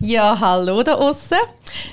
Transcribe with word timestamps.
Ja, 0.00 0.38
hallo 0.38 0.84
da 0.84 0.94
außen. 0.94 1.38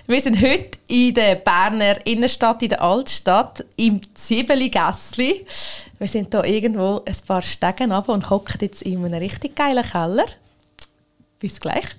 Wir 0.06 0.22
sind 0.22 0.40
heute 0.40 0.78
in 0.88 1.12
der 1.16 1.36
Berner 1.36 1.96
Innenstadt, 2.06 2.62
in 2.62 2.70
der 2.70 2.80
Altstadt, 2.84 3.66
im 3.78 4.00
Zwiebeli-Gässli. 4.14 5.44
Wir 5.98 6.08
sind 6.08 6.32
hier 6.32 6.46
irgendwo 6.46 7.02
ein 7.04 7.16
paar 7.26 7.42
Stegen 7.42 7.92
runter 7.92 8.14
und 8.14 8.30
hocken 8.30 8.60
jetzt 8.62 8.84
in 8.84 9.04
einem 9.04 9.16
richtig 9.16 9.56
geilen 9.56 9.84
Keller. 9.84 10.26
Bis 11.40 11.60
gleich. 11.60 11.98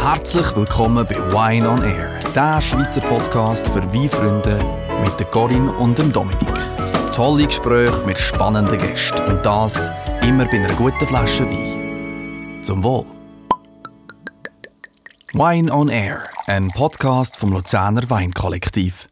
Herzlich 0.00 0.56
willkommen 0.56 1.06
bei 1.06 1.16
Wine 1.32 1.70
on 1.70 1.84
Air, 1.84 2.18
der 2.34 2.60
Schweizer 2.60 3.02
Podcast 3.02 3.68
für 3.68 3.84
Weinfreunde 3.94 4.58
mit 5.00 5.30
Corinne 5.30 5.72
und 5.74 5.96
dem 5.96 6.10
Dominik. 6.10 6.48
Tolle 7.14 7.46
Gespräche 7.46 8.02
mit 8.04 8.18
spannenden 8.18 8.78
Gästen 8.78 9.28
und 9.28 9.46
das 9.46 9.92
immer 10.22 10.44
bei 10.46 10.58
einer 10.58 10.74
guten 10.74 11.06
Flasche 11.06 11.48
Wein. 11.48 12.60
Zum 12.64 12.82
Wohl. 12.82 13.13
Wine 15.36 15.72
on 15.72 15.88
Air, 15.88 16.28
ein 16.46 16.68
Podcast 16.68 17.36
vom 17.36 17.50
Luzerner 17.50 18.08
Weinkollektiv. 18.08 19.08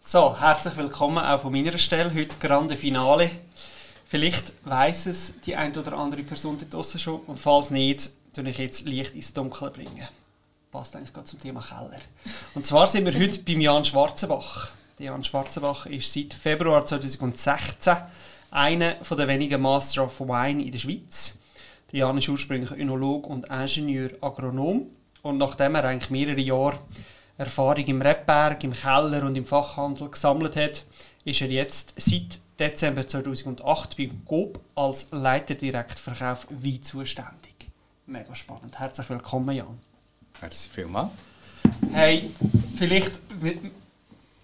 So, 0.00 0.40
herzlich 0.40 0.76
willkommen 0.76 1.18
auch 1.18 1.40
von 1.40 1.52
meiner 1.52 1.78
Stelle. 1.78 2.12
Heute 2.12 2.34
Grande 2.40 2.76
Finale. 2.76 3.30
Vielleicht 4.08 4.52
weiß 4.64 5.06
es 5.06 5.34
die 5.42 5.54
ein 5.54 5.76
oder 5.76 5.92
andere 5.92 6.24
Person 6.24 6.58
dort 6.58 6.74
draussen 6.74 6.98
schon 6.98 7.20
und 7.28 7.38
falls 7.38 7.70
nicht, 7.70 8.10
tue 8.34 8.48
ich 8.48 8.58
jetzt 8.58 8.86
Licht 8.86 9.14
ins 9.14 9.32
Dunkle 9.32 9.70
bringen. 9.70 10.08
Passt 10.72 10.96
eigentlich 10.96 11.12
gerade 11.12 11.26
zum 11.26 11.40
Thema 11.40 11.62
Keller. 11.62 12.00
Und 12.56 12.66
zwar 12.66 12.88
sind 12.88 13.04
wir 13.04 13.16
heute 13.16 13.38
beim 13.38 13.60
Jan 13.60 13.84
Schwarzenbach. 13.84 14.70
Der 14.98 15.06
Jan 15.06 15.22
Schwarzenbach 15.22 15.86
ist 15.86 16.12
seit 16.12 16.34
Februar 16.34 16.84
2016 16.84 17.98
einer 18.50 18.94
der 18.94 19.28
wenigen 19.28 19.62
Master 19.62 20.02
of 20.02 20.18
Wine 20.18 20.60
in 20.60 20.72
der 20.72 20.80
Schweiz. 20.80 21.37
Der 21.90 22.00
Jan 22.00 22.18
ist 22.18 22.28
ursprünglich 22.28 22.70
Önolog 22.72 23.26
und 23.28 23.48
Ingenieur 23.48 24.10
Agronom 24.20 24.90
und 25.22 25.38
nachdem 25.38 25.74
er 25.74 25.84
eigentlich 25.84 26.10
mehrere 26.10 26.38
Jahre 26.38 26.78
Erfahrung 27.38 27.86
im 27.86 28.02
Rebberg, 28.02 28.62
im 28.62 28.74
Keller 28.74 29.24
und 29.24 29.34
im 29.38 29.46
Fachhandel 29.46 30.10
gesammelt 30.10 30.54
hat, 30.56 30.84
ist 31.24 31.40
er 31.40 31.48
jetzt 31.48 31.94
seit 31.96 32.40
Dezember 32.58 33.06
2008 33.06 33.96
beim 33.96 34.20
GOB 34.26 34.60
als 34.74 35.08
Leiter 35.12 35.54
Direktverkauf 35.54 36.46
Wein 36.50 36.82
zuständig. 36.82 37.70
Mega 38.04 38.34
spannend. 38.34 38.78
Herzlich 38.78 39.08
willkommen, 39.08 39.56
Jan. 39.56 39.78
Merci 40.42 40.68
vielmals. 40.68 41.10
Hey, 41.90 42.30
vielleicht, 42.76 43.18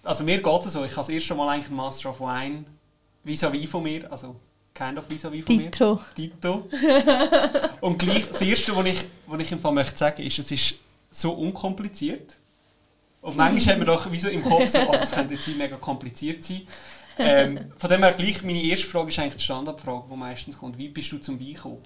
also 0.03 0.23
mir 0.23 0.41
geht 0.41 0.65
es 0.65 0.73
so, 0.73 0.83
ich 0.83 0.91
habe 0.91 1.01
das 1.01 1.09
erste 1.09 1.35
Mal 1.35 1.49
eigentlich 1.49 1.69
Master 1.69 2.09
of 2.09 2.19
Wine 2.21 2.65
vis-à-vis 3.23 3.69
von 3.69 3.83
mir, 3.83 4.11
also 4.11 4.35
kind 4.75 4.97
of 4.99 5.09
vis-à-vis 5.09 5.45
von 5.45 5.57
Dito. 5.57 5.95
mir. 5.95 6.01
Dito. 6.17 6.69
Und 7.81 7.97
gleich, 7.97 8.29
das 8.29 8.41
Erste, 8.41 8.75
was 8.75 8.85
ich, 8.85 9.03
was 9.25 9.41
ich 9.41 9.51
im 9.51 9.59
Fall 9.59 9.71
möchte 9.71 9.97
sagen, 9.97 10.21
ist, 10.21 10.37
es 10.37 10.51
ist 10.51 10.75
so 11.11 11.31
unkompliziert. 11.31 12.35
Und 13.21 13.37
manchmal 13.37 13.73
hat 13.73 13.77
man 13.79 13.87
doch 13.87 14.11
wie 14.11 14.19
so 14.19 14.27
im 14.29 14.43
Kopf 14.43 14.69
so, 14.69 14.79
oh, 14.87 14.91
das 14.91 15.11
könnte 15.11 15.33
jetzt 15.33 15.47
mega 15.47 15.77
kompliziert 15.77 16.43
sein. 16.43 16.61
Ähm, 17.17 17.71
von 17.77 17.89
dem 17.89 18.03
her 18.03 18.11
gleich, 18.11 18.43
meine 18.43 18.61
erste 18.61 18.85
Frage 18.87 19.09
ist 19.09 19.17
eigentlich 19.17 19.37
die 19.37 19.43
Standardfrage, 19.43 20.03
die 20.11 20.17
meistens 20.17 20.57
kommt. 20.57 20.77
Wie 20.77 20.89
bist 20.89 21.11
du 21.11 21.17
zum 21.17 21.39
Wein 21.39 21.53
gekommen? 21.53 21.81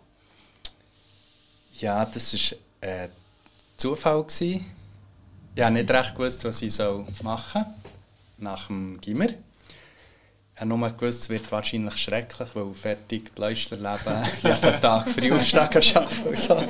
Ja, 1.77 2.03
das 2.03 2.33
war 2.33 2.57
äh, 2.81 3.09
Zufall. 3.77 4.23
Gewesen. 4.23 4.65
Ich 5.55 5.63
habe 5.63 5.73
nicht 5.73 5.91
recht 5.91 6.15
gewusst, 6.15 6.43
was 6.43 6.61
ich 6.61 6.77
machen 7.23 7.63
soll 7.63 7.65
nach 8.39 8.67
dem 8.67 8.99
Gimmer. 8.99 9.27
Ich 10.59 10.65
habe 10.65 10.77
nur 10.77 10.89
gewusst, 10.89 11.21
es 11.21 11.29
wird 11.29 11.49
wahrscheinlich 11.53 11.95
schrecklich, 11.95 12.49
weil 12.53 12.73
fertig 12.73 13.33
Bläustlerleben 13.33 14.25
jeden 14.43 14.81
Tag 14.81 15.09
früh 15.09 15.31
aufstehen 15.33 15.61
arbeiten 15.61 16.27
und 16.27 16.37
so. 16.37 16.63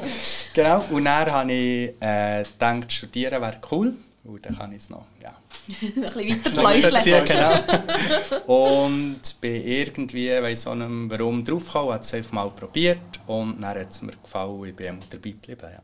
Genau, 0.53 0.85
und 0.91 1.05
dann 1.05 1.31
habe 1.31 1.51
ich 1.51 1.95
äh, 1.99 2.43
gedacht, 2.43 2.93
studieren 2.93 3.41
wäre 3.41 3.57
cool. 3.71 3.95
Und 4.25 4.45
dann 4.45 4.55
kann 4.55 4.71
ich 4.73 4.83
es 4.83 4.91
noch, 4.91 5.07
ja. 5.23 5.33
Ein 5.81 6.43
bisschen 6.43 6.57
weiter 6.57 7.23
genau. 7.25 8.43
Und 8.45 9.41
bin 9.41 9.65
irgendwie, 9.65 10.29
weiss 10.39 10.67
auch 10.67 10.75
nicht 10.75 11.09
warum, 11.09 11.43
draufgekommen, 11.43 11.93
habe 11.93 12.03
es 12.03 12.13
einfach 12.13 12.31
mal 12.31 12.51
probiert 12.51 12.99
und 13.25 13.59
dann 13.59 13.75
hat 13.75 13.89
es 13.89 14.03
mir 14.03 14.11
gefallen, 14.11 14.65
ich 14.65 14.75
bin 14.75 14.85
immer 14.85 14.99
dabei 15.09 15.31
geblieben, 15.31 15.67
ja. 15.73 15.81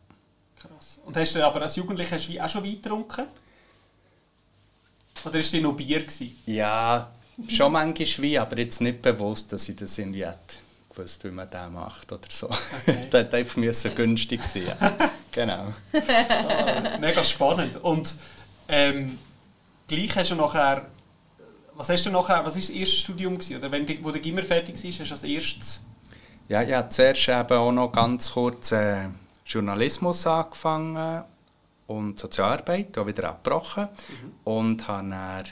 Krass. 0.61 0.99
Und 1.03 1.17
hast 1.17 1.33
du 1.33 1.43
aber 1.43 1.63
als 1.63 1.75
Jugendlicher 1.75 2.17
auch 2.17 2.49
schon 2.49 2.63
Wein 2.63 2.79
getrunken? 2.79 3.25
Oder 5.23 5.33
war 5.33 5.41
dir 5.41 5.61
noch 5.61 5.75
Bier? 5.75 6.01
Gewesen? 6.01 6.37
Ja, 6.45 7.11
schon 7.47 7.71
manchmal 7.71 8.23
Wein, 8.23 8.37
aber 8.37 8.57
jetzt 8.57 8.81
nicht 8.81 9.01
bewusst, 9.01 9.51
dass 9.51 9.67
ich 9.69 9.75
das 9.75 9.97
irgendwie 9.97 10.25
hätte 10.25 10.57
gewusst, 10.89 11.23
wie 11.23 11.31
man 11.31 11.49
das 11.49 11.71
macht 11.71 12.11
oder 12.11 12.27
so. 12.29 12.47
Okay. 12.47 13.07
das 13.09 13.21
hätte 13.21 13.37
einfach 13.37 13.95
günstig 13.95 14.41
sein 14.43 14.67
ja. 14.67 15.11
Genau. 15.31 15.73
Ah, 15.93 16.97
mega 16.99 17.23
spannend. 17.23 17.75
Und 17.83 18.15
ähm, 18.69 19.19
gleich 19.87 20.15
hast 20.15 20.31
du 20.31 20.35
nachher, 20.35 20.85
was 21.73 21.89
hast 21.89 22.05
du 22.05 22.09
nachher, 22.09 22.45
was 22.45 22.55
war 22.55 22.61
das 22.61 22.69
erste 22.69 22.95
Studium 22.95 23.37
gewesen? 23.37 23.57
Oder 23.57 23.69
wenn 23.69 23.85
du, 23.85 24.01
wo 24.01 24.11
der 24.11 24.21
Gimmer 24.21 24.43
fertig 24.43 24.81
war, 24.81 24.91
hast 24.91 25.09
du 25.09 25.13
als 25.13 25.23
erstes 25.23 25.83
Ja, 26.47 26.61
ich 26.61 26.73
habe 26.73 26.89
zuerst 26.89 27.27
eben 27.27 27.51
auch 27.51 27.71
noch 27.73 27.91
ganz 27.91 28.31
kurz 28.31 28.71
äh, 28.71 29.09
Journalismus 29.45 30.25
angefangen 30.25 31.25
und 31.87 32.17
Sozialarbeit, 32.17 32.97
auch 32.97 33.05
wieder 33.05 33.29
abgebrochen. 33.29 33.89
Und 34.45 34.87
habe 34.87 35.09
dann 35.09 35.43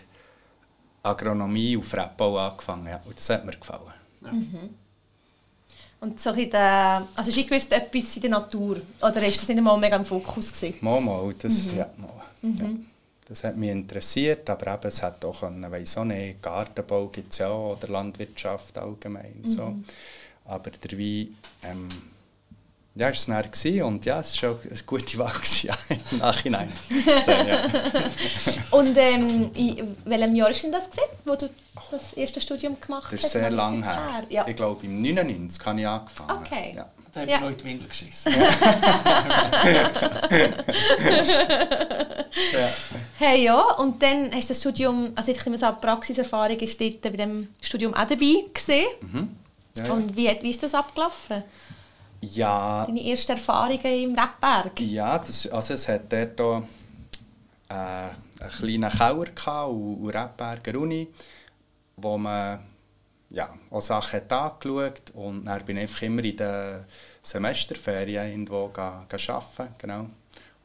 Agronomie 1.03 1.77
auf 1.77 1.93
Rebbau 1.93 2.37
angefangen. 2.37 2.87
Ja. 2.87 3.01
Und 3.05 3.17
das 3.17 3.29
hat 3.29 3.45
mir 3.45 3.51
gefallen. 3.51 3.91
Und 5.99 6.19
so 6.19 6.31
in 6.31 6.49
der, 6.49 7.07
also 7.15 7.31
du 7.31 7.45
gewusst, 7.45 7.71
etwas 7.71 8.15
in 8.15 8.23
der 8.23 8.31
Natur? 8.31 8.81
Oder 9.01 9.25
ist 9.25 9.41
das 9.41 9.47
nicht 9.47 9.57
einmal 9.57 9.77
mega 9.77 9.95
im 9.95 10.03
Fokus 10.03 10.51
gewesen? 10.51 10.77
Mal, 10.81 10.99
mal, 10.99 11.33
das, 11.39 11.67
ja, 11.67 11.89
mal. 11.97 12.09
Ja. 12.41 12.65
das 13.25 13.43
hat 13.45 13.55
mich 13.55 13.69
interessiert, 13.69 14.49
aber 14.49 14.73
eben, 14.73 14.87
es 14.87 15.01
hat 15.01 15.23
auch 15.23 15.39
können, 15.39 15.71
weiss 15.71 15.97
auch 15.97 16.03
nicht, 16.03 16.41
Gartenbau 16.41 17.07
gibt 17.07 17.31
es 17.31 17.39
ja 17.39 17.47
auch, 17.47 17.77
oder 17.77 17.87
Landwirtschaft 17.87 18.77
allgemein. 18.77 19.43
So. 19.45 19.75
Aber 20.45 20.71
der 20.71 20.99
Wein, 20.99 21.37
ähm, 21.63 21.89
ja, 22.95 23.09
es 23.09 23.27
war 23.27 23.43
es 23.43 23.51
dann 23.51 23.85
und 23.85 24.05
ja, 24.05 24.19
es 24.19 24.41
war 24.43 24.51
auch 24.51 24.59
eine 24.69 24.79
gute 24.85 25.17
Wahl 25.17 25.33
gewesen, 25.33 25.67
ja, 25.67 25.77
im 26.11 26.17
Nachhinein. 26.19 26.71
So, 27.25 27.31
ja. 27.31 27.63
Und 28.71 28.95
ähm, 28.97 29.51
in 29.55 29.95
welchem 30.05 30.35
Jahr 30.35 30.47
war 30.49 30.53
denn 30.55 30.71
das, 30.71 30.83
gewesen, 30.89 31.09
wo 31.25 31.35
du 31.35 31.49
das 31.91 32.13
erste 32.13 32.39
Studium 32.41 32.79
gemacht 32.79 33.05
hast? 33.05 33.13
Das 33.13 33.23
ist 33.23 33.31
sehr 33.31 33.49
lange 33.51 33.83
her. 33.83 34.23
Ja. 34.29 34.47
Ich 34.47 34.55
glaube, 34.55 34.85
im 34.85 35.01
99 35.01 35.65
habe 35.65 35.79
ich 35.81 35.87
angefangen. 35.87 36.39
Okay. 36.45 36.73
Ja. 36.75 36.85
Da 37.13 37.19
habe 37.21 37.29
Ja. 37.29 37.35
ich 37.37 37.41
noch 37.43 37.49
in 37.51 37.57
die 37.57 37.63
Windel 37.65 37.87
geschissen. 37.87 38.33
Ja. 42.53 42.69
Hey, 43.19 43.43
ja, 43.45 43.61
und 43.77 44.01
dann 44.01 44.31
hast 44.33 44.45
du 44.49 44.53
das 44.53 44.59
Studium, 44.59 45.11
also 45.15 45.31
ich 45.31 45.45
nehme 45.45 45.61
an, 45.67 45.75
die 45.79 45.85
Praxiserfahrung 45.85 46.57
ist 46.59 46.79
dort 46.81 47.01
bei 47.01 47.09
dem 47.09 47.47
Studium 47.61 47.93
auch 47.93 48.05
dabei 48.07 48.33
gesehen. 48.53 48.87
Mhm. 49.01 49.29
Ja, 49.77 49.85
ja. 49.85 49.93
Und 49.93 50.15
wie, 50.15 50.35
wie 50.41 50.49
ist 50.49 50.61
das 50.63 50.73
abgelaufen? 50.73 51.43
Ja, 52.23 52.85
Deine 52.85 53.09
ersten 53.09 53.33
Erfahrungen 53.33 53.79
im 53.85 54.15
Rebberg? 54.15 54.79
Ja, 54.79 55.19
das, 55.19 55.47
also 55.47 55.73
es 55.73 55.87
hat 55.87 56.11
dort 56.11 56.39
auch, 56.39 56.63
äh, 57.69 57.73
einen 57.73 58.51
kleinen 58.57 58.89
Keller 58.89 59.25
gehabt, 59.25 59.71
und, 59.71 60.03
und 60.03 60.09
Rebberger 60.09 60.79
Uni, 60.79 61.07
wo 61.97 62.17
man 62.17 62.59
ja, 63.29 63.49
auch 63.71 63.81
Sachen 63.81 64.17
hat 64.17 64.31
angeschaut 64.31 65.11
und 65.15 65.45
dann 65.45 65.65
bin 65.65 65.77
ich 65.77 65.83
einfach 65.83 66.01
immer 66.03 66.23
in 66.23 66.37
den 66.37 66.85
Semesterferien 67.21 68.29
irgendwo 68.29 68.71
arbeiten, 68.75 69.75
genau. 69.77 70.07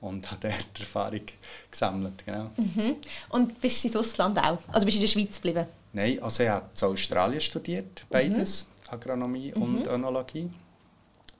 Und 0.01 0.31
habe 0.31 0.49
dort 0.49 0.79
Erfahrung 0.79 1.23
gesammelt, 1.71 2.25
genau. 2.25 2.51
Mhm. 2.57 2.97
Und 3.31 3.61
bist 3.61 3.83
du 3.83 3.89
ins 3.89 3.97
Ausland 3.97 4.39
auch? 4.39 4.59
Also 4.69 4.85
bist 4.85 4.99
du 4.99 5.01
in 5.01 5.01
der 5.01 5.07
Schweiz 5.09 5.37
geblieben? 5.37 5.67
Nein, 5.93 6.23
also 6.23 6.43
ich 6.43 6.49
habe 6.49 6.67
in 6.79 6.87
Australien 6.87 7.41
studiert, 7.41 8.05
beides, 8.11 8.67
Agronomie 8.89 9.53
und 9.55 9.87
Önologie. 9.87 10.51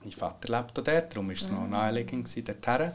Mein 0.01 0.11
Vater 0.11 0.47
lebt 0.57 0.79
auch 0.79 0.83
dort, 0.83 1.13
darum 1.13 1.27
war 1.27 1.33
es 1.35 1.49
noch 1.49 1.67
naheliegend 1.67 2.27
dorthin. 2.47 2.91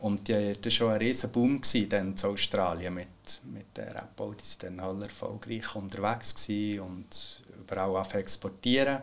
Und 0.00 0.28
das 0.28 0.36
war 0.64 0.70
schon 0.70 0.90
ein 0.92 0.98
riesen 0.98 1.30
Boom 1.30 1.60
dann 1.88 2.14
in 2.16 2.24
Australien 2.24 2.94
mit, 2.94 3.08
mit 3.52 3.76
der 3.76 3.94
Rappo. 3.94 4.32
Die 4.34 4.64
waren 4.64 4.76
dann 4.76 4.80
alle 4.86 5.04
erfolgreich 5.06 5.74
unterwegs 5.74 6.34
gewesen 6.34 6.80
und 6.80 7.42
überall 7.60 7.96
auf 7.96 8.14
exportieren. 8.14 9.02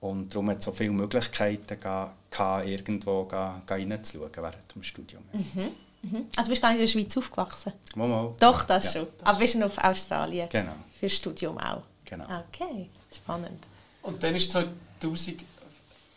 Und 0.00 0.32
darum 0.32 0.48
hat 0.50 0.58
es 0.58 0.64
so 0.64 0.72
viele 0.72 0.90
Möglichkeiten 0.92 1.78
gehabt, 1.78 2.66
irgendwo 2.66 3.24
ga- 3.24 3.60
ga 3.66 3.74
reinzuschauen 3.74 4.30
während 4.36 4.74
dem 4.74 4.82
Studium. 4.82 5.22
Mhm. 5.32 6.26
Also 6.36 6.48
bist 6.50 6.58
du 6.58 6.62
gar 6.62 6.72
nicht 6.72 6.80
in 6.80 6.86
der 6.86 6.92
Schweiz 6.92 7.16
aufgewachsen? 7.16 7.72
Mal, 7.96 8.06
mal. 8.08 8.34
Doch, 8.38 8.62
das 8.64 8.84
Ja, 8.84 9.00
schon. 9.00 9.08
Aber 9.24 9.38
bist 9.38 9.54
du 9.56 9.64
auf 9.66 9.76
Australien? 9.78 10.48
Genau. 10.48 10.72
Für 10.94 11.06
das 11.06 11.12
Studium 11.14 11.58
auch? 11.58 11.82
Genau. 12.04 12.24
Okay, 12.24 12.88
spannend. 13.14 13.66
Und 14.02 14.22
dann 14.22 14.34
ist 14.36 14.54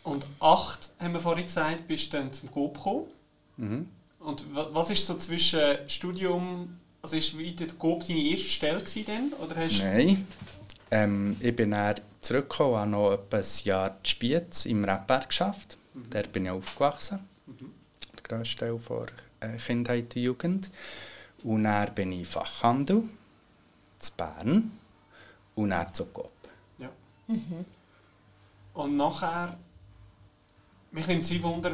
2008, 0.02 0.92
haben 1.00 1.12
wir 1.14 1.20
vorhin 1.20 1.44
gesagt, 1.44 1.86
bist 1.86 2.12
du 2.12 2.16
dann 2.16 2.32
zum 2.32 2.50
GOP 2.50 2.74
gekommen. 2.74 3.06
Mhm. 3.56 3.88
Und 4.20 4.54
wa- 4.54 4.68
was 4.72 4.90
ist 4.90 5.06
so 5.06 5.16
zwischen 5.16 5.60
Studium, 5.88 6.78
also 7.02 7.16
ist 7.16 7.32
der 7.34 7.66
GOP 7.78 8.06
deine 8.06 8.20
erste 8.20 8.48
Stelle 8.48 8.78
gewesen 8.80 9.04
dann? 9.06 9.32
Oder 9.40 9.56
hast 9.56 9.78
Nein. 9.78 10.26
Ähm, 10.90 11.36
ich 11.40 11.54
bin 11.56 11.70
dann 11.70 11.96
zurückgekommen, 12.20 12.76
habe 12.76 12.90
noch 12.90 13.12
etwa 13.12 13.38
ein 13.38 13.44
Jahr 13.64 13.88
in 13.88 14.04
Spiez 14.04 14.66
im 14.66 14.84
Rebberg 14.84 15.28
geschafft. 15.28 15.76
Dort 16.10 16.32
bin 16.32 16.44
ich 16.46 16.50
aufgewachsen. 16.50 17.20
Mhm. 17.46 17.72
Der 18.16 18.22
grösste 18.22 18.56
Teil 18.58 18.78
der 19.40 19.50
äh, 19.54 19.56
Kindheit 19.56 20.14
und 20.16 20.22
Jugend. 20.22 20.70
Und 21.42 21.64
dann 21.64 21.94
bin 21.94 22.12
ich 22.12 22.28
Fachhandel 22.28 23.04
zu 23.98 24.12
Bern 24.16 24.70
und 25.54 25.70
dann 25.70 25.92
zu 25.92 26.06
Coop. 26.06 26.30
Ja. 26.78 26.90
Mhm. 27.26 27.64
Und 28.74 28.96
nachher, 28.96 29.58
mich 30.92 31.06
nimmt 31.06 31.24
es 31.24 31.42
Wunder, 31.42 31.72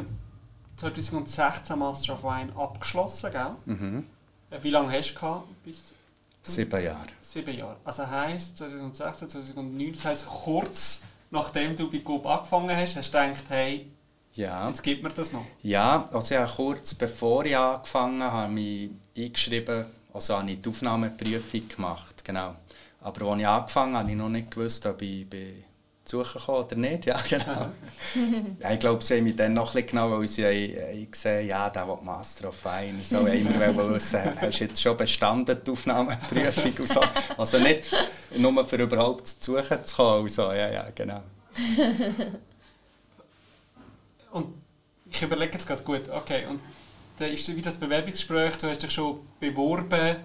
2016 0.77 1.77
Master 1.77 2.13
of 2.13 2.23
Wine 2.23 2.51
abgeschlossen, 2.55 3.31
gell? 3.31 3.51
Mhm. 3.65 4.05
Äh, 4.49 4.63
wie 4.63 4.69
lange 4.69 4.91
hast 4.97 5.11
du 5.11 5.15
gehabt? 5.15 5.63
Bis 5.63 5.93
Sieben 6.41 6.83
Jahre. 6.83 7.07
Sieben 7.21 7.55
Jahre. 7.55 7.77
Also 7.83 8.07
heisst 8.07 8.57
2016, 8.57 9.29
2009, 9.29 9.93
das 9.93 10.05
heisst 10.05 10.25
kurz 10.25 11.03
nachdem 11.31 11.75
du 11.75 11.89
bei 11.89 11.99
Coop 11.99 12.25
angefangen 12.25 12.75
hast, 12.75 12.95
hast 12.95 13.13
du 13.13 13.17
gedacht, 13.17 13.43
hey, 13.49 13.87
ja. 14.33 14.67
jetzt 14.69 14.83
gibt 14.83 15.03
mir 15.03 15.09
das 15.09 15.31
noch? 15.31 15.45
Ja, 15.61 16.07
also 16.11 16.33
ja, 16.33 16.45
kurz 16.45 16.93
bevor 16.95 17.45
ich 17.45 17.57
angefangen 17.57 18.23
habe, 18.23 18.33
habe 18.33 18.59
ich 18.59 18.89
mich 19.15 19.25
eingeschrieben, 19.25 19.85
also 20.13 20.37
habe 20.37 20.51
ich 20.51 20.61
die 20.61 20.69
Aufnahmeprüfung 20.69 21.67
gemacht, 21.67 22.23
genau. 22.23 22.55
Aber 23.01 23.31
als 23.31 23.39
ich 23.39 23.47
angefangen 23.47 23.93
habe, 23.93 24.03
habe 24.03 24.11
ich 24.11 24.17
noch 24.17 24.29
nicht 24.29 24.51
gewusst, 24.51 24.85
ob 24.85 25.01
ich 25.01 25.29
bei 25.29 25.53
suchen 26.09 26.41
kann 26.41 26.55
oder 26.55 26.75
nicht. 26.75 27.05
Ja, 27.05 27.19
genau. 27.29 27.67
ja, 28.59 28.71
ich 28.71 28.79
glaube, 28.79 29.03
sie 29.03 29.17
haben 29.17 29.23
mich 29.23 29.35
dann 29.35 29.53
noch 29.53 29.75
ein 29.75 29.83
bisschen 29.83 29.87
genau, 29.87 30.11
weil 30.11 30.27
sie 30.27 30.45
haben 30.45 31.11
gesehen 31.11 31.47
ja, 31.47 31.69
der 31.69 31.87
will 31.87 31.97
Master 32.01 32.49
of 32.49 32.65
Wine. 32.65 32.99
So 32.99 33.17
haben 33.17 33.27
wir 33.27 33.93
wissen, 33.93 34.19
hast 34.41 34.59
du 34.59 34.63
jetzt 34.63 34.81
schon 34.81 34.97
bestanden, 34.97 35.57
die 35.65 35.71
Aufnahmeprüfung 35.71 36.73
und 36.79 36.89
so. 36.89 37.01
Also 37.37 37.59
nicht 37.59 37.91
nur 38.35 38.65
für 38.65 38.77
überhaupt 38.77 39.27
zu 39.27 39.53
suchen 39.53 39.85
zu 39.85 39.95
kommen. 39.95 40.23
Und 40.23 40.31
so. 40.31 40.51
Ja, 40.51 40.71
ja, 40.71 40.87
genau. 40.93 41.21
und 44.31 44.53
ich 45.11 45.21
überlege 45.21 45.53
jetzt 45.53 45.67
gerade 45.67 45.83
gut, 45.83 46.09
okay, 46.09 46.45
und 46.45 46.59
dann 47.17 47.31
ist 47.31 47.55
wie 47.55 47.61
das 47.61 47.77
Bewerbungsgespräch, 47.77 48.55
du 48.57 48.69
hast 48.69 48.81
dich 48.81 48.91
schon 48.91 49.19
beworben. 49.39 50.17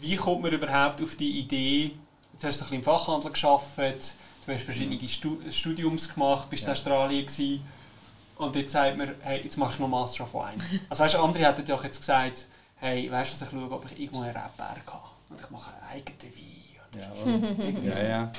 Wie 0.00 0.16
kommt 0.16 0.42
man 0.42 0.52
überhaupt 0.52 1.02
auf 1.02 1.16
die 1.16 1.40
Idee, 1.40 1.92
jetzt 2.32 2.44
hast 2.44 2.60
du 2.60 2.64
ein 2.64 2.68
bisschen 2.70 2.76
im 2.76 2.82
Fachhandel 2.84 3.32
gearbeitet, 3.32 4.14
Du 4.48 4.54
hast 4.54 4.62
verschiedene 4.64 4.98
Studiums 5.52 6.08
gemacht, 6.08 6.48
bist 6.48 6.62
ja. 6.62 6.68
in 6.68 6.72
Australien 6.72 7.26
gewesen, 7.26 7.60
und 8.36 8.56
jetzt 8.56 8.72
sagt 8.72 8.96
man, 8.96 9.14
hey, 9.20 9.42
jetzt 9.42 9.58
machst 9.58 9.78
du 9.78 9.82
noch 9.82 9.90
Master 9.90 10.24
of 10.24 10.32
Wine. 10.32 10.62
Also 10.88 11.04
weißt, 11.04 11.16
andere 11.16 11.44
hätten 11.44 11.66
ja 11.66 11.74
auch 11.74 11.84
jetzt 11.84 11.98
gesagt, 11.98 12.46
hey, 12.76 13.10
weißt 13.10 13.30
du, 13.30 13.34
was 13.34 13.42
ich 13.42 13.50
schaue, 13.50 13.70
ob 13.70 13.84
ich 13.90 14.00
irgendwo 14.00 14.22
einen 14.22 14.30
Rebberg 14.30 14.86
habe 14.86 15.08
und 15.28 15.38
ich 15.38 15.50
mache 15.50 15.70
einen 15.70 16.00
eigenen 16.00 16.32
Wein. 16.34 17.72
Oder 17.74 17.82
ja, 18.02 18.08
ja. 18.08 18.32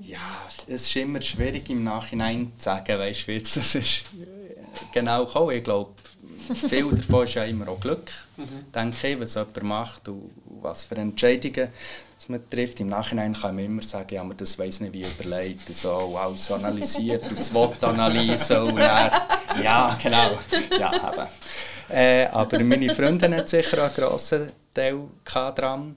Ja, 0.00 0.46
es 0.66 0.88
ist 0.88 0.96
immer 0.96 1.22
schwierig 1.22 1.70
im 1.70 1.84
Nachhinein 1.84 2.52
zu 2.58 2.64
sagen, 2.64 2.98
weißt 2.98 3.22
du, 3.22 3.26
wie 3.28 3.36
jetzt 3.36 3.56
das 3.56 3.76
ist 3.76 4.04
genau 4.92 5.24
gekommen. 5.24 5.56
Ich 5.56 5.64
glaube, 5.64 5.92
viel 6.68 6.90
davon 6.90 7.24
ist 7.24 7.34
ja 7.34 7.44
immer 7.44 7.68
auch 7.68 7.80
Glück, 7.80 8.10
mhm. 8.36 8.72
denke 8.74 9.08
ich, 9.08 9.20
was 9.20 9.36
jemand 9.36 9.62
macht 9.62 10.08
und 10.08 10.32
was 10.60 10.84
für 10.84 10.96
Entscheidungen 10.96 11.70
was 12.16 12.28
man 12.28 12.48
trifft. 12.48 12.80
Im 12.80 12.88
Nachhinein 12.88 13.34
kann 13.34 13.56
man 13.56 13.64
immer 13.64 13.82
sagen, 13.82 14.14
ja, 14.14 14.24
man 14.24 14.36
das 14.36 14.58
weiß 14.58 14.80
nicht 14.80 14.94
wie 14.94 15.02
überlegt 15.04 15.74
so, 15.74 16.16
alles 16.16 16.50
analysiert 16.50 17.28
und 17.28 17.38
SWOT-Analyse 17.38 18.62
und 18.62 18.76
dann, 18.76 19.10
ja, 19.62 19.98
genau, 20.02 20.38
ja, 20.78 20.92
eben. 20.94 21.28
Äh, 21.90 22.26
aber 22.26 22.60
meine 22.60 22.94
Freundin 22.94 23.34
hat 23.34 23.48
sicher 23.48 23.84
einen 23.84 23.94
grossen 23.94 24.52
Teil 24.72 25.00
daran 25.24 25.96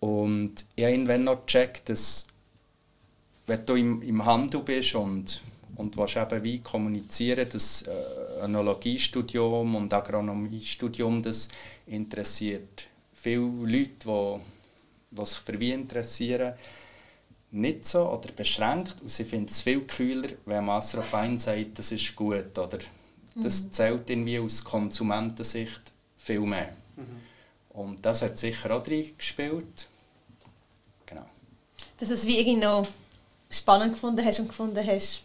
und 0.00 0.64
ich 0.76 0.84
habe 0.84 0.92
irgendwann 0.92 1.24
noch 1.24 1.44
gecheckt, 1.44 1.88
dass 1.88 2.26
wenn 3.46 3.66
du 3.66 3.74
im, 3.74 4.02
im 4.02 4.24
Handel 4.24 4.60
bist 4.60 4.94
und 4.94 5.42
und 5.78 5.96
willst 5.96 6.16
eben 6.16 6.42
wie 6.42 6.58
kommunizieren, 6.58 7.46
das 7.50 7.82
äh, 7.82 8.44
Önologiestudium 8.44 9.76
und 9.76 9.94
Agronomiestudium, 9.94 11.22
das 11.22 11.48
interessiert 11.86 12.88
viele 13.12 13.40
Leute, 13.40 13.90
die 14.04 14.40
die 15.18 15.26
sich 15.26 15.38
für 15.38 15.60
Wein 15.60 15.80
interessieren, 15.80 16.54
nicht 17.50 17.86
so 17.86 18.08
oder 18.08 18.30
beschränkt. 18.32 19.00
Und 19.00 19.10
sie 19.10 19.24
finden 19.24 19.48
es 19.48 19.62
viel 19.62 19.80
kühler, 19.82 20.30
wenn 20.44 20.64
Master 20.64 20.98
of 20.98 21.12
Wine 21.12 21.40
sagt, 21.40 21.78
das 21.78 21.92
ist 21.92 22.14
gut. 22.14 22.56
Oder 22.58 22.78
das 23.34 23.62
mhm. 23.62 23.72
zählt 23.72 24.10
irgendwie 24.10 24.38
aus 24.38 24.62
Konsumentensicht 24.64 25.80
viel 26.16 26.40
mehr. 26.40 26.72
Mhm. 26.96 27.20
Und 27.70 28.04
das 28.04 28.22
hat 28.22 28.38
sicher 28.38 28.74
auch 28.74 28.82
drin 28.82 29.12
gespielt. 29.16 29.88
Genau. 31.06 31.26
Dass 31.98 32.10
es 32.10 32.26
wie 32.26 32.38
irgendwie 32.38 32.64
noch 32.64 32.86
spannend 33.50 33.94
gefunden 33.94 34.24
hast 34.24 34.40
und 34.40 34.48
gefunden 34.48 34.84
hast, 34.84 35.22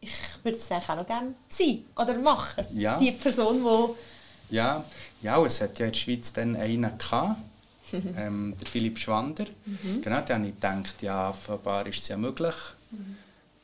ich 0.00 0.12
würde 0.42 0.56
es 0.56 0.70
auch 0.70 0.96
noch 0.96 1.06
gerne 1.06 1.34
sein 1.48 1.84
oder 1.96 2.18
machen. 2.18 2.64
Ja. 2.74 2.98
Die 2.98 3.10
Person, 3.12 3.62
die... 3.62 4.54
Ja, 4.54 4.84
ja, 5.22 5.44
es 5.44 5.60
hat 5.60 5.78
ja 5.78 5.86
in 5.86 5.92
der 5.92 5.98
Schweiz 5.98 6.32
dann 6.32 6.54
einen 6.54 6.96
gehabt, 6.96 7.40
ähm, 8.16 8.54
der 8.58 8.66
Philipp 8.66 8.98
Schwander. 8.98 9.46
Mhm. 9.64 10.02
Genau, 10.02 10.20
da 10.20 10.34
habe 10.34 10.46
ich 10.46 10.54
gedacht, 10.54 11.02
ja, 11.02 11.30
offenbar 11.30 11.86
ist 11.86 12.02
es 12.02 12.08
ja 12.08 12.16
möglich. 12.16 12.54
Mhm. 12.90 13.16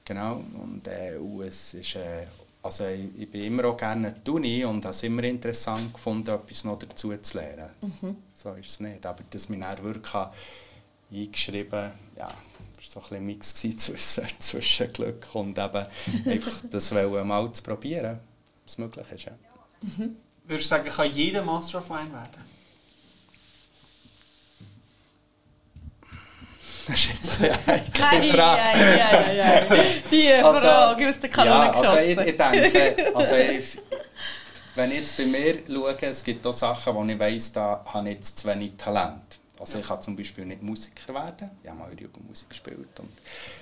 Genau, 0.04 0.42
und 0.60 0.86
äh, 0.88 1.16
es 1.46 1.74
ist, 1.74 1.96
äh, 1.96 2.26
also 2.62 2.86
ich, 2.86 3.08
ich, 3.18 3.30
bin 3.30 3.44
immer 3.44 3.66
auch 3.66 3.76
gerne 3.76 4.08
in 4.08 4.14
der 4.24 4.34
Uni 4.34 4.64
und 4.64 4.84
habe 4.84 4.94
es 4.94 5.02
immer 5.02 5.24
interessant 5.24 5.92
gefunden, 5.92 6.30
etwas 6.30 6.64
noch 6.64 6.78
dazu 6.78 7.16
zu 7.16 7.38
lernen. 7.38 7.70
Mhm. 7.80 8.16
So 8.34 8.52
ist 8.54 8.68
es 8.68 8.80
nicht, 8.80 9.04
aber 9.06 9.22
dass 9.30 9.48
mich 9.48 9.60
dann 9.60 9.82
wirklich 9.82 10.14
eingeschrieben 11.12 11.92
ja, 12.16 12.32
es 12.80 12.96
war 12.96 13.02
so 13.02 13.14
ein 13.14 13.24
Mix 13.24 13.54
zwischen, 13.54 14.24
zwischen 14.38 14.92
Glück 14.92 15.28
und 15.34 15.58
eben 15.58 15.86
einfach 16.26 16.62
das 16.70 16.92
mal 16.92 17.52
zu 17.52 17.62
probieren, 17.62 18.16
ob 18.16 18.66
es 18.66 18.78
möglich 18.78 19.06
ist. 19.12 19.24
Ja. 19.24 19.32
Mhm. 19.82 20.16
Würdest 20.44 20.70
du 20.70 20.76
sagen, 20.76 20.88
kann 20.88 21.12
jeder 21.12 21.44
Master 21.44 21.78
of 21.78 21.88
Wine 21.90 22.12
werden? 22.12 22.51
Das 26.86 26.96
ist 26.96 27.08
jetzt 27.12 27.40
eine 27.40 28.22
Frage. 28.22 28.80
Ja, 28.80 29.32
ja, 29.32 29.32
ja, 29.32 29.84
Die 30.10 30.32
also, 30.44 30.60
Frage 30.60 31.08
aus 31.08 31.18
der 31.20 31.30
Kanone 31.30 31.64
ja, 31.64 31.70
also 31.70 31.96
ich, 31.98 32.18
ich 32.18 32.36
denke, 32.36 33.10
also 33.14 33.34
ich, 33.36 33.78
wenn 34.74 34.90
ich 34.90 34.98
jetzt 34.98 35.16
bei 35.16 35.26
mir 35.26 35.58
schaue, 35.66 35.96
es 36.00 36.24
gibt 36.24 36.46
auch 36.46 36.52
Sachen, 36.52 36.94
wo 36.94 37.04
ich 37.04 37.18
weiss, 37.18 37.52
da 37.52 37.84
habe 37.86 38.08
ich 38.08 38.16
jetzt 38.16 38.38
zu 38.38 38.48
wenig 38.48 38.72
Talent. 38.76 39.38
Also 39.60 39.78
ich 39.78 39.86
kann 39.86 40.02
zum 40.02 40.16
Beispiel 40.16 40.44
nicht 40.44 40.60
Musiker 40.60 41.14
werden. 41.14 41.50
Ich 41.62 41.68
habe 41.68 41.78
mal 41.78 41.92
in 41.92 41.98
Jugendmusik 41.98 42.48
gespielt. 42.48 42.98
Und, 42.98 43.10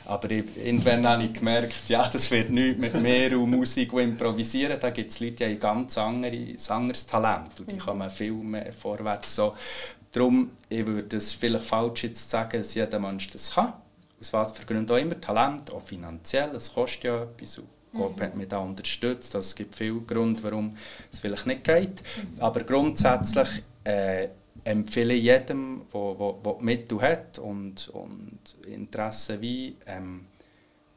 aber 0.06 0.30
ich, 0.30 0.44
irgendwann 0.56 1.06
habe 1.06 1.24
ich 1.24 1.32
gemerkt, 1.34 1.74
ja, 1.88 2.08
das 2.08 2.30
wird 2.30 2.48
nichts 2.48 2.80
mit 2.80 2.94
mehr 2.94 3.38
und 3.38 3.50
Musik 3.50 3.92
und 3.92 4.00
Improvisieren. 4.00 4.80
Da 4.80 4.88
gibt 4.88 5.10
es 5.10 5.20
Leute, 5.20 5.34
die 5.34 5.44
haben 5.44 5.60
ganz 5.60 5.98
anderes, 5.98 6.70
anderes 6.70 7.06
Talent 7.06 7.60
und 7.60 7.70
die 7.70 7.74
mhm. 7.74 7.80
kommen 7.80 8.10
viel 8.10 8.32
mehr 8.32 8.72
vorwärts. 8.72 9.36
So, 9.36 9.54
Darum, 10.12 10.50
ich 10.68 10.86
würde 10.86 11.16
es 11.16 11.32
vielleicht 11.32 11.64
falsch 11.64 12.04
jetzt 12.04 12.30
sagen, 12.30 12.58
dass 12.58 12.74
jeder 12.74 12.98
Mensch 12.98 13.28
das 13.28 13.54
kann. 13.54 13.74
Aus 14.20 14.32
was 14.32 14.52
für 14.52 14.66
Gründen 14.66 14.90
auch 14.90 14.96
immer. 14.98 15.20
Talent, 15.20 15.72
auch 15.72 15.82
finanziell, 15.82 16.54
es 16.56 16.72
kostet 16.72 17.04
ja 17.04 17.22
etwas. 17.22 17.58
Und 17.58 17.68
Gott 17.92 18.16
mhm. 18.16 18.22
hat 18.22 18.36
mich 18.36 18.48
da 18.48 18.58
unterstützt. 18.58 19.34
Es 19.34 19.54
gibt 19.54 19.74
viele 19.74 20.00
Gründe, 20.00 20.42
warum 20.42 20.76
es 21.12 21.20
vielleicht 21.20 21.46
nicht 21.46 21.64
geht. 21.64 22.02
Mhm. 22.02 22.40
Aber 22.40 22.60
grundsätzlich 22.64 23.62
äh, 23.84 24.28
empfehle 24.64 25.14
ich 25.14 25.24
jedem, 25.24 25.82
der 25.92 26.56
Mittel 26.60 27.00
hat 27.00 27.38
und, 27.38 27.88
und 27.88 28.38
Interesse 28.66 29.40
wie, 29.40 29.76
ähm, 29.86 30.26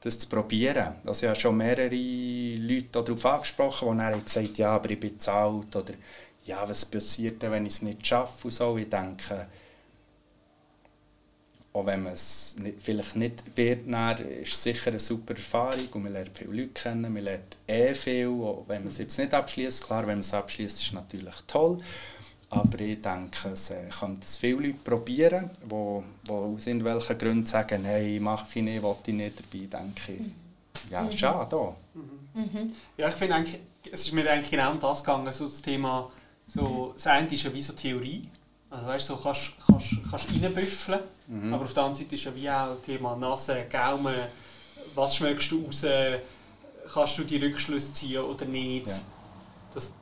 das 0.04 0.20
zu 0.20 0.28
probieren. 0.28 0.96
Also 1.06 1.26
ich 1.26 1.30
habe 1.30 1.40
schon 1.40 1.58
mehrere 1.58 1.88
Leute 1.90 3.04
darauf 3.04 3.26
angesprochen, 3.26 3.92
die 3.92 3.98
dann 3.98 4.26
gesagt 4.26 4.48
haben, 4.48 4.56
ja, 4.56 4.76
aber 4.76 4.90
ich 4.90 5.00
bin 5.00 5.20
zu 5.20 5.32
alt 5.32 5.76
oder 5.76 5.94
ja, 6.46 6.68
was 6.68 6.86
passiert 6.86 7.42
denn, 7.42 7.52
wenn 7.52 7.66
ich 7.66 7.74
es 7.74 7.82
nicht 7.82 8.06
schaffe 8.06 8.48
und 8.48 8.52
so. 8.52 8.78
Ich 8.78 8.90
denke, 8.90 9.48
auch 11.74 11.86
wenn 11.86 12.04
man 12.04 12.14
es 12.14 12.56
nicht, 12.62 12.82
vielleicht 12.82 13.16
nicht 13.16 13.44
wird, 13.56 13.92
dann 13.92 14.18
ist 14.18 14.54
es 14.54 14.64
sicher 14.64 14.92
eine 14.92 15.00
super 15.00 15.34
Erfahrung 15.34 15.88
und 15.92 16.04
man 16.04 16.14
lernt 16.14 16.38
viele 16.38 16.52
Leute 16.52 16.68
kennen, 16.70 17.14
man 17.14 17.24
lernt 17.24 17.58
eh 17.68 17.96
viel, 17.96 18.28
auch 18.28 18.66
wenn 18.68 18.84
man 18.84 18.92
es 18.92 19.00
jetzt 19.00 19.18
nicht 19.18 19.34
abschließt. 19.34 19.84
Klar, 19.84 20.02
wenn 20.02 20.16
man 20.16 20.20
es 20.20 20.34
abschließt, 20.34 20.78
ist 20.78 20.88
es 20.88 20.94
natürlich 20.94 21.36
toll. 21.48 21.80
Aber 22.50 22.80
ich 22.82 23.02
denke, 23.02 23.50
es 23.52 23.72
äh, 23.72 23.90
können 23.90 24.20
das 24.20 24.38
viele 24.38 24.68
Leute 24.68 24.78
probieren, 24.84 25.50
die, 25.64 26.04
die 26.28 26.32
aus 26.32 26.68
irgendwelchen 26.68 27.18
Gründen 27.18 27.48
sagen, 27.48 27.84
hey, 27.84 28.20
mache 28.20 28.46
ich 28.54 28.62
nicht, 28.62 28.84
will 28.84 28.96
ich 29.08 29.14
nicht 29.14 29.40
dabei, 29.40 29.84
denke 29.84 30.12
ich. 30.12 30.92
Ja, 30.92 31.02
mhm. 31.02 31.12
schade. 31.12 31.74
Mhm. 31.96 32.42
Mhm. 32.42 32.76
Ja, 32.96 33.10
ich 33.10 33.16
finde 33.16 33.36
eigentlich, 33.36 33.60
es 33.92 34.02
ist 34.02 34.14
mir 34.14 34.30
eigentlich 34.30 34.52
genau 34.52 34.72
um 34.72 34.80
das 34.80 35.04
gegangen, 35.04 35.34
so 35.34 35.46
das 35.46 35.62
Thema 35.64 36.12
so, 36.54 36.94
das 36.96 37.08
eine 37.08 37.34
ist 37.34 37.44
ja 37.44 37.54
wie 37.54 37.62
so 37.62 37.74
Theorie. 37.74 38.22
Also 38.70 38.88
weißt 38.88 39.10
du, 39.10 39.14
so 39.16 39.20
kannst 39.22 39.54
du 39.58 39.72
kannst, 39.72 40.10
kannst 40.10 40.26
reinbüffeln, 40.30 41.00
mhm. 41.28 41.54
aber 41.54 41.64
auf 41.64 41.74
der 41.74 41.84
anderen 41.84 42.04
Seite 42.04 42.16
ist 42.16 42.24
ja 42.24 42.36
wie 42.36 42.50
auch 42.50 42.76
das 42.76 42.82
Thema 42.82 43.16
Nase, 43.16 43.66
Gaumen, 43.72 44.16
was 44.96 45.16
schmeckst 45.16 45.52
du 45.52 45.66
raus, 45.66 45.86
kannst 46.92 47.18
du 47.18 47.24
die 47.24 47.38
Rückschlüsse 47.38 47.94
ziehen 47.94 48.24
oder 48.24 48.46
nicht. 48.46 48.88
Ja. 48.88 49.00
Das, 49.76 49.94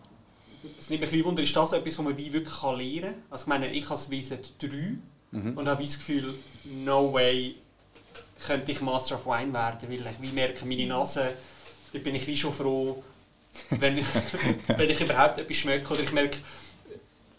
das 0.77 0.89
nimmt 0.89 1.01
mich 1.01 1.11
ein 1.11 1.25
Wunder, 1.25 1.43
ist 1.43 1.55
das 1.55 1.73
etwas, 1.73 1.97
was 1.97 2.05
man 2.05 2.17
wie 2.17 2.31
wirklich 2.31 2.61
lernen 2.61 3.01
kann? 3.01 3.23
Also 3.29 3.43
ich 3.43 3.47
meine, 3.47 3.71
ich 3.71 3.89
es 3.89 4.09
Wesen 4.09 4.39
3 4.59 4.67
mhm. 5.31 5.57
und 5.57 5.67
habe 5.67 5.83
das 5.83 5.97
Gefühl, 5.97 6.33
no 6.65 7.11
way 7.11 7.55
könnte 8.45 8.71
ich 8.71 8.81
Master 8.81 9.15
of 9.15 9.25
Wine 9.25 9.53
werden, 9.53 9.89
weil 9.89 9.99
ich 9.99 10.21
wie 10.21 10.31
merke, 10.31 10.65
meine 10.65 10.85
Nase, 10.87 11.33
da 11.91 11.99
bin 11.99 12.15
ich 12.15 12.25
wie 12.25 12.37
schon 12.37 12.53
froh, 12.53 13.03
wenn, 13.71 13.97
ich, 13.97 14.05
wenn 14.67 14.89
ich 14.89 15.01
überhaupt 15.01 15.39
etwas 15.39 15.57
schmecke 15.57 15.93
oder 15.93 16.03
ich 16.03 16.11
merke, 16.11 16.37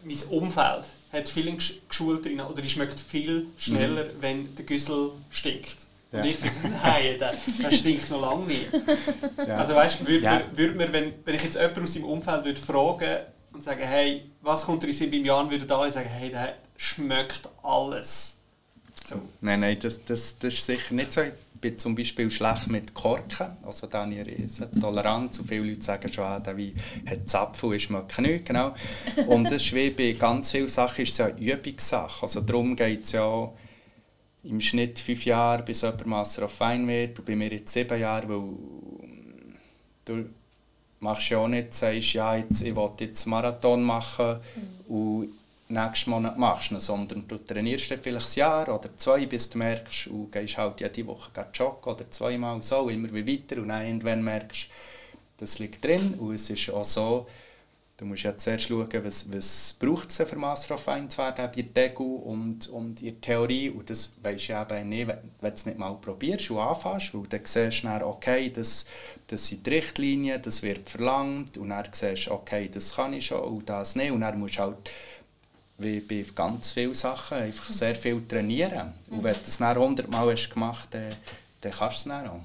mein 0.05 0.19
Umfeld 0.31 0.85
hat 1.13 1.29
viel 1.29 1.57
geschult 1.89 2.25
drin 2.25 2.41
oder 2.41 2.63
ich 2.63 2.73
schmeckt 2.73 2.99
viel 2.99 3.47
schneller, 3.59 4.05
mhm. 4.05 4.09
wenn 4.21 4.57
der 4.57 4.65
Güssel 4.65 5.11
stinkt. 5.31 5.77
Ja. 6.11 6.21
Und 6.21 6.27
ich 6.27 6.37
finde, 6.37 6.77
nein, 6.83 7.19
der, 7.19 7.35
der 7.63 7.77
stinkt 7.77 8.11
noch 8.11 8.21
lange 8.21 8.47
nicht. 8.47 8.69
Ja. 9.47 9.57
Also 9.57 9.75
weißt 9.75 10.01
du, 10.01 10.07
würde 10.07 10.25
ja. 10.25 10.43
würd 10.55 10.79
wenn, 10.79 11.15
wenn 11.25 11.35
ich 11.35 11.43
jetzt 11.43 11.55
jemanden 11.55 11.85
aus 11.85 11.95
seinem 11.95 12.05
Umfeld 12.05 12.45
würde 12.45 12.61
fragen 12.61 13.21
und 13.53 13.65
sagen, 13.65 13.83
hey, 13.83 14.31
was 14.41 14.65
kommt 14.65 14.83
dir 14.83 14.89
in 14.89 15.11
beim 15.11 15.25
Jan, 15.25 15.51
würde 15.51 15.75
alle 15.75 15.93
sagen, 15.93 16.09
hey, 16.09 16.31
der 16.31 16.57
schmeckt 16.77 17.49
alles. 17.63 18.39
So. 19.07 19.17
Nein, 19.41 19.61
nein, 19.61 19.79
das, 19.81 20.05
das, 20.05 20.37
das 20.39 20.55
ist 20.55 20.67
sicher 20.67 20.95
nicht 20.95 21.13
so. 21.13 21.23
Ich 21.63 21.71
bin 21.71 21.79
zum 21.79 21.95
Beispiel 21.95 22.29
schlecht 22.29 22.67
mit 22.67 22.93
Korken, 22.93 23.57
also 23.63 23.87
da 23.87 24.03
habe 24.03 24.13
ich 24.15 24.61
eine 24.61 24.81
Toleranz. 24.81 25.39
Und 25.39 25.47
viele 25.47 25.71
Leute 25.71 25.83
sagen 25.83 26.13
schon, 26.13 26.25
ah, 26.25 26.41
der 26.41 26.59
Wein 26.59 26.75
hat 27.07 27.31
Zapfen, 27.31 27.73
ist 27.73 27.83
schmeckt 27.83 28.19
nicht, 28.19 28.47
genau. 28.47 28.75
Und 29.29 29.45
das 29.45 29.63
ist 29.63 29.73
wie 29.73 29.91
bei 29.91 30.11
ganz 30.19 30.51
vielen 30.51 30.67
Sachen 30.67 31.03
ist 31.03 31.13
es 31.13 31.19
ja 31.19 31.27
eine 31.27 31.39
Übungssache. 31.39 32.23
Also 32.23 32.41
darum 32.41 32.75
geht 32.75 33.05
es 33.05 33.13
ja 33.13 33.49
im 34.43 34.61
Schnitt 34.61 34.99
fünf 34.99 35.25
Jahre, 35.25 35.63
bis 35.63 35.83
jemand 35.83 36.05
Master 36.05 36.47
of 36.47 36.53
Fine 36.53 36.89
wird. 36.89 37.21
Und 37.21 37.27
bei 37.27 37.37
mir 37.37 37.53
jetzt 37.53 37.73
sieben 37.73 38.01
Jahre, 38.01 38.29
weil 38.29 38.43
du 40.05 40.31
machst 40.99 41.31
ja 41.31 41.39
auch 41.39 41.47
nicht, 41.47 41.77
sagst, 41.77 42.15
ja, 42.15 42.35
jetzt, 42.35 42.63
ich 42.63 42.75
will 42.75 42.91
jetzt 42.99 43.25
Marathon 43.27 43.85
machen 43.85 44.41
mhm. 44.89 44.93
und 44.97 45.29
nächsten 45.73 46.11
Monat 46.11 46.39
machst 46.39 46.71
sondern 46.79 47.27
du 47.27 47.39
trainierst 47.39 47.87
vielleicht 47.87 48.37
ein 48.37 48.39
Jahr 48.39 48.69
oder 48.69 48.97
zwei, 48.97 49.27
bis 49.27 49.51
du 49.51 49.59
merkst, 49.59 50.09
und 50.09 50.33
gehst 50.33 50.59
halt 50.59 50.81
jede 50.81 51.07
Woche 51.07 51.31
joggen 51.55 51.93
oder 51.93 52.11
zweimal 52.11 52.63
so, 52.63 52.89
immer 52.89 53.13
wie 53.13 53.27
weiter 53.27 53.61
und 53.61 53.69
dann 53.69 53.87
irgendwann 53.87 54.23
merkst 54.23 54.69
das 55.43 55.59
liegt 55.59 55.85
drin 55.85 56.15
und 56.21 56.35
es 56.35 56.49
ist 56.51 56.71
auch 56.71 56.85
so, 56.85 57.27
du 57.97 58.05
musst 58.05 58.23
jetzt 58.23 58.45
zuerst 58.45 58.69
schauen, 58.69 58.89
was, 59.03 59.33
was 59.33 59.77
braucht 59.79 60.09
es 60.11 60.17
für 60.17 60.37
Master 60.37 60.75
of 60.75 60.83
Fine 60.85 61.09
zu 61.09 61.19
werden 61.19 61.51
bei 61.55 61.63
Degu 61.63 62.15
und, 62.17 62.69
und 62.69 63.03
in 63.03 63.21
Theorie 63.21 63.71
und 63.71 63.91
das 63.91 64.13
weisst 64.23 64.49
du 64.49 64.53
eben 64.53 64.89
nicht, 64.89 65.09
wenn, 65.09 65.19
wenn 65.41 65.51
du 65.51 65.55
es 65.55 65.67
nicht 65.67 65.79
mal 65.79 65.95
probierst 65.95 66.51
und 66.51 66.59
anfängst, 66.59 67.13
weil 67.13 67.27
dann 67.29 67.41
siehst 67.45 67.83
du 67.83 67.89
dann, 67.89 68.03
okay, 68.03 68.51
das, 68.51 68.87
das 69.27 69.49
sind 69.49 69.67
die 69.67 69.71
Richtlinien, 69.71 70.41
das 70.41 70.63
wird 70.63 70.89
verlangt 70.89 71.59
und 71.59 71.71
dann 71.71 71.87
siehst 71.91 72.29
du, 72.29 72.33
okay, 72.33 72.71
das 72.73 72.95
kann 72.95 73.13
ich 73.13 73.27
schon 73.27 73.41
und 73.41 73.69
das 73.69 73.97
nicht 73.97 74.13
und 74.13 74.21
dann 74.21 74.39
musst 74.39 74.59
du 74.59 74.61
halt 74.61 74.91
wie 75.83 76.01
bei 76.01 76.25
ganz 76.35 76.73
vielen 76.73 76.95
Sachen 76.95 77.39
einfach 77.39 77.73
sehr 77.73 77.95
viel 77.95 78.27
trainieren. 78.27 78.93
Und 79.11 79.23
wenn 79.23 79.35
du 79.35 79.41
es 79.45 79.59
dann 79.59 79.77
100 79.77 80.11
Mal 80.11 80.33
hast 80.33 80.51
gemacht 80.51 80.89
hast, 80.93 80.95
dann, 80.95 81.17
dann 81.61 81.73
kannst 81.73 82.07
du 82.07 82.11
es 82.11 82.17
dann 82.17 82.29
auch. 82.29 82.41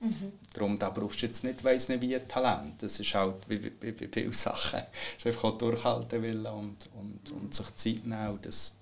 Mhm. 0.00 0.32
Darum 0.54 0.78
da 0.78 0.88
brauchst 0.88 1.20
du 1.20 1.26
jetzt 1.26 1.44
nicht 1.44 1.62
weiss 1.62 1.88
nicht 1.88 2.00
wie 2.00 2.18
Talent. 2.20 2.82
Das 2.82 2.98
ist 2.98 3.14
halt 3.14 3.36
wie 3.48 3.70
bei 3.70 3.92
vielen 3.92 4.32
Sachen. 4.32 4.80
Es 5.18 5.24
ist 5.24 5.26
einfach 5.26 5.44
auch 5.44 5.58
durchhalten 5.58 6.22
wollen 6.22 6.46
und, 6.46 6.88
und, 6.98 7.32
und 7.32 7.54
sich 7.54 7.76
Zeit 7.76 8.06
nehmen. 8.06 8.38
das, 8.42 8.74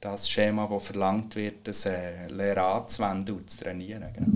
das 0.00 0.28
Schema, 0.28 0.68
das 0.68 0.84
verlangt 0.84 1.34
wird, 1.34 1.66
das 1.66 1.86
äh, 1.86 2.28
lernen 2.28 2.58
anzuwenden 2.58 3.34
und 3.36 3.50
zu 3.50 3.58
trainieren. 3.58 4.04
Genau. 4.14 4.28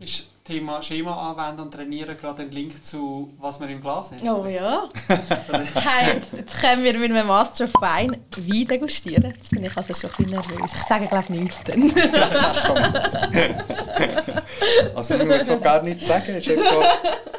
Ist 0.00 0.26
Thema 0.48 0.82
Schema 0.82 1.30
anwenden 1.30 1.60
und 1.60 1.72
trainieren 1.72 2.16
gerade 2.16 2.42
ein 2.42 2.50
Link 2.50 2.82
zu 2.82 3.30
was 3.38 3.60
wir 3.60 3.68
im 3.68 3.82
Glas 3.82 4.10
haben? 4.10 4.26
Oh 4.26 4.46
ja. 4.46 4.88
hey, 5.74 6.14
jetzt, 6.14 6.32
jetzt 6.32 6.58
können 6.58 6.82
wir 6.82 6.98
mit 6.98 7.10
einem 7.10 7.26
Master 7.26 7.64
of 7.64 7.74
Wine 7.74 8.18
Wein 8.34 8.66
degustieren. 8.66 9.34
Jetzt 9.36 9.50
bin 9.50 9.64
ich 9.64 9.76
also 9.76 9.92
schon 9.92 10.08
ein 10.08 10.16
bisschen 10.16 10.32
nervös. 10.32 10.72
Ich 10.74 10.84
sage 10.84 11.06
glaube 11.06 11.24
ich 11.24 11.30
nichts. 11.40 11.58
also 14.94 15.16
ich 15.16 15.26
muss 15.26 15.46
so 15.46 15.60
gar 15.60 15.82
nichts 15.82 16.06
sagen. 16.06 16.34
Ist 16.34 16.46
so, 16.46 16.82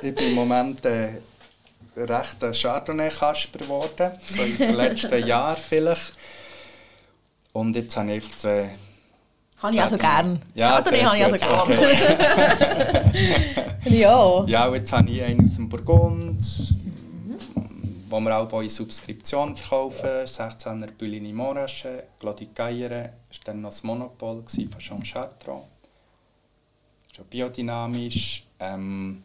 ich 0.03 0.13
bin 0.13 0.27
im 0.27 0.35
Moment 0.35 0.85
äh, 0.85 1.19
recht 1.97 2.43
ein 2.43 2.53
Chardonnay-Kasper 2.53 3.57
geworden. 3.57 4.11
So 4.21 4.43
in 4.43 4.55
den 4.55 4.75
letzten 4.75 5.25
Jahren 5.25 5.57
vielleicht. 5.57 6.13
Und 7.53 7.75
jetzt 7.75 7.97
habe 7.97 8.09
ich 8.09 8.17
einfach 8.17 8.37
zwei 8.37 8.69
habe 9.61 9.75
ich 9.75 9.81
also 9.81 9.97
gern. 9.97 10.39
Ja, 10.55 10.81
Chardonnay 10.81 11.01
habe 11.01 11.17
ich 11.17 11.25
also 11.25 11.37
gern. 11.37 11.59
Okay. 11.59 11.89
ja. 13.99 14.45
Ja, 14.45 14.73
jetzt 14.73 14.93
habe 14.93 15.09
ich 15.09 15.21
einen 15.21 15.43
aus 15.45 15.55
dem 15.55 15.67
Burgund, 15.67 16.75
wo 18.09 18.19
wir 18.19 18.37
auch 18.37 18.61
in 18.61 18.69
Subskription 18.69 19.55
verkaufen. 19.55 20.07
16er 20.25 20.91
Bullini 20.97 21.33
Monarche, 21.33 22.05
Claudie 22.19 22.49
Geiere, 22.53 23.09
das 23.29 23.39
war 23.39 23.45
dann 23.45 23.61
noch 23.61 23.69
das 23.71 23.83
Monopol 23.83 24.43
von 24.47 24.79
Jean 24.79 25.03
Chartrand. 25.03 25.63
Schon 27.15 27.25
biodynamisch. 27.25 28.45
Ähm, 28.59 29.23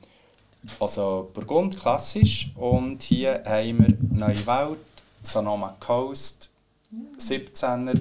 also 0.81 1.31
Burgund 1.33 1.79
klassisch. 1.79 2.51
Und 2.57 3.03
hier 3.03 3.43
haben 3.47 3.79
wir 3.79 3.97
Neue 4.19 4.47
Welt, 4.47 4.79
Sonoma 5.23 5.77
Coast, 5.79 6.51
17er 7.19 8.01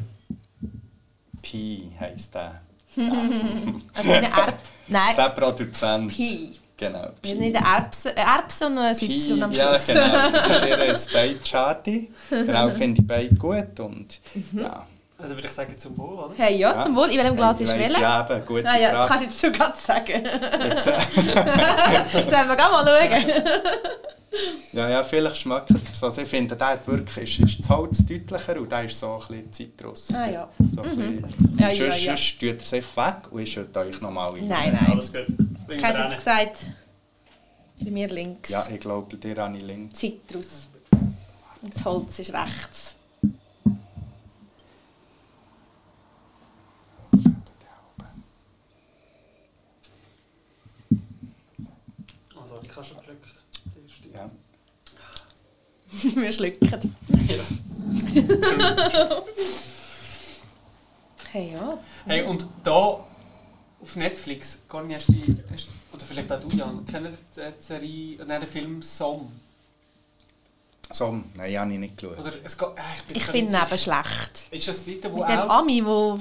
Pi 1.44 1.92
heisst 2.00 2.34
der. 2.34 2.62
also 3.94 4.12
eine 4.12 4.28
Erb... 4.28 4.60
Nein. 4.88 5.16
Der 5.16 5.30
Produzent. 5.30 6.12
Pi. 6.12 6.54
Genau. 6.76 7.10
Pi. 7.22 7.36
Nicht 7.36 7.56
eine 7.56 7.66
Erbse, 7.66 8.18
Erbse 8.18 8.66
und 8.66 8.78
ein 8.78 8.96
Y 8.96 9.44
am 9.44 9.54
Schluss. 9.54 9.88
Ja, 9.88 9.94
genau. 9.94 10.40
Das 10.48 10.58
ist 10.58 10.66
ihr 10.66 10.98
State 10.98 11.40
Charty. 11.44 12.12
Genau, 12.30 12.70
finde 12.70 13.02
ich 13.02 13.08
beide 13.08 13.36
gut. 13.36 13.80
Und, 13.80 14.20
mhm. 14.34 14.60
ja. 14.60 14.88
Also 15.18 15.36
würde 15.36 15.48
ich 15.48 15.54
sagen 15.54 15.78
zum 15.78 15.98
Wohl, 15.98 16.16
oder? 16.16 16.34
Hey, 16.36 16.58
ja, 16.58 16.80
zum 16.82 16.96
Wohl. 16.96 17.10
In 17.10 17.18
welchem 17.18 17.36
Glas 17.36 17.58
hey, 17.58 17.66
ist 17.66 17.78
Welle? 17.78 18.02
Ja, 18.02 18.28
eben, 18.30 18.46
gute 18.46 18.68
ah, 18.68 18.78
ja, 18.78 18.92
Das 18.92 19.08
kannst 19.08 19.24
du 19.24 19.28
jetzt 19.28 19.40
sogar 19.40 19.74
sagen. 19.76 20.24
Jetzt, 20.64 20.88
äh. 20.88 20.92
jetzt 22.14 22.32
werden 22.32 22.50
wir 22.50 22.56
mal 22.56 22.86
schauen. 22.86 23.44
Ja, 24.74 24.90
ja, 24.90 25.04
vielleicht 25.04 25.38
schmeckt 25.38 25.70
es. 25.70 26.04
Also 26.04 26.22
ich 26.22 26.28
finde, 26.28 26.56
der 26.56 26.68
hat 26.70 26.88
wirklich, 26.88 27.40
ist, 27.40 27.50
ist 27.50 27.60
das 27.60 27.70
Holz 27.70 28.06
deutlicher 28.06 28.60
und 28.60 28.72
der 28.72 28.86
ist 28.86 29.00
so 29.00 29.14
ein 29.14 29.20
bisschen 29.20 29.54
Zitrus. 29.54 30.12
Ah 30.12 30.28
ja. 30.28 30.50
So 30.76 30.82
ein 30.82 30.96
mhm. 30.98 31.60
ja, 31.60 31.70
ja, 31.70 31.92
sonst, 31.92 32.04
ja. 32.04 32.18
sonst 32.18 32.40
tut 32.40 32.60
er 32.60 32.66
sich 32.66 32.98
weg 32.98 33.32
und 33.32 33.42
ich 33.42 33.52
schütte 33.52 33.80
euch 33.80 34.02
nochmal 34.02 34.32
rein. 34.32 34.48
Nein, 34.48 34.78
nein. 34.80 34.92
Alles 34.92 35.14
gut. 35.14 35.28
Ich 35.70 35.84
hätte 35.84 36.00
jetzt 36.00 36.18
gesagt, 36.18 36.66
bei 37.80 37.92
mir 37.92 38.08
links. 38.08 38.50
Ja, 38.50 38.66
ich 38.72 38.80
glaube, 38.80 39.16
bei 39.16 39.18
dir 39.18 39.42
habe 39.42 39.58
ich 39.58 39.64
links. 39.64 40.00
Zitrus. 40.00 40.68
Und 41.62 41.74
das 41.74 41.86
Holz 41.86 42.20
ist 42.20 42.34
rechts. 42.34 42.96
Also, 52.40 52.60
ich 52.62 52.76
habe 52.76 52.86
schon 52.86 52.98
gedrückt. 52.98 53.23
Wir 56.16 56.32
schlucken. 56.32 56.70
Ja. 56.70 56.78
hey, 61.32 61.54
ja. 61.54 61.78
Hey, 62.06 62.24
und 62.24 62.48
da 62.64 63.00
auf 63.84 63.96
Netflix, 63.96 64.60
gar 64.70 64.84
nicht 64.84 65.08
die, 65.10 65.38
oder 65.94 66.06
vielleicht 66.06 66.32
auch 66.32 66.40
du, 66.40 66.56
Jan, 66.56 66.86
kennt 66.86 67.18
die 67.36 67.42
Serie, 67.60 68.26
nein, 68.26 68.42
den 68.42 68.50
Film 68.50 68.82
«Som»? 68.82 69.32
«Som»? 70.92 71.26
Nein, 71.36 71.58
habe 71.58 71.74
ich 71.74 71.80
nicht 71.80 71.98
geschaut. 71.98 72.18
Oder 72.20 72.32
es 72.44 72.58
geht, 72.58 72.68
äh, 72.70 72.82
ich, 73.10 73.16
ich 73.18 73.24
finde 73.24 73.52
ihn 73.54 73.62
eben 73.62 73.78
schlecht. 73.78 74.48
Ist 74.52 74.68
das 74.68 74.86
nicht, 74.86 75.04
wo 75.12 75.20
Mit 75.20 75.30
dem 75.30 75.40
Ami, 75.40 75.82
der 75.82 76.20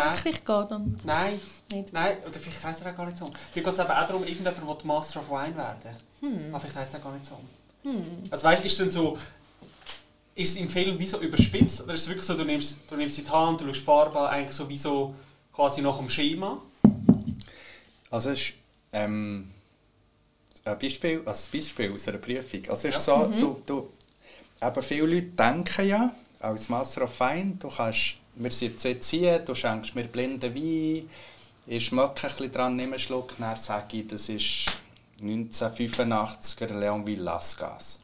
Frankreich 0.00 0.44
geht 0.44 0.72
und... 0.72 1.04
Nein, 1.04 1.40
nicht. 1.70 1.92
nein, 1.92 2.16
oder 2.26 2.40
vielleicht 2.40 2.64
heisst 2.64 2.82
er 2.84 2.92
auch 2.92 2.96
gar 2.96 3.06
nicht 3.06 3.18
so. 3.18 3.30
Hier 3.52 3.62
geht 3.62 3.72
es 3.72 3.78
eben 3.78 3.90
auch 3.90 4.06
darum, 4.06 4.24
irgendjemand 4.24 4.66
will 4.66 4.76
Master 4.84 5.20
of 5.20 5.30
Wine 5.30 5.56
werden. 5.56 5.96
Hm. 6.20 6.48
Aber 6.50 6.60
vielleicht 6.60 6.76
heisst 6.76 6.94
er 6.94 7.00
gar 7.00 7.12
nicht 7.12 7.26
so. 7.26 7.38
Hm. 7.84 8.04
Also 8.30 8.44
weißt, 8.44 8.64
ist 8.64 8.80
denn 8.80 8.90
so, 8.90 9.18
ist 10.34 10.50
es 10.50 10.56
im 10.56 10.68
Film 10.68 10.98
wie 10.98 11.06
so 11.06 11.20
überspitzt 11.20 11.82
oder 11.82 11.94
ist 11.94 12.02
es 12.02 12.08
wirklich 12.08 12.26
so, 12.26 12.34
du 12.34 12.44
nimmst, 12.44 12.78
du 12.90 12.96
nimmst 12.96 13.18
die 13.18 13.28
Hand, 13.28 13.60
du 13.60 13.66
schaust 13.66 13.80
die 13.80 13.84
Farbe 13.84 14.28
eigentlich 14.28 14.56
so 14.56 14.68
wie 14.68 14.78
so 14.78 15.14
quasi 15.52 15.80
nach 15.80 15.98
dem 15.98 16.08
Schema? 16.08 16.60
Also 18.10 18.30
es 18.30 18.40
ist 18.40 18.52
ähm, 18.92 19.50
ein 20.64 20.78
Beispiel, 20.78 21.22
also 21.24 21.48
ein 21.48 21.58
Beispiel 21.58 21.92
aus 21.92 22.08
einer 22.08 22.18
Prüfung. 22.18 22.62
Also 22.68 22.88
es 22.88 22.96
ist 22.96 23.06
ja. 23.06 23.16
so, 23.16 23.28
mhm. 23.28 23.40
du, 23.40 23.62
du, 23.66 23.88
eben 24.62 24.82
viele 24.82 25.06
Leute 25.06 25.26
denken 25.26 25.88
ja, 25.88 26.14
als 26.40 26.68
Master 26.68 27.02
of 27.02 27.14
Fine, 27.14 27.56
du 27.58 27.68
kannst, 27.68 28.16
wir 28.36 28.50
sind 28.50 28.82
jetzt 28.82 29.08
hier, 29.08 29.38
du 29.38 29.54
schenkst 29.54 29.94
mir 29.94 30.04
blinden 30.04 30.54
Wein, 30.54 31.08
ich 31.66 31.86
schmecke 31.86 32.26
ein 32.26 32.30
bisschen 32.30 32.52
dran, 32.52 32.76
nehme 32.76 32.92
einen 32.92 32.98
Schluck, 32.98 33.34
dann 33.38 33.56
sage 33.56 33.98
ich, 33.98 34.06
das 34.08 34.28
ist 34.28 34.66
1985er 35.20 36.78
Leon 36.78 37.06
Villasgas. 37.06 38.00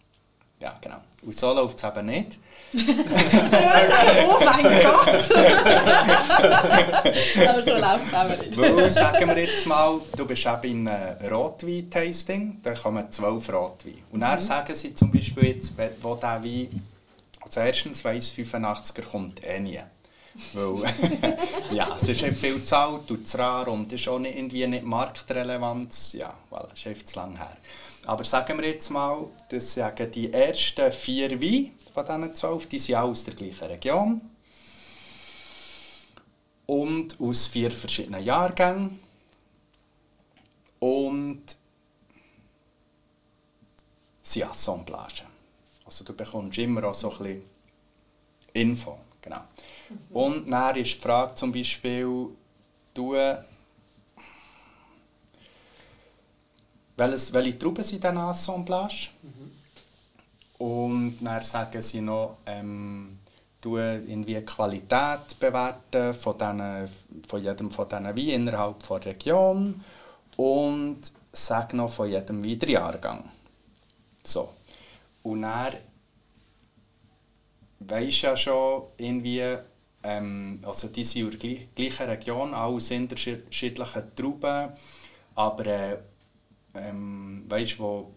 Ja, 0.60 0.76
genau. 0.80 1.00
Und 1.22 1.34
so 1.34 1.52
läuft 1.54 1.78
es 1.78 1.84
eben 1.84 2.06
nicht. 2.06 2.38
oh 2.74 4.38
mein 4.44 4.62
Gott! 4.62 5.08
Aber 7.48 7.62
so 7.62 7.70
läuft 7.70 8.06
es 8.06 8.12
eben 8.12 8.38
nicht. 8.40 8.56
Weil, 8.58 8.90
sagen 8.90 9.28
wir 9.28 9.38
jetzt 9.38 9.66
mal, 9.66 9.98
du 10.14 10.26
bist 10.26 10.44
eben 10.46 10.64
in 10.64 10.86
einem 10.86 11.32
Rotwein-Tasting, 11.32 12.58
da 12.62 12.74
kommen 12.74 13.10
zwölf 13.10 13.50
Rotwein. 13.50 14.02
Und 14.12 14.20
dann 14.20 14.34
mhm. 14.34 14.42
sagen 14.42 14.74
sie 14.74 14.94
zum 14.94 15.10
Beispiel 15.10 15.46
jetzt, 15.46 15.72
wo 16.02 16.14
der 16.14 16.44
Wein, 16.44 16.82
also 17.40 17.60
erstens 17.60 18.04
weiss 18.04 18.30
85er 18.30 19.02
kommt 19.02 19.46
eh 19.46 19.60
nie. 19.60 19.80
Weil, 20.52 21.36
ja, 21.72 21.96
es 21.96 22.08
ist 22.08 22.20
viel 22.38 22.62
zu 22.64 22.76
alt 22.76 23.10
und 23.10 23.26
zu 23.26 23.38
rar 23.38 23.68
und 23.68 23.92
ist 23.92 24.08
auch 24.08 24.18
nicht, 24.18 24.36
irgendwie 24.36 24.66
nicht 24.66 24.84
marktrelevant. 24.84 26.12
Ja, 26.12 26.34
weil 26.50 26.66
es 26.72 26.86
ist 26.86 27.08
zu 27.08 27.16
lang 27.16 27.36
her. 27.36 27.56
Aber 28.06 28.24
sagen 28.24 28.58
wir 28.58 28.68
jetzt 28.68 28.90
mal, 28.90 29.26
dass 29.48 29.78
die 30.14 30.32
ersten 30.32 30.92
vier 30.92 31.40
Weine 31.40 31.70
von 31.92 32.06
diesen 32.06 32.34
zwölf, 32.34 32.66
die 32.66 32.78
sind 32.78 32.96
auch 32.96 33.08
aus 33.08 33.24
der 33.24 33.34
gleichen 33.34 33.68
Region. 33.68 34.20
Und 36.66 37.20
aus 37.20 37.48
vier 37.48 37.70
verschiedenen 37.70 38.22
Jahrgängen. 38.24 39.00
Und 40.78 41.42
sind 44.22 44.44
Assemblagen. 44.44 45.26
Also 45.84 46.04
du 46.04 46.14
bekommst 46.14 46.56
immer 46.58 46.84
auch 46.84 46.94
so 46.94 47.10
ein 47.10 47.18
bisschen 47.18 47.42
Info. 48.52 48.98
Genau. 49.20 49.42
Mhm. 49.90 50.16
Und 50.16 50.50
dann 50.50 50.76
ist 50.76 50.94
die 50.94 50.98
Frage 51.00 51.34
zum 51.34 51.52
Beispiel, 51.52 52.28
du, 52.94 53.14
welches, 56.96 57.32
welche 57.32 57.58
Trauben 57.58 57.84
sind 57.84 58.04
in 58.04 58.16
Assemblage? 58.16 59.08
Mhm. 59.22 59.50
Und 60.58 61.18
dann 61.20 61.42
sagen 61.42 61.82
sie 61.82 62.00
noch, 62.00 62.38
ähm, 62.46 63.18
du 63.62 63.76
irgendwie 63.76 64.34
die 64.34 64.44
Qualität 64.44 65.38
bewerten 65.38 66.14
von, 66.14 66.36
diesen, 66.38 66.88
von 67.28 67.42
jedem 67.42 67.70
von 67.70 67.88
diesen 67.88 68.04
Weinen 68.04 68.28
innerhalb 68.28 68.86
der 68.86 69.06
Region 69.06 69.82
und 70.36 71.00
sag 71.32 71.74
noch 71.74 71.90
von 71.90 72.08
jedem 72.08 72.44
Weiterjahrgang. 72.44 73.24
So. 74.22 74.50
Und 75.22 75.42
dann 75.42 75.74
weisst 77.80 78.22
ja 78.22 78.36
schon 78.36 78.84
irgendwie, 78.96 79.58
ähm, 80.02 80.60
also 80.64 80.88
die 80.88 81.04
sind 81.04 81.34
in 81.34 81.40
der 81.40 81.58
gleichen 81.74 82.06
Region, 82.06 82.54
auch 82.54 82.74
aus 82.74 82.90
unterschiedlichen 82.90 84.14
Trauben, 84.14 84.72
aber 85.34 85.66
äh, 85.66 85.98
ähm, 86.74 87.44
weißt, 87.48 87.78
wo, 87.78 88.14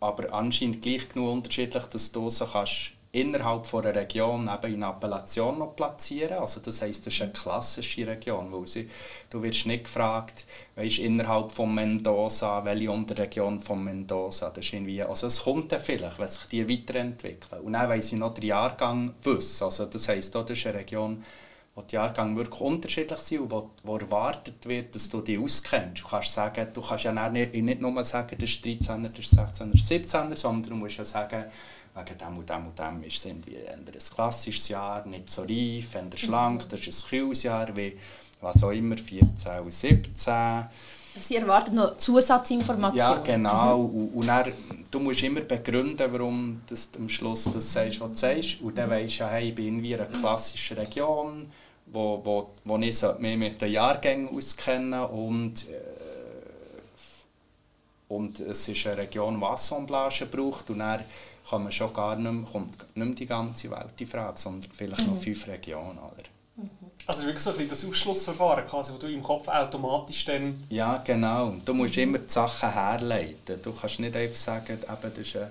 aber 0.00 0.32
anscheinend 0.32 0.82
gleich 0.82 1.08
genug 1.08 1.32
unterschiedlich, 1.32 1.84
dass 1.84 2.10
du 2.10 2.28
so 2.30 2.46
kannst 2.46 2.92
innerhalb 3.12 3.66
von 3.66 3.84
einer 3.84 3.94
Region 3.94 4.48
eben 4.48 4.74
in 4.74 4.82
Appellation 4.84 5.58
noch 5.58 5.74
platzieren. 5.74 6.38
Also 6.38 6.60
das 6.60 6.80
heisst, 6.80 7.06
das 7.06 7.14
ist 7.14 7.22
eine 7.22 7.32
klassische 7.32 8.06
Region, 8.06 8.52
wo 8.52 8.64
sie, 8.66 8.88
du 9.30 9.42
wirst 9.42 9.66
nicht 9.66 9.84
gefragt, 9.84 10.44
weißt, 10.76 10.98
innerhalb 10.98 11.50
von 11.50 11.74
Mendoza, 11.74 12.64
welche 12.64 12.90
Unterregion 12.90 13.60
von 13.60 13.82
Mendoza. 13.82 14.50
Das 14.50 14.64
ist 14.64 14.72
irgendwie, 14.72 15.02
also 15.02 15.26
es 15.26 15.42
kommt 15.42 15.72
dann 15.72 15.80
vielleicht, 15.80 16.18
wenn 16.18 16.28
sich 16.28 16.44
die 16.46 16.68
weiterentwickeln. 16.68 17.62
Und 17.62 17.72
dann 17.72 17.88
wollen 17.90 18.02
sie 18.02 18.16
noch 18.16 18.34
den 18.34 18.44
Jahrgang 18.44 19.12
wissen. 19.22 19.64
Also 19.64 19.86
das 19.86 20.08
heisst, 20.08 20.34
das 20.34 20.48
ist 20.48 20.66
eine 20.66 20.78
Region, 20.78 21.24
wo 21.74 21.82
die 21.82 21.96
Jahrgänge 21.96 22.36
wirklich 22.36 22.60
unterschiedlich 22.60 23.18
sind 23.18 23.40
und 23.40 23.50
wo, 23.50 23.70
wo 23.82 23.96
erwartet 23.96 24.66
wird, 24.66 24.94
dass 24.94 25.08
du 25.08 25.20
dich 25.20 25.38
auskennst. 25.38 26.02
Du 26.02 26.08
kannst, 26.08 26.32
sagen, 26.32 26.68
du 26.72 26.80
kannst 26.80 27.04
ja 27.04 27.28
nicht, 27.28 27.54
nicht 27.54 27.80
nur 27.80 28.04
sagen, 28.04 28.36
das 28.38 28.50
ist 28.50 28.64
13er, 28.64 29.08
das 29.08 29.18
ist 29.18 29.38
16er, 29.38 29.72
das 29.72 29.74
ist 29.74 29.90
17er, 29.90 30.36
sondern 30.36 30.70
du 30.70 30.76
musst 30.76 30.98
ja 30.98 31.04
sagen, 31.04 31.44
wegen 31.94 32.18
dem 32.18 32.38
und 32.38 32.48
dem 32.48 32.66
und 32.66 32.78
dem 32.78 33.02
ist 33.02 33.16
es 33.16 33.24
irgendwie 33.24 33.58
ein 33.68 33.84
klassisches 34.14 34.68
Jahr, 34.68 35.04
nicht 35.06 35.30
so 35.30 35.42
reif, 35.42 35.94
eher 35.94 36.16
schlank, 36.16 36.68
das 36.68 36.86
ist 36.86 37.04
ein 37.04 37.08
kühles 37.08 37.42
Jahr, 37.42 37.74
wie 37.76 37.96
was 38.40 38.62
auch 38.62 38.70
immer, 38.70 38.96
14 38.96 39.60
und 39.60 39.72
17. 39.72 40.68
Sie 41.16 41.36
erwarten 41.36 41.74
noch 41.74 41.96
Zusatzinformationen. 41.96 42.96
Ja, 42.96 43.16
genau. 43.16 43.78
Mhm. 43.78 43.94
Und, 43.94 44.14
und 44.14 44.26
dann, 44.26 44.52
du 44.90 45.00
musst 45.00 45.22
immer 45.22 45.40
begründen, 45.40 46.10
warum 46.12 46.62
du 46.66 46.74
am 46.98 47.08
Schluss 47.08 47.50
das 47.52 47.72
sagst, 47.72 48.00
was 48.00 48.10
du 48.12 48.16
sagst. 48.16 48.60
Und 48.60 48.78
dann 48.78 48.88
mhm. 48.88 48.92
weisst 48.92 49.20
du, 49.20 49.28
hey, 49.28 49.48
ich 49.48 49.54
bin 49.54 49.84
in 49.84 49.94
einer 49.94 50.06
klassischen 50.06 50.78
Region, 50.78 51.50
wo, 51.86 52.20
wo, 52.24 52.50
wo 52.64 52.78
ich 52.78 53.02
mich 53.18 53.36
mit 53.36 53.60
den 53.60 53.72
Jahrgängen 53.72 54.28
auskennen 54.28 55.04
und 55.04 55.68
äh, 55.68 56.00
und 58.08 58.40
es 58.40 58.66
ist 58.66 58.86
eine 58.88 58.98
Region, 58.98 59.38
die 59.38 59.46
Assemblage 59.46 60.26
braucht 60.26 60.68
und 60.70 60.80
dann 60.80 61.04
kann 61.50 61.64
man 61.64 61.72
schon 61.72 61.92
gar 61.92 62.16
nicht 62.16 62.30
mehr, 62.30 62.50
kommt 62.50 62.78
nicht 62.78 62.96
mehr 62.96 63.14
die 63.14 63.26
ganze 63.26 63.70
Welt 63.70 64.00
in 64.00 64.06
Frage, 64.06 64.38
sondern 64.38 64.70
vielleicht 64.72 65.02
mhm. 65.02 65.14
noch 65.14 65.22
fünf 65.22 65.46
Regionen. 65.48 65.98
Oder? 65.98 66.24
Mhm. 66.56 66.70
Also 67.06 67.24
wirklich 67.24 67.42
so 67.42 67.50
ein 67.50 67.68
das 67.68 67.84
Ausschlussverfahren, 67.84 68.66
quasi, 68.66 68.92
wo 68.92 68.98
du 68.98 69.08
im 69.08 69.22
Kopf 69.22 69.48
automatisch 69.48 70.24
dann... 70.24 70.62
Ja, 70.70 71.02
genau. 71.04 71.56
Du 71.64 71.74
musst 71.74 71.96
immer 71.96 72.18
die 72.18 72.30
Sachen 72.30 72.72
herleiten. 72.72 73.60
Du 73.62 73.72
kannst 73.72 73.98
nicht 73.98 74.14
einfach 74.14 74.36
sagen, 74.36 74.78
eben, 74.78 75.12
das 75.16 75.18
ist 75.18 75.36
ein 75.36 75.50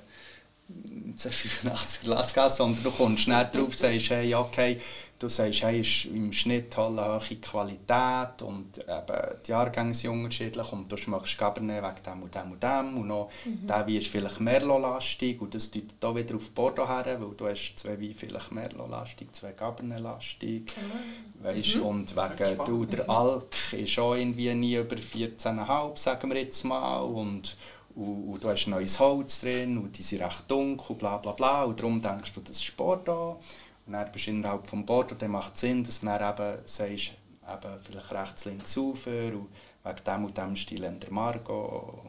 85 1.31 2.01
Glasgas, 2.01 2.57
sondern 2.57 2.81
du 2.83 2.91
kommst 2.91 3.23
schnell 3.23 3.49
drauf 3.51 3.63
und 3.63 3.77
sagst, 3.77 4.09
hey, 4.11 4.33
okay, 4.35 4.79
du 5.19 5.27
sagst, 5.27 5.63
hey, 5.63 5.81
ist 5.81 6.05
im 6.05 6.31
Schnitt 6.31 6.77
eine 6.77 7.19
hohe 7.19 7.35
Qualität 7.35 8.41
und 8.41 8.77
eben, 8.77 9.37
die 9.45 9.51
Jahrgänge 9.51 9.93
sind 9.93 10.11
unterschiedlich 10.11 10.71
und 10.71 10.89
du 10.89 11.09
machst 11.09 11.37
Cabernet 11.37 11.83
wegen 11.83 12.03
dem 12.05 12.23
und 12.23 12.33
dem 12.33 12.51
und 12.51 12.63
dem 12.63 12.97
und 12.97 13.07
noch 13.07 13.29
mhm. 13.43 13.67
der 13.67 13.85
Wein 13.85 13.95
ist 13.95 14.07
vielleicht 14.07 14.39
Merlot-lastig 14.39 15.41
und 15.41 15.53
das 15.53 15.69
deutet 15.69 16.03
auch 16.03 16.15
wieder 16.15 16.35
auf 16.35 16.49
Bordeaux 16.51 16.87
her, 16.87 17.17
weil 17.19 17.35
du 17.35 17.47
hast 17.47 17.75
zwei 17.75 17.99
Weine 17.99 18.15
vielleicht 18.15 18.51
Merlot-lastig, 18.51 19.33
zwei 19.33 19.51
Cabernet-lastig, 19.51 20.71
mhm. 20.77 21.43
weißt, 21.43 21.75
mhm. 21.75 21.81
und 21.81 22.15
wegen 22.15 22.63
du, 22.65 22.85
der 22.85 23.09
Alk 23.09 23.73
ist 23.73 23.99
auch 23.99 24.15
irgendwie 24.15 24.53
nie 24.53 24.75
über 24.75 24.95
14,5, 24.95 25.97
sagen 25.97 26.29
wir 26.31 26.41
jetzt 26.41 26.63
mal 26.63 26.99
und 27.01 27.57
und, 27.95 28.31
und 28.31 28.43
du 28.43 28.49
hast 28.49 28.67
neues 28.67 28.99
Holz 28.99 29.41
drin 29.41 29.77
und 29.77 29.97
die 29.97 30.03
sind 30.03 30.21
recht 30.21 30.49
dunkel, 30.49 30.95
bla 30.95 31.17
bla 31.17 31.33
bla 31.33 31.63
und 31.63 31.79
darum 31.79 32.01
denkst 32.01 32.31
du, 32.33 32.39
das 32.39 32.61
ist 32.61 32.77
Bordeaux 32.77 33.39
und 33.89 33.93
dann 33.93 34.11
bist 34.11 34.27
du 34.27 34.31
innerhalb 34.31 34.69
des 34.69 34.85
Bordeaux, 34.85 35.15
dann 35.17 35.31
macht 35.31 35.55
es 35.55 35.61
Sinn, 35.61 35.83
dass 35.83 35.99
du 35.99 36.05
dann 36.05 36.21
eben 36.21 36.59
sagst, 36.63 37.13
eben 37.41 37.79
vielleicht 37.81 38.11
rechts, 38.11 38.45
links 38.45 38.77
rauf 38.77 39.07
und 39.07 39.47
wegen 39.83 40.03
dem 40.05 40.25
und 40.25 40.37
dem 40.37 40.55
Stil 40.55 40.83
in 40.83 40.99
der 40.99 41.11
Margot, 41.11 42.03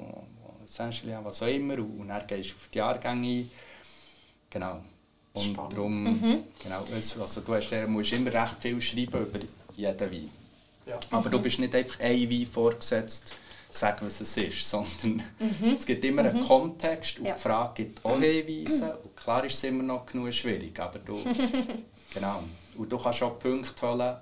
Saint-Julien, 0.66 1.24
was 1.24 1.42
auch 1.42 1.46
immer 1.46 1.78
und, 1.78 2.06
dann 2.06 2.26
gehst 2.26 2.50
du 2.50 2.54
auf 2.56 2.68
die 2.68 2.78
Jahrgänge 2.78 3.26
ein. 3.26 3.50
Genau. 4.50 4.80
Und 5.32 5.54
Spannend. 5.54 5.72
darum, 5.72 6.02
mhm. 6.04 6.44
genau, 6.62 6.84
also 6.92 7.40
du 7.40 7.54
hast, 7.54 7.88
musst 7.88 8.12
immer 8.12 8.30
recht 8.30 8.56
viel 8.60 8.78
schreiben 8.78 9.22
über 9.22 9.38
jeden 9.74 10.00
Wein. 10.12 10.30
Ja. 10.84 10.98
Aber 11.12 11.28
mhm. 11.28 11.32
du 11.32 11.40
bist 11.40 11.60
nicht 11.60 11.74
einfach 11.74 11.98
ein 12.00 12.30
Wein 12.30 12.46
vorgesetzt, 12.46 13.32
sagen, 13.74 14.06
was 14.06 14.20
es 14.20 14.36
ist, 14.36 14.68
sondern 14.68 15.22
mhm. 15.38 15.74
es 15.76 15.86
gibt 15.86 16.04
immer 16.04 16.22
mhm. 16.22 16.28
einen 16.28 16.44
Kontext 16.46 17.18
und 17.18 17.26
ja. 17.26 17.34
die 17.34 17.40
Frage 17.40 17.84
gibt 17.84 18.04
auch 18.04 18.18
Hinweise. 18.18 18.96
Und 19.02 19.16
klar 19.16 19.44
ist 19.44 19.54
es 19.54 19.64
immer 19.64 19.82
noch 19.82 20.06
genug 20.06 20.32
schwierig, 20.32 20.78
aber 20.78 20.98
du, 20.98 21.18
genau. 22.14 22.42
Und 22.76 22.90
du 22.90 22.98
kannst 22.98 23.22
auch 23.22 23.38
Punkte 23.38 23.88
holen, 23.88 24.16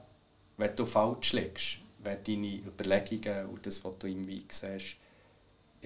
wenn 0.57 0.77
du 0.77 0.85
falsch 0.85 1.33
liegst, 1.33 1.79
wenn 2.03 2.23
deine 2.25 2.57
Überlegungen 2.57 3.47
und 3.47 3.65
das, 3.65 3.85
was 3.85 3.93
du 3.99 4.07
im 4.07 4.27
Wein 4.27 4.43
siehst, 4.49 4.97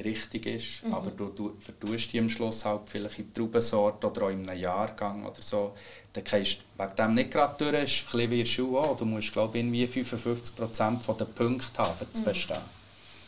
richtig 0.03 0.47
ist, 0.47 0.85
mhm. 0.85 0.95
aber 0.95 1.11
du, 1.11 1.29
du 1.29 1.57
vertust 1.61 2.13
die 2.13 2.19
am 2.19 2.29
Schluss 2.29 2.65
halt 2.65 2.83
vielleicht 2.87 3.19
in 3.19 3.35
Traubensorte 3.35 4.11
oder 4.11 4.23
auch 4.23 4.31
in 4.31 4.49
einem 4.49 4.59
Jahrgang 4.59 5.27
oder 5.27 5.43
so, 5.43 5.75
dann 6.13 6.25
kannst 6.25 6.59
du 6.77 6.83
wegen 6.83 6.97
dem 6.97 7.15
nicht 7.15 7.31
gerade 7.31 7.55
durch, 7.59 7.85
ist 7.85 8.01
ein 8.01 8.05
bisschen 8.05 8.31
wie 8.31 8.35
in 8.41 8.45
der 8.45 8.51
Schule 8.51 8.79
auch. 8.79 8.97
Du 8.97 9.05
musst, 9.05 9.33
glaube 9.33 9.59
ich, 9.59 9.65
irgendwie 9.65 9.87
55% 9.87 11.17
der 11.17 11.25
Punkte 11.27 11.79
haben, 11.79 12.07
um 12.07 12.15
zu 12.15 12.23
mhm. 12.23 12.57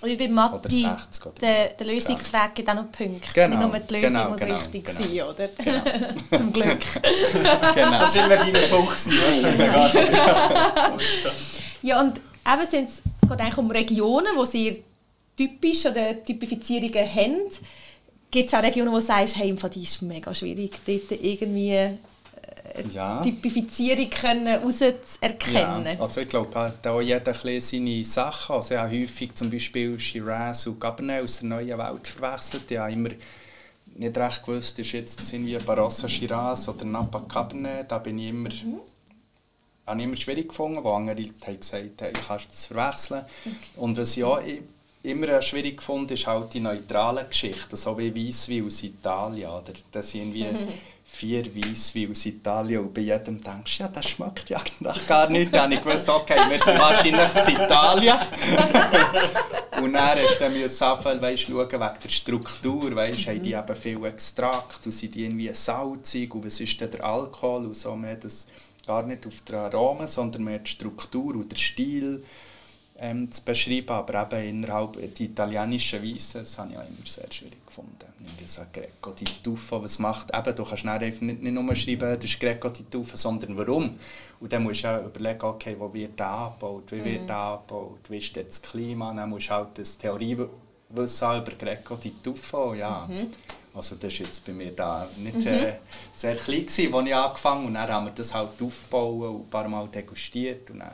Wie 0.04 0.16
bei 0.16 0.28
Matti, 0.28 0.86
der, 1.40 1.68
der 1.68 1.86
Lösungsweg 1.86 2.54
gibt 2.54 2.68
auch 2.68 2.74
noch 2.74 2.92
Punkte. 2.92 3.32
Genau, 3.34 3.56
Nicht 3.56 3.68
nur 3.68 3.78
die 3.78 3.94
Lösung 3.94 4.10
genau, 4.10 4.28
muss 4.30 4.40
genau, 4.40 4.56
richtig 4.56 4.84
genau. 4.84 5.00
sein, 5.00 5.22
oder? 5.22 5.48
Genau. 5.48 5.82
Zum 6.36 6.52
Glück. 6.52 6.80
genau. 7.74 7.90
Das 7.90 8.14
war 8.14 8.26
immer 8.26 8.36
dein 8.36 8.52
Punkt. 8.52 9.00
ja, 11.82 12.00
und 12.00 12.18
eben 12.18 12.66
sind 12.70 12.88
es 12.88 13.02
geht 13.28 13.40
eigentlich 13.40 13.58
um 13.58 13.70
Regionen, 13.70 14.32
die 14.36 14.46
sehr 14.46 14.76
typisch 15.36 15.86
oder 15.86 16.24
Typifizierungen 16.24 17.14
haben. 17.14 17.50
Gibt 18.30 18.48
es 18.48 18.54
auch 18.54 18.62
Regionen, 18.62 18.92
wo 18.92 18.96
du 18.96 19.02
sagst, 19.02 19.36
hey, 19.36 19.54
die 19.54 19.82
ist 19.82 20.02
mega 20.02 20.34
schwierig, 20.34 20.72
dort 20.86 21.12
irgendwie 21.22 21.98
ja. 22.92 23.22
Typifizierung 23.22 24.10
können 24.10 24.46
herauszuerkennen. 24.46 25.84
Ja, 25.84 26.00
also 26.00 26.20
ich 26.20 26.28
glaube, 26.28 26.54
hat 26.54 26.84
jeder 27.02 27.34
seine 27.60 28.04
Sachen. 28.04 28.56
Also 28.56 28.74
ich 28.74 28.80
habe 28.80 28.90
häufig 28.90 29.34
zum 29.34 29.50
Beispiel 29.50 29.98
Shiraz 29.98 30.66
und 30.66 30.80
Cabernet 30.80 31.22
aus 31.22 31.38
der 31.38 31.48
neuen 31.48 31.78
Welt 31.78 32.06
verwechselt. 32.06 32.70
Ich 32.70 32.78
habe 32.78 32.92
immer 32.92 33.10
nicht 33.96 34.18
recht 34.18 34.44
gewusst, 34.44 34.78
ist 34.78 34.92
jetzt 34.92 35.20
das 35.20 35.32
irgendwie 35.32 35.56
Barossa 35.58 36.08
Shiraz 36.08 36.68
oder 36.68 36.84
Napa 36.84 37.20
Cabernet. 37.20 37.90
Da 37.90 37.98
bin 37.98 38.18
ich 38.18 38.30
immer, 38.30 38.48
mhm. 38.48 38.80
habe 39.86 40.00
ich 40.00 40.06
immer 40.06 40.16
schwierig 40.16 40.48
gefunden, 40.48 40.82
wo 40.82 40.92
andere 40.92 41.20
Leute 41.20 41.46
haben 41.46 41.60
gesagt 41.60 42.02
haben, 42.02 42.12
ich 42.12 42.26
kannst 42.26 42.52
das 42.52 42.66
verwechseln. 42.66 43.24
Okay. 43.44 43.56
Und 43.76 43.96
was 43.96 44.16
ich 44.16 44.24
auch 44.24 44.40
immer 45.04 45.42
schwierig 45.42 45.76
gefunden 45.76 46.14
ist 46.14 46.26
halt 46.26 46.54
die 46.54 46.60
neutralen 46.60 47.28
Geschichten, 47.28 47.76
so 47.76 47.96
wie 47.98 48.14
Weisswein 48.14 48.66
aus 48.66 48.82
Italien. 48.82 49.50
Oder? 49.50 49.74
Das 49.92 50.14
irgendwie 50.14 50.46
vier 51.14 51.44
Weisswein 51.54 52.10
aus 52.10 52.26
Italien 52.26 52.80
und 52.82 52.94
bei 52.94 53.02
jedem 53.02 53.42
denkst 53.42 53.78
du, 53.78 53.84
ja, 53.84 53.88
das 53.88 54.08
schmeckt 54.08 54.50
ja 54.50 54.60
gar 55.06 55.30
nicht. 55.30 55.54
Dann 55.54 55.62
habe 55.62 55.74
ich 55.74 55.82
gewusst, 55.82 56.08
okay, 56.08 56.36
wir 56.48 56.60
sind 56.60 56.78
wahrscheinlich 56.78 57.48
in 57.48 57.54
Italien. 57.54 58.16
und 59.82 59.92
dann 59.92 60.18
hast 60.18 60.40
du 60.40 60.44
dann 60.44 60.90
anfangen, 60.90 61.22
weißt, 61.22 61.42
schauen 61.42 61.70
wegen 61.70 61.92
der 62.02 62.08
Struktur, 62.08 62.96
weißt, 62.96 63.18
mhm. 63.18 63.26
haben 63.26 63.42
die 63.42 63.52
eben 63.52 63.76
viel 63.76 64.04
Extrakt 64.04 64.84
und 64.84 64.92
sind 64.92 65.14
die 65.14 65.24
irgendwie 65.24 65.54
salzig 65.54 66.34
und 66.34 66.44
was 66.44 66.60
ist 66.60 66.80
denn 66.80 66.90
der 66.90 67.04
Alkohol 67.04 67.66
und 67.66 67.76
so. 67.76 67.94
Man 67.94 68.18
das 68.20 68.46
gar 68.86 69.02
nicht 69.04 69.26
auf 69.26 69.40
der 69.48 69.60
Aroma, 69.60 70.06
sondern 70.06 70.44
mehr 70.44 70.58
die 70.58 70.70
Struktur 70.70 71.34
und 71.34 71.50
der 71.50 71.56
Stil 71.56 72.24
ähm, 72.96 73.30
zu 73.30 73.44
beschreiben, 73.44 73.90
aber 73.90 74.38
eben 74.38 74.62
innerhalb 74.62 75.14
die 75.14 75.24
italienischen 75.24 76.02
Weisen, 76.02 76.42
das 76.42 76.58
habe 76.58 76.70
ich 76.72 76.78
auch 76.78 76.82
immer 76.82 77.06
sehr 77.06 77.30
schwierig 77.30 77.66
gefunden. 77.66 78.06
Irgendwie 78.20 78.46
so 78.46 78.62
Greco 78.72 79.10
di 79.10 79.24
Tuffo, 79.42 79.82
was 79.82 79.98
macht, 79.98 80.32
eben, 80.32 80.54
du 80.54 80.64
kannst 80.64 80.84
nicht, 80.84 81.22
nicht 81.22 81.42
nur 81.42 81.74
schreiben, 81.74 82.14
das 82.14 82.24
ist 82.24 82.38
Greco 82.38 82.68
di 82.68 82.84
Tuffo, 82.84 83.16
sondern 83.16 83.56
warum. 83.58 83.96
Und 84.40 84.52
dann 84.52 84.62
musst 84.62 84.84
du 84.84 84.88
auch 84.88 85.04
überlegen, 85.04 85.42
okay, 85.42 85.76
wo 85.78 85.92
wird 85.92 86.18
der 86.18 86.28
angebaut, 86.28 86.92
wie 86.92 87.04
wird 87.04 87.28
der 87.28 87.36
angebaut, 87.36 88.00
wie 88.08 88.18
ist 88.18 88.36
das 88.36 88.62
Klima, 88.62 89.12
dann 89.12 89.28
musst 89.28 89.48
du 89.48 89.50
halt 89.50 89.68
das 89.74 89.98
Theoriewissen 89.98 90.48
über 91.36 91.52
Greco 91.58 91.96
di 91.96 92.12
Tuffo, 92.22 92.74
ja. 92.74 93.08
Mhm. 93.08 93.28
Also 93.74 93.96
das 93.96 94.12
war 94.12 94.26
jetzt 94.26 94.46
bei 94.46 94.52
mir 94.52 94.70
da 94.70 95.08
nicht 95.16 95.34
mhm. 95.34 95.46
äh, 95.48 95.72
sehr 96.14 96.36
klein, 96.36 96.64
als 96.66 96.78
ich 96.78 96.94
angefangen 96.94 97.44
habe 97.44 97.66
und 97.66 97.74
dann 97.74 97.88
haben 97.88 98.06
wir 98.06 98.12
das 98.12 98.32
halt 98.32 98.50
aufgebaut 98.62 99.30
und 99.30 99.40
ein 99.40 99.50
paar 99.50 99.66
Mal 99.68 99.88
degustiert 99.88 100.70
und 100.70 100.78
dann 100.78 100.92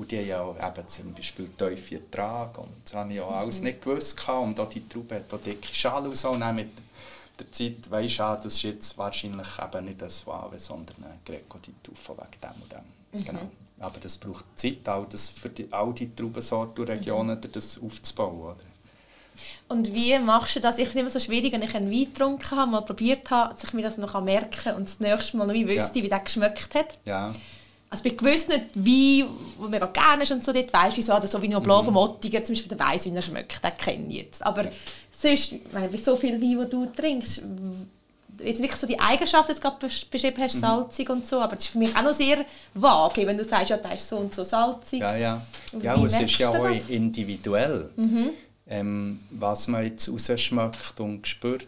und 0.00 0.10
die 0.10 0.18
haben 0.18 0.26
ja 0.26 0.40
auch 0.40 0.56
eben 0.56 0.88
zum 0.88 1.12
Beispiel 1.12 1.50
tiefe 1.58 1.96
Ertrag. 1.96 2.56
Und 2.56 2.68
das 2.84 2.94
habe 2.94 3.12
ich 3.12 3.20
auch 3.20 3.32
alles 3.32 3.58
mhm. 3.58 3.64
nicht 3.64 3.82
gewusst. 3.82 4.28
Und 4.28 4.58
auch 4.58 4.68
die 4.68 4.88
Traube 4.88 5.16
hat 5.16 5.32
auch 5.32 5.40
dicke 5.40 5.74
Schale 5.74 6.08
und 6.08 6.16
so. 6.16 6.30
Und 6.30 6.40
dann 6.40 6.56
mit 6.56 6.70
der 7.38 7.52
Zeit 7.52 7.90
weisst 7.90 8.18
du, 8.18 8.22
das 8.42 8.46
ist 8.46 8.62
jetzt 8.62 8.96
wahrscheinlich 8.96 9.46
eben 9.58 9.84
nicht 9.84 10.02
ein 10.02 10.08
Suave, 10.08 10.58
sondern 10.58 10.96
ein 11.04 11.18
Greco 11.22 11.58
di 11.58 11.72
Tuffo 11.82 12.16
wegen 12.16 12.40
dem 12.42 12.62
und 12.62 12.72
dem. 12.72 13.20
Mhm. 13.20 13.24
Genau. 13.24 13.50
Aber 13.80 14.00
das 14.00 14.16
braucht 14.16 14.44
Zeit, 14.56 14.88
auch 14.88 15.06
das 15.06 15.28
für 15.28 15.50
die, 15.50 15.70
all 15.70 15.92
die 15.92 16.14
Traubensorten 16.14 16.82
und 16.82 16.90
Regionen 16.90 17.38
mhm. 17.38 17.52
das 17.52 17.78
aufzubauen. 17.78 18.40
Oder? 18.40 18.56
Und 19.68 19.92
wie 19.92 20.18
machst 20.18 20.56
du 20.56 20.60
das? 20.60 20.78
Ich 20.78 20.88
finde 20.88 21.06
es 21.06 21.14
immer 21.14 21.20
so 21.20 21.26
schwierig, 21.26 21.52
wenn 21.52 21.62
ich 21.62 21.74
einen 21.74 21.90
Wein 21.90 22.06
getrunken 22.06 22.56
habe, 22.56 22.70
mal 22.70 22.80
probiert 22.80 23.30
habe, 23.30 23.52
dass 23.52 23.64
ich 23.64 23.74
mir 23.74 23.82
das 23.82 23.98
noch 23.98 24.18
merken 24.22 24.74
und 24.76 24.84
das 24.84 24.98
nächste 24.98 25.36
Mal 25.36 25.46
noch 25.46 25.54
wie 25.54 25.68
wüsste, 25.68 25.98
ja. 25.98 26.04
wie 26.06 26.08
der 26.08 26.20
geschmeckt 26.20 26.74
hat. 26.74 26.98
Ja. 27.04 27.34
Also 27.92 28.04
bei 28.04 28.10
gewissen 28.10 28.52
Wein, 28.74 29.28
wo 29.58 29.68
man 29.68 29.82
auch 29.82 29.92
gerne 29.92 30.22
ist 30.22 30.30
und 30.30 30.44
so, 30.44 30.52
dort 30.52 30.72
weisst 30.72 30.96
du, 30.96 31.02
so, 31.02 31.20
so 31.20 31.26
Sauvignon 31.26 31.60
Blanc 31.60 31.82
mhm. 31.82 31.86
vom 31.86 31.96
Ottiger, 31.96 32.42
zum 32.44 32.54
Beispiel, 32.54 32.76
der 32.76 32.78
weiss, 32.78 33.04
wie 33.04 33.14
er 33.14 33.20
schmeckt, 33.20 33.64
den 33.64 33.76
kenne 33.76 34.06
ich 34.08 34.22
jetzt. 34.22 34.46
Aber 34.46 34.66
ja. 34.66 34.70
sonst, 35.10 35.54
meine, 35.72 35.88
bei 35.88 35.96
so 35.96 36.14
viel 36.14 36.40
Wein, 36.40 36.60
die 36.64 36.70
du 36.70 36.86
trinkst, 36.86 37.42
jetzt 38.44 38.60
wirklich 38.60 38.80
so 38.80 38.86
die 38.86 38.98
Eigenschaften 38.98 39.50
jetzt 39.50 39.60
gerade 39.60 39.76
beschrieben 40.10 40.40
hast, 40.40 40.54
mhm. 40.56 40.60
salzig 40.60 41.10
und 41.10 41.26
so, 41.26 41.40
aber 41.40 41.56
das 41.56 41.64
ist 41.64 41.72
für 41.72 41.78
mich 41.78 41.94
auch 41.96 42.02
noch 42.02 42.12
sehr 42.12 42.44
vage, 42.74 43.26
wenn 43.26 43.36
du 43.36 43.44
sagst, 43.44 43.70
ja, 43.70 43.76
der 43.76 43.96
ist 43.96 44.08
so 44.08 44.18
und 44.18 44.32
so 44.32 44.44
salzig. 44.44 45.00
Ja, 45.00 45.16
ja. 45.16 45.42
Ja, 45.82 45.94
und 45.94 46.06
es 46.06 46.20
ist 46.20 46.38
ja 46.38 46.50
auch 46.50 46.62
das? 46.62 46.88
individuell, 46.88 47.90
mhm. 47.96 48.30
ähm, 48.68 49.20
was 49.30 49.66
man 49.66 49.84
jetzt 49.84 50.08
rausschmeckt 50.08 51.00
und 51.00 51.26
spürt. 51.26 51.66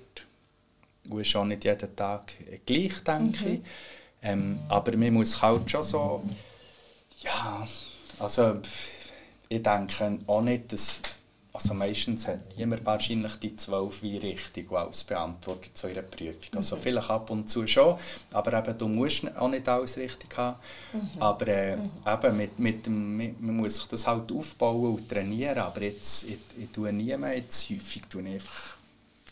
Und 1.11 1.21
ist 1.21 1.35
auch 1.35 1.45
nicht 1.45 1.65
jeden 1.65 1.97
Tag 1.97 2.33
gleich, 2.65 3.03
denke 3.05 3.45
mhm. 3.45 3.55
ich. 3.55 3.61
Ähm, 4.23 4.61
aber 4.69 4.97
man 4.97 5.15
muss 5.15 5.41
halt 5.43 5.71
schon 5.71 5.83
so, 5.83 6.23
ja, 7.23 7.67
also 8.19 8.57
ich 9.49 9.63
denke 9.63 10.19
auch 10.27 10.41
nicht, 10.41 10.73
dass, 10.73 11.01
also 11.53 11.75
meistens 11.75 12.27
hat 12.29 12.57
niemand 12.57 12.87
wahrscheinlich 12.87 13.35
die 13.37 13.57
zwölf 13.57 14.03
wie 14.03 14.17
richtig 14.17 14.71
alles 14.73 15.05
beantwortet 15.05 15.77
zu 15.77 15.89
ihrer 15.89 16.03
Prüfung. 16.03 16.57
Also 16.57 16.77
mhm. 16.77 16.81
vielleicht 16.81 17.11
ab 17.11 17.31
und 17.31 17.49
zu 17.49 17.67
schon, 17.67 17.99
aber 18.33 18.59
eben, 18.59 18.79
du 18.79 18.89
musst 18.89 19.37
auch 19.37 19.49
nicht 19.49 19.69
alles 19.69 19.97
richtig 19.97 20.37
haben. 20.37 20.57
Mhm. 20.93 21.23
Aber 21.23 21.49
äh, 21.49 21.77
mhm. 21.77 21.91
eben 22.07 22.37
mit, 22.37 22.59
mit 22.59 22.87
mit, 22.87 23.41
man 23.41 23.57
muss 23.57 23.77
sich 23.77 23.87
das 23.87 24.07
halt 24.07 24.31
aufbauen 24.31 24.95
und 24.95 25.09
trainieren, 25.09 25.59
aber 25.59 25.83
jetzt, 25.83 26.25
ich, 26.25 26.39
ich 26.59 26.71
tue 26.71 26.93
nie 26.93 27.17
mehr, 27.17 27.37
jetzt 27.37 27.69
häufig 27.69 28.03
tue 28.09 28.23
ich 28.23 28.35
einfach 28.35 28.77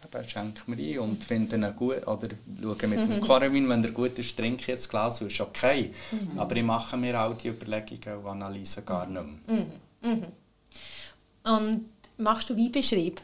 eben, 0.05 0.29
schenke 0.29 0.71
mir 0.71 0.77
ein 0.77 0.99
und 1.01 1.25
finde 1.25 1.57
ihn 1.57 1.77
gut, 1.77 2.07
oder 2.07 2.29
schaue 2.61 2.89
mit 2.89 2.99
dem 2.99 3.21
Quaranwein, 3.21 3.69
wenn 3.69 3.85
er 3.85 3.91
gut 3.91 4.19
ist, 4.19 4.37
trinke 4.37 4.63
ich 4.63 4.67
jetzt 4.69 4.89
Glas, 4.89 5.21
ist 5.21 5.41
okay. 5.41 5.93
Mhm. 6.11 6.39
Aber 6.39 6.57
ich 6.57 6.63
mache 6.63 6.97
mir 6.97 7.19
all 7.19 7.35
die 7.35 7.49
Überlegungen 7.49 8.19
und 8.19 8.27
Analysen 8.27 8.85
gar 8.85 9.07
nicht 9.07 9.23
mehr. 9.47 9.59
Mhm. 9.59 9.67
Mhm. 10.03 10.27
Und 11.45 11.85
machst 12.17 12.51
du 12.51 12.57
Weinbeschrieb? 12.57 13.21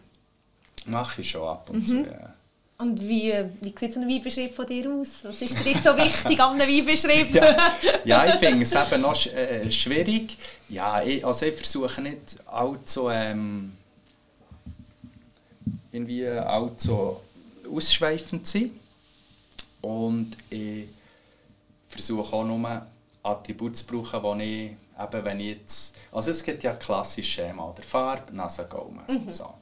Mache 0.86 1.20
ich 1.20 1.30
schon 1.30 1.48
ab 1.48 1.70
und 1.70 1.86
zu, 1.86 1.94
mhm. 1.94 2.04
ja. 2.06 2.34
Und 2.78 3.00
wie, 3.08 3.32
wie 3.62 3.74
sieht 3.78 3.94
so 3.94 4.00
ein 4.00 4.08
Weinbeschrieb 4.08 4.52
von 4.52 4.66
dir 4.66 4.90
aus? 4.90 5.08
Was 5.22 5.40
ist 5.40 5.64
dir 5.64 5.76
so 5.82 5.96
wichtig 5.96 6.38
an 6.38 6.60
einem 6.60 6.68
Weinbeschrieb? 6.68 7.34
ja, 7.34 7.56
ja, 8.04 8.26
ich 8.26 8.34
finde 8.34 8.64
es 8.64 8.74
eben 8.74 9.00
noch 9.00 9.26
äh, 9.26 9.70
schwierig. 9.70 10.36
Ja, 10.68 11.02
ich, 11.02 11.24
also 11.24 11.46
ich 11.46 11.54
versuche 11.54 12.02
nicht 12.02 12.36
allzu... 12.46 13.08
Ähm, 13.08 13.72
irgendwie 15.96 16.28
auch 16.28 16.70
so 16.76 17.20
ausschweifend 17.72 18.46
sein. 18.46 18.70
Und 19.82 20.36
ich 20.50 20.88
versuche 21.88 22.34
auch 22.34 22.44
nur 22.44 22.86
Attribute 23.22 23.76
zu 23.76 23.86
brauchen, 23.86 24.38
die 24.38 24.44
ich, 24.44 25.02
eben 25.02 25.24
wenn 25.24 25.40
ich 25.40 25.58
jetzt, 25.58 25.96
also 26.12 26.30
es 26.30 26.42
gibt 26.42 26.62
ja 26.62 26.72
ein 26.72 26.78
klassisches 26.78 27.32
Schema, 27.32 27.72
der 27.72 27.84
Farbe, 27.84 28.34
Nase, 28.34 28.66
Gaumen. 28.68 29.04
Mhm. 29.08 29.30
So. 29.30 29.52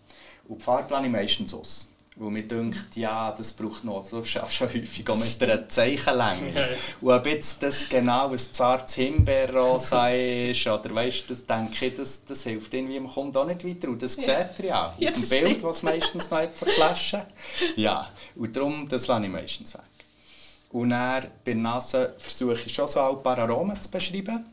Und 0.48 0.58
die 0.58 0.64
Farbe 0.64 0.88
plane 0.88 1.06
ich 1.06 1.12
meistens 1.12 1.54
aus. 1.54 1.88
Weil 2.16 2.30
mir 2.30 2.44
denkt, 2.44 2.94
ja, 2.94 3.32
das 3.32 3.52
braucht 3.52 3.82
noch, 3.82 4.08
du 4.08 4.22
schaffst 4.24 4.54
schon 4.54 4.68
häufig 4.68 5.08
auch 5.10 5.16
mit 5.16 5.42
einer 5.42 5.68
Zeichenlänge. 5.68 6.54
Ja, 6.54 6.60
ja. 6.60 6.76
Und 7.00 7.12
ob 7.12 7.26
jetzt 7.26 7.60
das 7.60 7.88
genau 7.88 8.30
ein 8.30 8.38
zartes 8.38 8.94
Himbeerrosa 8.94 10.08
ist, 10.10 10.64
oder 10.64 10.94
weißt 10.94 11.28
das 11.28 11.44
denke 11.44 11.86
ich, 11.86 11.96
das, 11.96 12.24
das 12.24 12.44
hilft 12.44 12.72
irgendwie 12.72 12.96
im 12.96 13.08
Kunden 13.08 13.36
auch 13.36 13.46
nicht 13.46 13.66
weiter. 13.66 13.88
Und 13.88 14.00
das 14.00 14.14
ja. 14.14 14.22
sieht 14.22 14.60
er 14.60 14.64
ja, 14.64 14.94
ja 14.96 15.10
auf 15.10 15.16
dem 15.16 15.28
Bild, 15.28 15.62
was 15.64 15.82
meistens 15.82 16.30
noch 16.30 16.38
hat 16.38 16.56
von 16.56 16.68
Flaschen. 16.68 17.22
Ja, 17.74 18.08
und 18.36 18.56
darum, 18.56 18.88
das 18.88 19.08
lasse 19.08 19.24
ich 19.24 19.32
meistens 19.32 19.74
weg. 19.74 19.82
Und 20.70 20.90
dann 20.90 21.26
bei 21.44 21.54
Nase 21.54 22.14
versuche 22.18 22.62
ich 22.66 22.74
schon 22.74 22.86
so 22.86 23.00
ein 23.00 23.22
paar 23.24 23.38
Aromen 23.38 23.80
zu 23.82 23.90
beschreiben. 23.90 24.44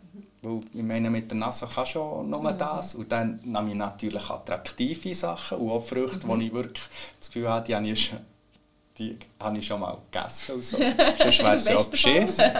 Weil 0.44 0.62
ich 0.74 0.82
meine, 0.82 1.10
mit 1.10 1.30
der 1.30 1.38
Nase 1.38 1.68
kann 1.68 1.86
schon 1.86 2.30
nur 2.30 2.42
mhm. 2.42 2.58
das. 2.58 2.96
Und 2.96 3.12
dann 3.12 3.40
nehme 3.44 3.70
ich 3.70 3.76
natürlich 3.76 4.30
attraktive 4.30 5.14
Sachen 5.14 5.60
und 5.60 5.70
auch 5.70 5.86
Früchte, 5.86 6.26
mhm. 6.26 6.40
die 6.40 6.48
ich 6.48 6.54
wirklich 6.54 6.86
das 7.20 7.30
Gefühl 7.30 7.50
habe, 7.50 7.66
die 7.68 7.76
habe 7.76 7.88
ich 7.88 8.08
schon, 8.08 8.20
die 8.98 9.18
habe 9.40 9.58
ich 9.60 9.68
schon 9.68 9.80
mal 9.80 9.98
gegessen. 10.12 10.56
Und 10.56 10.64
so. 10.64 10.78
Sonst 11.20 11.40
wäre 11.40 11.56
es 11.56 11.68
ja 11.68 11.84
beschissen. 11.84 12.46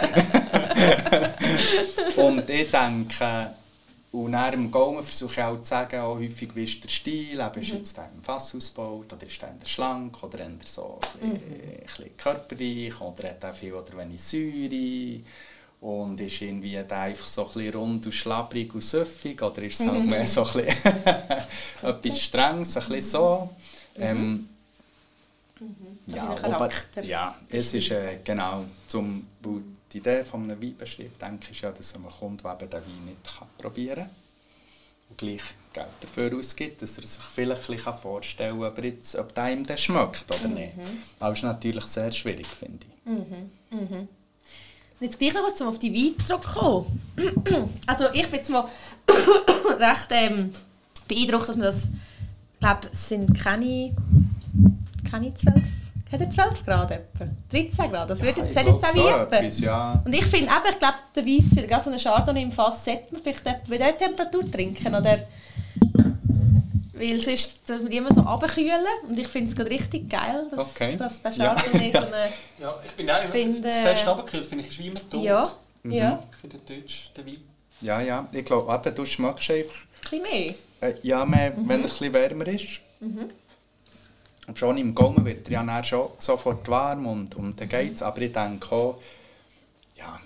und 2.16 2.48
ich 2.48 2.70
denke, 2.70 3.50
und 4.12 4.30
nach 4.30 4.50
dem 4.50 4.70
Gaumen 4.70 5.02
versuche 5.02 5.32
ich 5.32 5.42
auch 5.42 5.58
zu 5.58 5.64
sagen, 5.64 6.00
auch 6.00 6.16
häufig, 6.16 6.54
wie 6.54 6.64
ist 6.64 6.84
der 6.84 6.90
Stil, 6.90 7.40
eben, 7.40 7.62
ist 7.62 7.72
mhm. 7.72 7.78
jetzt 7.78 7.96
im 7.96 8.22
Fass 8.22 8.54
ausgebaut, 8.54 9.10
oder 9.10 9.26
ist 9.26 9.40
der 9.40 9.54
schlank, 9.66 10.22
oder 10.22 10.40
eher 10.40 10.50
so 10.66 11.00
ein 11.00 11.18
bisschen, 11.18 11.28
mhm. 11.30 11.34
ein 11.34 11.86
bisschen 11.86 12.16
körperreich, 12.18 13.00
oder 13.00 13.30
hat 13.30 13.42
er 13.42 13.54
viel 13.54 13.72
oder 13.72 13.96
wenig 13.96 14.22
Säure 14.22 15.20
und 15.82 16.20
ist 16.20 16.40
irgendwie 16.40 16.78
einfach 16.78 17.26
so 17.26 17.44
ein 17.44 17.52
bisschen 17.54 17.74
rund 17.74 18.06
und 18.06 18.12
schlabbrig 18.12 18.72
und 18.72 18.84
süffig 18.84 19.42
oder 19.42 19.62
ist 19.62 19.80
es 19.80 19.86
halt 19.88 20.04
mehr 20.06 20.26
so 20.28 20.44
ein 20.44 20.64
bisschen 20.64 20.92
etwas 21.82 22.20
Strenges, 22.20 22.76
ein 22.76 22.82
bisschen 22.88 23.00
so. 23.02 23.50
Mhm. 23.96 24.02
Ähm, 24.02 24.48
mhm. 25.58 25.98
Ja, 26.06 26.36
aber, 26.40 26.68
ja, 27.02 27.34
es 27.50 27.74
ist 27.74 27.90
äh, 27.90 28.20
genau, 28.22 28.64
zum, 28.86 29.26
die 29.92 29.98
Idee 29.98 30.22
von 30.22 30.44
einem 30.44 30.62
Weinbeschrieb, 30.62 31.18
denke 31.18 31.46
ich, 31.50 31.56
ist 31.56 31.62
ja, 31.62 31.72
dass 31.72 31.98
man 31.98 32.12
kommt, 32.12 32.44
der 32.44 32.52
eben 32.52 32.70
den 32.70 32.80
Wein 32.80 33.04
nicht 33.06 33.38
kann 33.38 33.48
probieren 33.58 33.96
kann 33.96 34.10
und 35.10 35.18
gleich 35.18 35.42
Geld 35.72 35.86
dafür 36.00 36.38
ausgibt, 36.38 36.80
dass 36.80 36.96
er 36.96 37.08
sich 37.08 37.20
vielleicht 37.20 37.68
ein 37.68 37.76
bisschen 37.76 37.94
vorstellen 37.94 38.60
kann, 38.60 38.68
ob, 38.68 38.84
jetzt, 38.84 39.16
ob 39.16 39.34
der 39.34 39.52
ihm 39.52 39.66
das 39.66 39.80
schmeckt 39.80 40.30
oder 40.30 40.46
mhm. 40.46 40.54
nicht. 40.54 40.74
Aber 41.18 41.30
das 41.30 41.38
ist 41.38 41.44
natürlich 41.44 41.84
sehr 41.84 42.12
schwierig, 42.12 42.46
finde 42.46 42.86
ich. 42.86 43.10
Mhm. 43.10 43.50
Mhm. 43.70 44.08
Jetzt 45.02 45.18
gleich 45.18 45.34
noch 45.34 45.42
kurz 45.42 45.60
um 45.60 45.68
auf 45.68 45.78
die 45.80 45.92
Wein 45.92 46.24
zurückkommen. 46.24 47.00
Also 47.86 48.06
ich 48.12 48.28
bin 48.28 48.38
jetzt 48.38 48.50
mal 48.50 48.64
recht 49.78 50.08
ähm, 50.10 50.52
beeindruckt, 51.08 51.48
dass 51.48 51.56
man 51.56 51.66
das, 51.66 51.84
ich 51.84 52.60
glaube, 52.60 52.88
es 52.92 53.08
sind 53.08 53.38
keine, 53.38 53.90
keine 55.10 55.34
12, 55.34 55.56
hat 56.12 56.20
er 56.20 56.30
12 56.30 56.64
Grad 56.64 56.90
etwa? 56.92 57.26
13 57.50 57.90
Grad, 57.90 58.10
das 58.10 58.20
ja, 58.20 58.26
würde 58.26 58.42
jetzt, 58.42 58.54
jetzt 58.54 58.68
auch 58.68 58.94
so 58.94 59.08
etwas, 59.08 59.60
ja. 59.60 60.02
Und 60.04 60.14
ich 60.14 60.24
finde 60.24 60.46
eben, 60.46 60.70
ich 60.70 60.78
glaube, 60.78 60.94
der 61.16 61.26
Weiss, 61.26 61.84
so 61.84 61.90
eine 61.90 61.98
Chardonnay 61.98 62.42
im 62.42 62.52
Fass, 62.52 62.84
sollte 62.84 63.04
man 63.10 63.22
vielleicht 63.22 63.44
bei 63.44 63.76
dieser 63.76 63.98
Temperatur 63.98 64.50
trinken, 64.50 64.94
oder? 64.94 65.18
Weil 67.02 67.18
sonst 67.18 67.68
muss 67.68 67.80
man 67.80 67.90
die 67.90 67.96
immer 67.96 68.14
so 68.14 68.20
abkühlen 68.20 68.86
und 69.08 69.18
ich 69.18 69.26
finde 69.26 69.50
es 69.50 69.56
gerade 69.56 69.70
richtig 69.70 70.08
geil, 70.08 70.46
dass, 70.52 70.70
okay. 70.70 70.96
dass 70.96 71.20
der 71.20 71.32
Chardonnay 71.32 71.90
ja. 71.90 72.00
so 72.06 72.06
eine... 72.06 72.32
Ja, 72.60 72.80
ich 72.86 72.92
bin 72.92 73.10
auch 73.10 73.18
finde, 73.24 73.60
zu 73.60 73.72
fest 73.72 74.06
abgekühlt, 74.06 74.46
finde 74.46 74.64
ich, 74.64 74.70
ist 74.70 74.78
wie 74.78 74.86
immer 74.86 75.10
tot. 75.10 75.24
Ja, 75.24 75.52
mhm. 75.82 75.92
ja. 75.92 76.22
Für 76.40 76.46
den 76.46 76.64
Deutsch, 76.64 77.10
den 77.16 77.26
Wein. 77.26 77.38
Ja, 77.80 78.00
ja, 78.00 78.28
ich 78.30 78.44
glaube, 78.44 78.72
ab 78.72 78.84
der 78.84 78.92
Dusche 78.92 79.20
magst 79.20 79.48
du 79.48 79.54
einfach... 79.54 79.74
Ein 79.74 80.00
bisschen 80.00 80.22
mehr? 80.22 80.54
Äh, 80.80 80.94
ja, 81.02 81.24
mehr, 81.24 81.50
mhm. 81.50 81.68
wenn 81.68 81.80
er 81.80 81.86
ein 81.86 81.90
bisschen 81.90 82.12
wärmer 82.12 82.46
ist. 82.46 82.68
Mhm. 83.00 83.30
Und 84.46 84.58
schon 84.58 84.78
im 84.78 84.94
Gaumen 84.94 85.24
wird 85.24 85.50
er 85.50 85.64
ja 85.64 85.84
schon 85.84 86.08
sofort 86.18 86.68
warm 86.68 87.06
und, 87.06 87.34
und 87.34 87.60
dann 87.60 87.68
geht 87.68 87.96
es. 87.96 88.02
Aber 88.02 88.20
ich 88.20 88.32
denke 88.32 88.72
auch, 88.72 89.02
ja, 89.96 90.20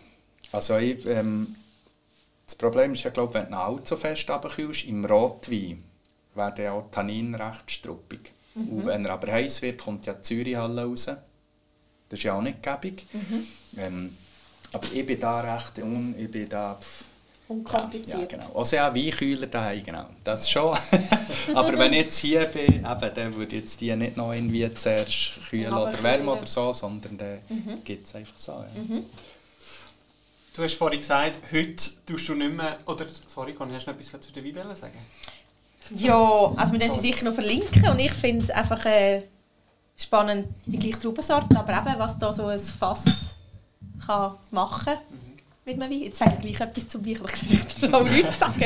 also 0.53 0.77
ich, 0.77 1.07
ähm, 1.07 1.57
das 2.45 2.55
Problem 2.55 2.93
ist 2.93 3.03
ja, 3.05 3.11
glaube 3.11 3.33
wenn 3.33 3.45
du 3.45 3.49
ihn 3.53 3.55
allzu 3.55 3.97
fest 3.97 4.29
abkühlst, 4.29 4.85
im 4.85 5.07
Rotwein 5.07 5.86
werden 6.37 6.68
auch 6.68 6.90
Tannin 6.90 7.35
recht 7.35 7.70
struppig. 7.70 8.33
Mhm. 8.55 8.68
Und 8.68 8.87
wenn 8.87 9.05
er 9.05 9.12
aber 9.12 9.33
heiß 9.33 9.62
wird, 9.62 9.79
kommt 9.79 10.07
ja 10.07 10.14
die 10.14 10.22
Zürichhalle 10.22 10.85
raus. 10.85 11.07
Das 11.07 12.18
ist 12.18 12.22
ja 12.22 12.35
auch 12.35 12.42
nicht 12.42 12.62
gäbig. 12.62 13.05
Mhm. 13.12 13.46
Ähm, 13.77 14.16
Aber 14.72 14.87
ich 14.92 15.05
bin 15.05 15.18
da 15.18 15.40
recht 15.40 15.79
un, 15.79 16.14
ich 16.18 16.31
bin 16.31 16.49
da... 16.49 16.75
Pff, 16.75 17.05
Unkompliziert. 17.49 18.33
Ja, 18.33 18.38
genau. 18.38 18.59
Also 18.59 18.75
ja, 18.75 18.92
Weinkühler 18.92 19.46
daheim, 19.46 19.85
genau. 19.85 20.07
Das 20.25 20.51
schon. 20.51 20.77
Aber 21.55 21.79
wenn 21.79 21.92
ich 21.92 22.01
jetzt 22.01 22.18
hier 22.18 22.44
bin, 22.46 22.85
eben, 22.85 23.14
dann 23.14 23.35
würde 23.35 23.57
ich 23.57 23.62
jetzt 23.62 23.81
die 23.81 23.94
nicht 23.94 24.16
noch 24.16 24.33
irgendwie 24.33 24.72
zuerst 24.75 25.35
kühlen 25.49 25.72
oder 25.72 26.03
wärmen 26.03 26.29
oder 26.29 26.46
so, 26.46 26.72
sondern 26.72 27.16
dann 27.16 27.38
gibt 27.85 28.07
es 28.09 28.14
einfach 28.16 28.37
so. 28.37 28.53
Ja. 28.53 29.01
Du 30.57 30.62
hast 30.62 30.75
vorhin 30.75 30.99
gesagt, 30.99 31.38
heute 31.53 31.90
tust 32.05 32.29
du 32.29 32.35
nicht 32.35 32.53
mehr... 32.53 32.79
Oder, 32.87 33.07
sorry, 33.29 33.53
Conny, 33.53 33.75
hast 33.75 33.87
du 33.87 33.92
noch 33.92 34.01
etwas 34.01 34.20
zu 34.20 34.33
der 34.33 34.44
Weibelle 34.44 34.75
sagen? 34.75 34.99
Ja, 35.94 36.53
also 36.57 36.72
wir 36.72 36.81
werden 36.81 36.92
sie 36.92 37.01
sicher 37.01 37.25
noch 37.25 37.35
verlinken 37.35 37.88
und 37.88 37.99
ich 37.99 38.12
finde 38.12 38.55
einfach 38.55 38.85
äh, 38.87 39.22
spannend 39.96 40.49
die 40.66 40.79
gleiche 40.79 40.99
Traubensorte, 40.99 41.57
aber 41.57 41.72
eben, 41.72 41.99
was 41.99 42.18
da 42.18 42.33
so 42.33 42.46
ein 42.46 42.59
Fass 42.59 43.03
kann 44.05 44.35
machen 44.51 44.94
mit 45.64 45.81
einem 45.81 45.90
Wein. 45.90 46.01
Jetzt 46.03 46.18
sage 46.18 46.37
ich 46.42 46.55
gleich 46.57 46.68
etwas 46.68 46.88
zum 46.88 47.05
Wein, 47.07 47.20
ich 47.51 47.81
kann 47.81 47.94
auch 47.94 48.03
nichts 48.03 48.38
sagen. 48.38 48.62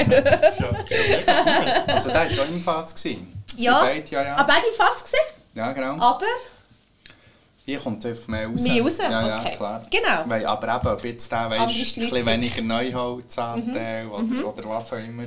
Also 1.86 2.08
der 2.10 2.20
war 2.20 2.30
schon 2.30 2.48
im 2.54 2.60
Fass. 2.60 2.94
gewesen. 2.94 3.42
Ja, 3.56 3.80
beide, 3.80 4.08
ja, 4.10 4.22
ja. 4.22 4.36
Aber 4.36 4.46
beide 4.52 4.66
im 4.66 4.74
Fass 4.74 5.02
gesehen, 5.04 5.18
ja, 5.54 5.72
genau. 5.72 5.98
aber 6.02 6.24
Die 7.66 7.76
kommt 7.76 8.04
einfach 8.06 8.28
mehr 8.28 8.46
raus. 8.46 8.62
mehr 8.62 8.82
raus. 8.82 8.92
Ja, 8.98 9.26
ja, 9.26 9.40
okay. 9.40 9.56
klar. 9.56 9.82
Genau. 9.90 10.24
Weil, 10.26 10.46
aber 10.46 10.76
eben, 10.76 10.86
ob 10.88 11.04
jetzt 11.04 11.30
der 11.32 11.50
weißt, 11.50 11.60
ein 11.60 11.68
bisschen 11.68 12.26
weniger 12.26 12.62
Neuholzanteil 12.62 14.04
Mhm. 14.04 14.10
oder, 14.12 14.48
oder 14.48 14.68
was 14.68 14.92
auch 14.92 14.98
immer. 14.98 15.24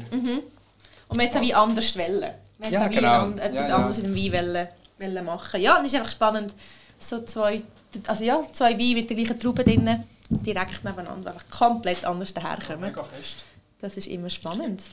Und 1.08 1.18
wir 1.18 1.26
jetzt 1.26 1.38
auch 1.38 1.42
wie 1.42 1.54
anders 1.54 1.98
wollen. 1.98 2.32
Wir 2.60 2.70
Ja, 2.70 2.88
genau. 2.88 3.22
an- 3.24 3.38
etwas 3.38 3.54
Ja, 3.63 3.70
ja. 3.70 3.76
anderes 3.76 3.98
in 4.00 4.13
dem 4.13 4.16
Wein 4.16 4.46
wollen, 4.48 4.68
wollen 5.00 5.26
machen. 5.26 5.62
Ja, 5.62 5.78
und 5.78 5.86
es 5.86 5.94
ist 5.94 6.00
einfach 6.00 6.12
spannend, 6.12 6.54
so 7.00 7.22
zwei, 7.24 7.62
also 8.08 8.24
ja, 8.24 8.42
zwei 8.54 8.72
Weine 8.78 8.94
mit 9.02 9.10
der 9.10 9.18
gleichen 9.18 9.39
Traube 9.39 9.63
drin, 9.63 10.04
direkt 10.30 10.84
nebeneinander, 10.84 11.32
einfach 11.34 11.50
komplett 11.50 12.06
anders 12.06 12.34
daherkommen. 12.34 12.82
Mega 12.89 13.04
fest. 13.04 13.36
Das 13.82 13.98
ist 13.98 14.08
immer 14.08 14.30
spannend. 14.30 14.84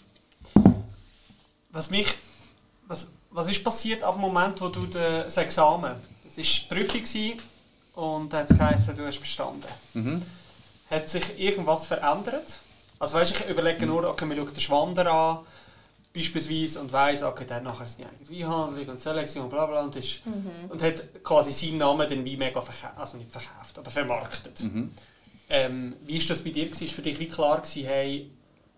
Was 1.70 1.90
mich... 1.90 2.08
Was, 2.86 3.06
was 3.30 3.48
ist 3.48 3.62
passiert 3.62 4.02
ab 4.02 4.14
dem 4.16 4.20
Moment, 4.22 4.60
wo 4.60 4.68
du 4.68 4.86
de- 4.86 5.22
das 5.24 5.36
Examen... 5.36 5.94
Es 6.26 6.36
war 6.36 6.44
die 6.44 6.74
Prüfung 6.74 7.02
gewesen 7.02 7.40
und 7.94 8.32
dann 8.32 8.40
hat 8.42 8.50
es 8.50 8.56
geheißen, 8.58 8.96
du 8.96 9.04
hast 9.06 9.18
bestanden. 9.20 9.64
Mhm. 9.94 10.22
Hat 10.90 11.08
sich 11.08 11.38
irgendwas 11.40 11.86
verändert? 11.86 12.58
Also 13.00 13.16
weißt, 13.16 13.32
ich 13.32 13.46
überlege 13.48 13.84
nur, 13.86 14.08
okay, 14.08 14.28
wir 14.28 14.36
schauen 14.36 14.46
den 14.54 14.60
Schwander 14.60 15.12
an, 15.12 15.38
beispielsweise, 16.14 16.80
und 16.80 16.92
weiss, 16.92 17.22
okay, 17.22 17.44
dann 17.46 17.64
nachher 17.64 17.86
sind 17.86 18.06
die 18.28 18.40
Weinhandlung 18.42 18.88
und 18.88 19.00
Selektion 19.00 19.44
und 19.44 19.50
bla 19.50 19.66
bla 19.66 19.82
und, 19.82 19.94
ist, 19.96 20.22
und 20.68 20.82
hat 20.82 21.22
quasi 21.22 21.52
seinen 21.52 21.78
Namen 21.78 22.08
den 22.08 22.24
Wein 22.26 22.38
mega 22.38 22.60
verkauft, 22.60 22.98
also 22.98 23.16
nicht 23.16 23.30
verkauft, 23.30 23.78
aber 23.78 23.90
vermarktet. 23.90 24.60
Mhm. 24.62 24.90
Ähm, 25.48 25.94
wie 26.06 26.18
war 26.20 26.28
das 26.28 26.42
bei 26.42 26.50
dir? 26.50 26.70
War 26.70 26.88
für 26.88 27.02
dich 27.02 27.18
wie 27.18 27.28
klar, 27.28 27.60
gewesen, 27.60 27.84
hey, 27.86 28.30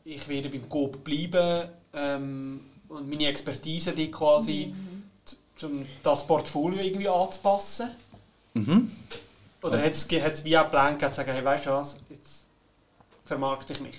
ich 0.04 0.26
werde 0.28 0.48
beim 0.48 0.68
Coop 0.68 1.02
bleiben 1.04 1.68
ähm, 1.94 2.60
und 2.88 3.08
meine 3.08 3.26
Expertise 3.28 3.92
die 3.92 4.10
quasi, 4.10 4.74
t- 5.58 5.66
um 5.66 5.86
das 6.02 6.26
Portfolio 6.26 6.82
irgendwie 6.82 7.08
anzupassen? 7.08 7.90
Mhm. 8.54 8.90
Oder 9.62 9.74
Also- 9.74 9.86
hat 9.86 10.32
es 10.32 10.44
wie 10.44 10.58
auch 10.58 10.68
Plan 10.70 10.94
gegeben, 10.94 11.12
zu 11.12 11.16
sagen, 11.16 11.32
hey, 11.32 11.44
weißt 11.44 11.66
du 11.66 11.70
was, 11.70 11.98
jetzt 12.10 12.44
vermarkte 13.24 13.72
ich 13.74 13.80
mich? 13.80 13.94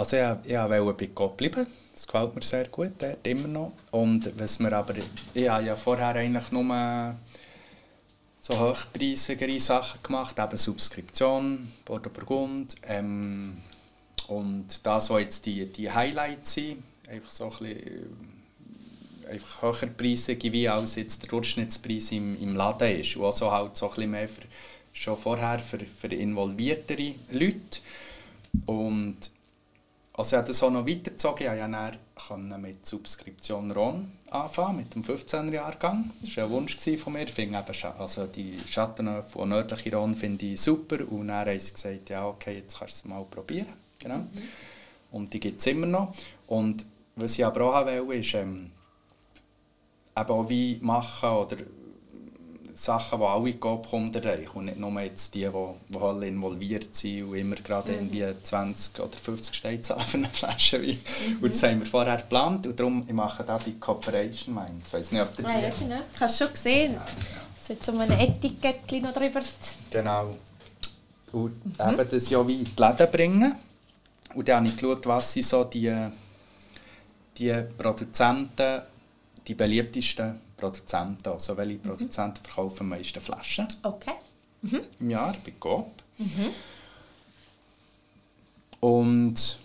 Also 0.00 0.16
ja, 0.16 0.40
ich 0.42 0.56
wollte 0.56 1.04
bei 1.04 1.10
Gott 1.14 1.36
bleiben. 1.36 1.66
Das 1.92 2.06
gefällt 2.06 2.34
mir 2.34 2.40
sehr 2.40 2.68
gut, 2.68 2.92
dort, 2.96 3.26
immer 3.26 3.48
noch. 3.48 3.72
Und 3.90 4.32
was 4.40 4.58
mir 4.58 4.72
aber, 4.72 4.94
ich 5.34 5.46
habe 5.46 5.66
ja 5.66 5.76
vorher 5.76 6.14
eigentlich 6.14 6.50
nur 6.50 7.16
so 8.40 8.58
hochpreisigere 8.58 9.60
Sachen 9.60 10.02
gemacht, 10.02 10.38
eben 10.38 10.56
Subskription, 10.56 11.70
Bordeaux 11.84 12.14
Burgund. 12.14 12.76
Ähm, 12.88 13.58
und 14.28 14.86
das, 14.86 15.10
was 15.10 15.20
jetzt 15.20 15.44
die, 15.44 15.66
die 15.66 15.90
Highlights 15.90 16.54
sind, 16.54 16.82
einfach 17.06 17.30
so 17.30 17.44
ein 17.44 17.50
bisschen 17.50 18.14
äh, 19.26 19.32
einfach 19.32 19.62
höherpreisige, 19.82 20.50
wie 20.50 20.66
als 20.66 20.94
jetzt 20.94 21.24
der 21.24 21.28
Durchschnittspreis 21.28 22.12
im, 22.12 22.40
im 22.40 22.56
Laden 22.56 23.00
ist. 23.00 23.16
Und 23.16 23.26
also 23.26 23.52
halt 23.52 23.76
so 23.76 23.90
ein 23.90 23.94
bisschen 23.94 24.10
mehr 24.12 24.28
für, 24.30 24.42
schon 24.94 25.18
vorher 25.18 25.58
für, 25.58 25.80
für 25.80 26.06
involviertere 26.06 27.16
Leute. 27.32 27.80
Und 28.64 29.30
also 30.20 30.36
ich 30.36 30.38
habe 30.38 30.48
das 30.48 30.62
auch 30.62 30.70
noch 30.70 30.86
weitergezogen. 30.86 31.46
Ich 31.46 32.26
konnte 32.28 32.50
dann 32.50 32.60
mit 32.60 32.84
Subskription 32.84 33.70
Ron 33.70 34.12
anfangen, 34.30 34.76
mit 34.76 34.94
dem 34.94 35.02
15er-Jahrgang. 35.02 36.10
Das 36.20 36.36
war 36.36 36.44
ein 36.44 36.50
Wunsch 36.50 36.76
von 36.76 37.12
mir. 37.14 37.22
Ich 37.22 37.32
finde 37.32 37.58
eben, 37.58 37.98
also 37.98 38.26
die 38.26 38.58
Schattenöfe 38.68 39.38
und 39.38 39.48
nördliche 39.48 39.96
Ron 39.96 40.14
finde 40.14 40.44
ich 40.44 40.60
super. 40.60 40.98
Und 41.10 41.28
dann 41.28 41.46
haben 41.46 41.58
sie 41.58 41.72
gesagt, 41.72 42.10
ja 42.10 42.26
okay, 42.26 42.56
jetzt 42.58 42.78
kannst 42.78 43.02
du 43.02 43.08
es 43.08 43.10
mal 43.10 43.24
probieren. 43.24 43.68
Genau. 43.98 44.26
Und 45.10 45.32
die 45.32 45.40
gibt 45.40 45.60
es 45.60 45.66
immer 45.66 45.86
noch. 45.86 46.14
Und 46.46 46.84
was 47.16 47.38
ich 47.38 47.44
aber 47.44 47.64
auch 47.64 47.86
wollte, 47.86 48.14
ist 48.14 48.34
ähm, 48.34 48.70
eben 50.16 50.30
auch 50.30 50.48
wie 50.50 50.78
machen 50.82 51.30
oder 51.30 51.56
Sachen, 52.74 53.18
die 53.18 53.24
alle 53.24 53.52
Coop-Kunden 53.54 54.22
erreichen 54.22 54.50
und 54.54 54.64
nicht 54.66 54.78
nur 54.78 55.00
jetzt 55.00 55.34
die, 55.34 55.40
die, 55.46 55.50
die 55.88 55.98
alle 55.98 56.26
involviert 56.26 56.94
sind 56.94 57.24
und 57.24 57.34
immer 57.36 57.56
gerade 57.56 57.92
irgendwie 57.92 58.24
20 58.42 59.00
oder 59.00 59.16
50 59.16 59.54
Steine 59.54 59.80
zahlen 59.80 60.00
für 60.06 60.16
eine 60.18 60.28
Flasche 60.32 60.82
Wein. 60.82 61.00
Und 61.40 61.52
das 61.52 61.62
haben 61.62 61.80
wir 61.80 61.86
vorher 61.86 62.16
geplant 62.16 62.66
und 62.66 62.78
darum 62.78 63.04
ich 63.06 63.12
mache 63.12 63.44
da 63.44 63.58
die 63.58 63.78
Cooperation 63.78 64.54
Minds. 64.54 64.88
Ich 64.88 64.94
weiß 64.94 65.12
nicht, 65.12 65.22
ob 65.22 65.38
ihr 65.38 65.46
Ah, 65.46 65.60
ja, 65.60 65.70
genau. 65.70 66.00
Du 66.12 66.20
hast 66.20 66.32
es 66.32 66.38
schon 66.38 66.52
gesehen. 66.52 66.96
Es 67.56 67.70
hat 67.70 67.84
so 67.84 67.98
ein 67.98 68.10
Etikettchen 68.10 69.02
noch 69.02 69.12
drüber. 69.12 69.40
Genau. 69.90 70.36
Und 71.32 71.60
eben 71.78 72.08
das 72.10 72.30
ja 72.30 72.46
wie 72.46 72.60
in 72.60 72.64
die 72.64 72.82
Läden 72.82 73.10
bringen. 73.10 73.54
Und 74.34 74.48
dann 74.48 74.58
habe 74.58 74.68
ich 74.68 74.76
geschaut, 74.76 75.06
was 75.06 75.32
sind 75.32 75.44
so 75.44 75.64
die, 75.64 75.94
die 77.36 77.54
Produzenten, 77.76 78.82
die 79.46 79.54
beliebtesten 79.54 80.40
Produzenten, 80.60 81.28
also 81.28 81.56
welche 81.56 81.78
Produzenten 81.78 82.44
verkaufen 82.44 82.80
am 82.80 82.88
meisten 82.90 83.20
Flaschen? 83.20 83.66
Okay. 83.82 84.12
im 85.00 85.10
Jahr 85.10 85.34
bei 85.44 85.52
Coop. 85.58 85.86
Und 88.80 89.56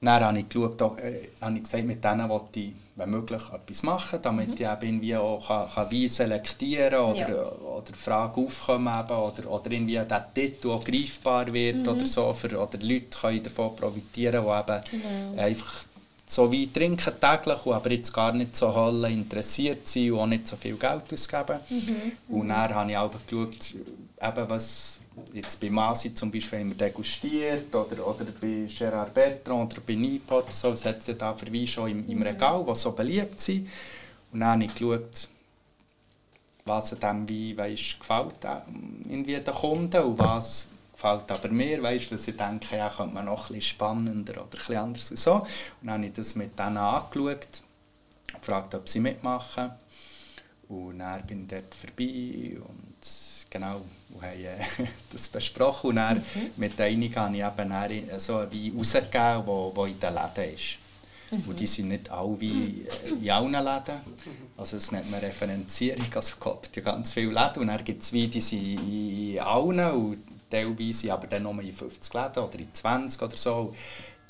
dann 0.00 0.22
habe 0.22 0.38
ich, 0.38 0.48
geschaut, 0.48 0.80
äh, 1.00 1.28
habe 1.40 1.56
ich 1.56 1.62
gesagt, 1.62 1.84
mit 1.84 2.04
denen 2.04 2.28
wollte 2.28 2.60
ich, 2.60 2.72
wenn 2.96 3.10
möglich, 3.10 3.42
etwas 3.52 3.82
machen, 3.82 4.18
damit 4.22 4.54
ich 4.54 4.60
eben 4.60 4.82
irgendwie 4.82 5.16
auch 5.16 5.46
kann, 5.46 5.68
kann 5.70 5.90
Wein 5.90 6.08
selektieren 6.08 7.00
oder, 7.00 7.28
Ja. 7.28 7.48
oder 7.52 7.94
Fragen 7.94 8.44
aufkommen 8.46 8.92
eben, 9.00 9.16
oder, 9.18 9.50
oder 9.50 9.70
irgendwie 9.70 9.94
der 9.94 10.34
Titel 10.34 10.70
auch 10.70 10.84
greifbar 10.84 11.52
wird 11.52 11.88
oder 11.88 12.06
so, 12.06 12.32
für, 12.34 12.48
oder 12.48 12.78
Leute 12.78 13.18
können 13.18 13.42
davon 13.42 13.74
profitieren, 13.76 14.44
die 14.44 14.72
eben 14.72 15.38
einfach 15.38 15.84
so 16.26 16.50
Wein 16.50 16.72
trinken 16.72 17.12
täglich, 17.20 17.66
aber 17.66 17.90
jetzt 17.90 18.12
gar 18.12 18.32
nicht 18.32 18.56
so 18.56 18.74
Halle 18.74 19.10
interessiert 19.10 19.86
sind 19.86 20.12
und 20.12 20.18
auch 20.18 20.26
nicht 20.26 20.48
so 20.48 20.56
viel 20.56 20.76
Geld 20.76 21.12
ausgeben. 21.12 21.58
Und 22.28 22.48
dann 22.48 22.74
habe 22.74 22.90
ich 22.90 22.96
auch 22.96 23.10
geschaut, 23.26 23.74
eben 23.74 24.48
was 24.48 24.98
jetzt 25.32 25.60
bei 25.60 25.70
Masi 25.70 26.14
zum 26.14 26.30
Beispiel 26.30 26.60
haben 26.60 26.70
wir 26.70 26.76
degustiert 26.76 27.74
oder, 27.74 28.06
oder 28.06 28.24
bei 28.40 28.66
Gerard 28.76 29.14
Bertrand 29.14 29.72
oder 29.72 29.82
bei 29.86 29.94
Nipot, 29.94 30.52
so, 30.54 30.72
was 30.72 30.84
hat 30.84 31.06
es 31.06 31.16
da 31.16 31.32
für 31.34 31.52
Weine 31.52 31.66
schon 31.66 31.90
im, 31.90 32.08
im 32.08 32.22
Regal, 32.22 32.64
die 32.68 32.74
so 32.74 32.92
beliebt 32.92 33.40
sind. 33.40 33.68
Und 34.32 34.40
dann 34.40 34.50
habe 34.50 34.64
ich 34.64 34.74
geschaut, 34.74 35.28
was 36.64 37.02
an 37.02 37.26
diesem 37.26 37.58
Wein 37.58 37.70
weißt, 37.70 38.00
gefällt 38.00 38.34
ähm, 38.44 39.02
irgendwie 39.08 39.36
den 39.36 39.54
Kunden 39.54 40.02
und 40.02 40.18
was 40.18 40.68
gefällt 40.94 41.30
aber 41.30 41.48
mir, 41.48 41.82
weißt, 41.82 42.12
was 42.12 42.28
ich 42.28 42.36
denke, 42.36 42.76
ja, 42.76 42.88
könnte 42.88 43.14
man 43.14 43.26
noch 43.26 43.50
ein 43.50 43.54
bisschen 43.54 43.74
spannender 43.76 44.32
oder 44.34 44.42
ein 44.44 44.50
bisschen 44.50 44.76
anders 44.76 45.10
und 45.10 45.18
so. 45.18 45.34
Und 45.34 45.48
dann 45.82 45.94
habe 45.94 46.06
ich 46.06 46.12
das 46.12 46.34
mit 46.34 46.58
denen 46.58 46.76
angeschaut, 46.76 47.62
gefragt, 48.32 48.74
ob 48.74 48.88
sie 48.88 49.00
mitmachen. 49.00 49.72
Und 50.68 51.00
dann 51.00 51.22
bin 51.26 51.42
ich 51.42 51.48
dort 51.48 51.74
vorbei 51.74 52.58
und 52.58 52.94
genau, 53.50 53.82
und 54.10 54.22
haben 54.22 54.44
äh, 54.44 54.86
das 55.12 55.28
besprochen. 55.28 55.90
Und 55.90 55.96
dann 55.96 56.24
mit 56.56 56.80
einigen 56.80 57.16
habe 57.16 57.36
ich 57.36 57.42
eben 57.42 57.70
dann 57.70 58.20
so 58.20 58.38
einen 58.38 58.52
Wein 58.52 58.72
rausgegeben, 58.76 59.74
der 59.74 59.86
in 59.86 60.00
den 60.00 60.14
Läden 60.14 60.54
ist. 60.54 60.78
Und 61.30 61.58
die 61.58 61.66
sind 61.66 61.88
nicht 61.88 62.10
alle 62.10 62.40
wie 62.40 62.86
äh, 62.86 63.08
in 63.20 63.30
allen 63.30 63.52
Läden. 63.52 64.00
Also 64.56 64.76
das 64.76 64.92
nennt 64.92 65.10
man 65.10 65.20
Referenzierung. 65.20 66.06
Also 66.14 66.34
es 66.40 66.70
gibt 66.70 66.84
ganz 66.84 67.12
viele 67.12 67.32
Läden 67.32 67.60
und 67.60 67.66
dann 67.66 67.84
gibt 67.84 68.02
es 68.02 68.12
Weine, 68.12 68.28
die 68.28 68.40
sind 68.40 68.78
in 68.78 69.40
allen 69.40 69.80
und 69.92 70.33
teilweise 70.54 71.12
aber 71.12 71.26
dann 71.26 71.42
nur 71.42 71.60
in 71.60 71.74
50 71.74 72.14
Läden 72.14 72.44
oder 72.44 72.58
in 72.58 72.72
20 72.72 73.22
oder 73.22 73.36
so. 73.36 73.74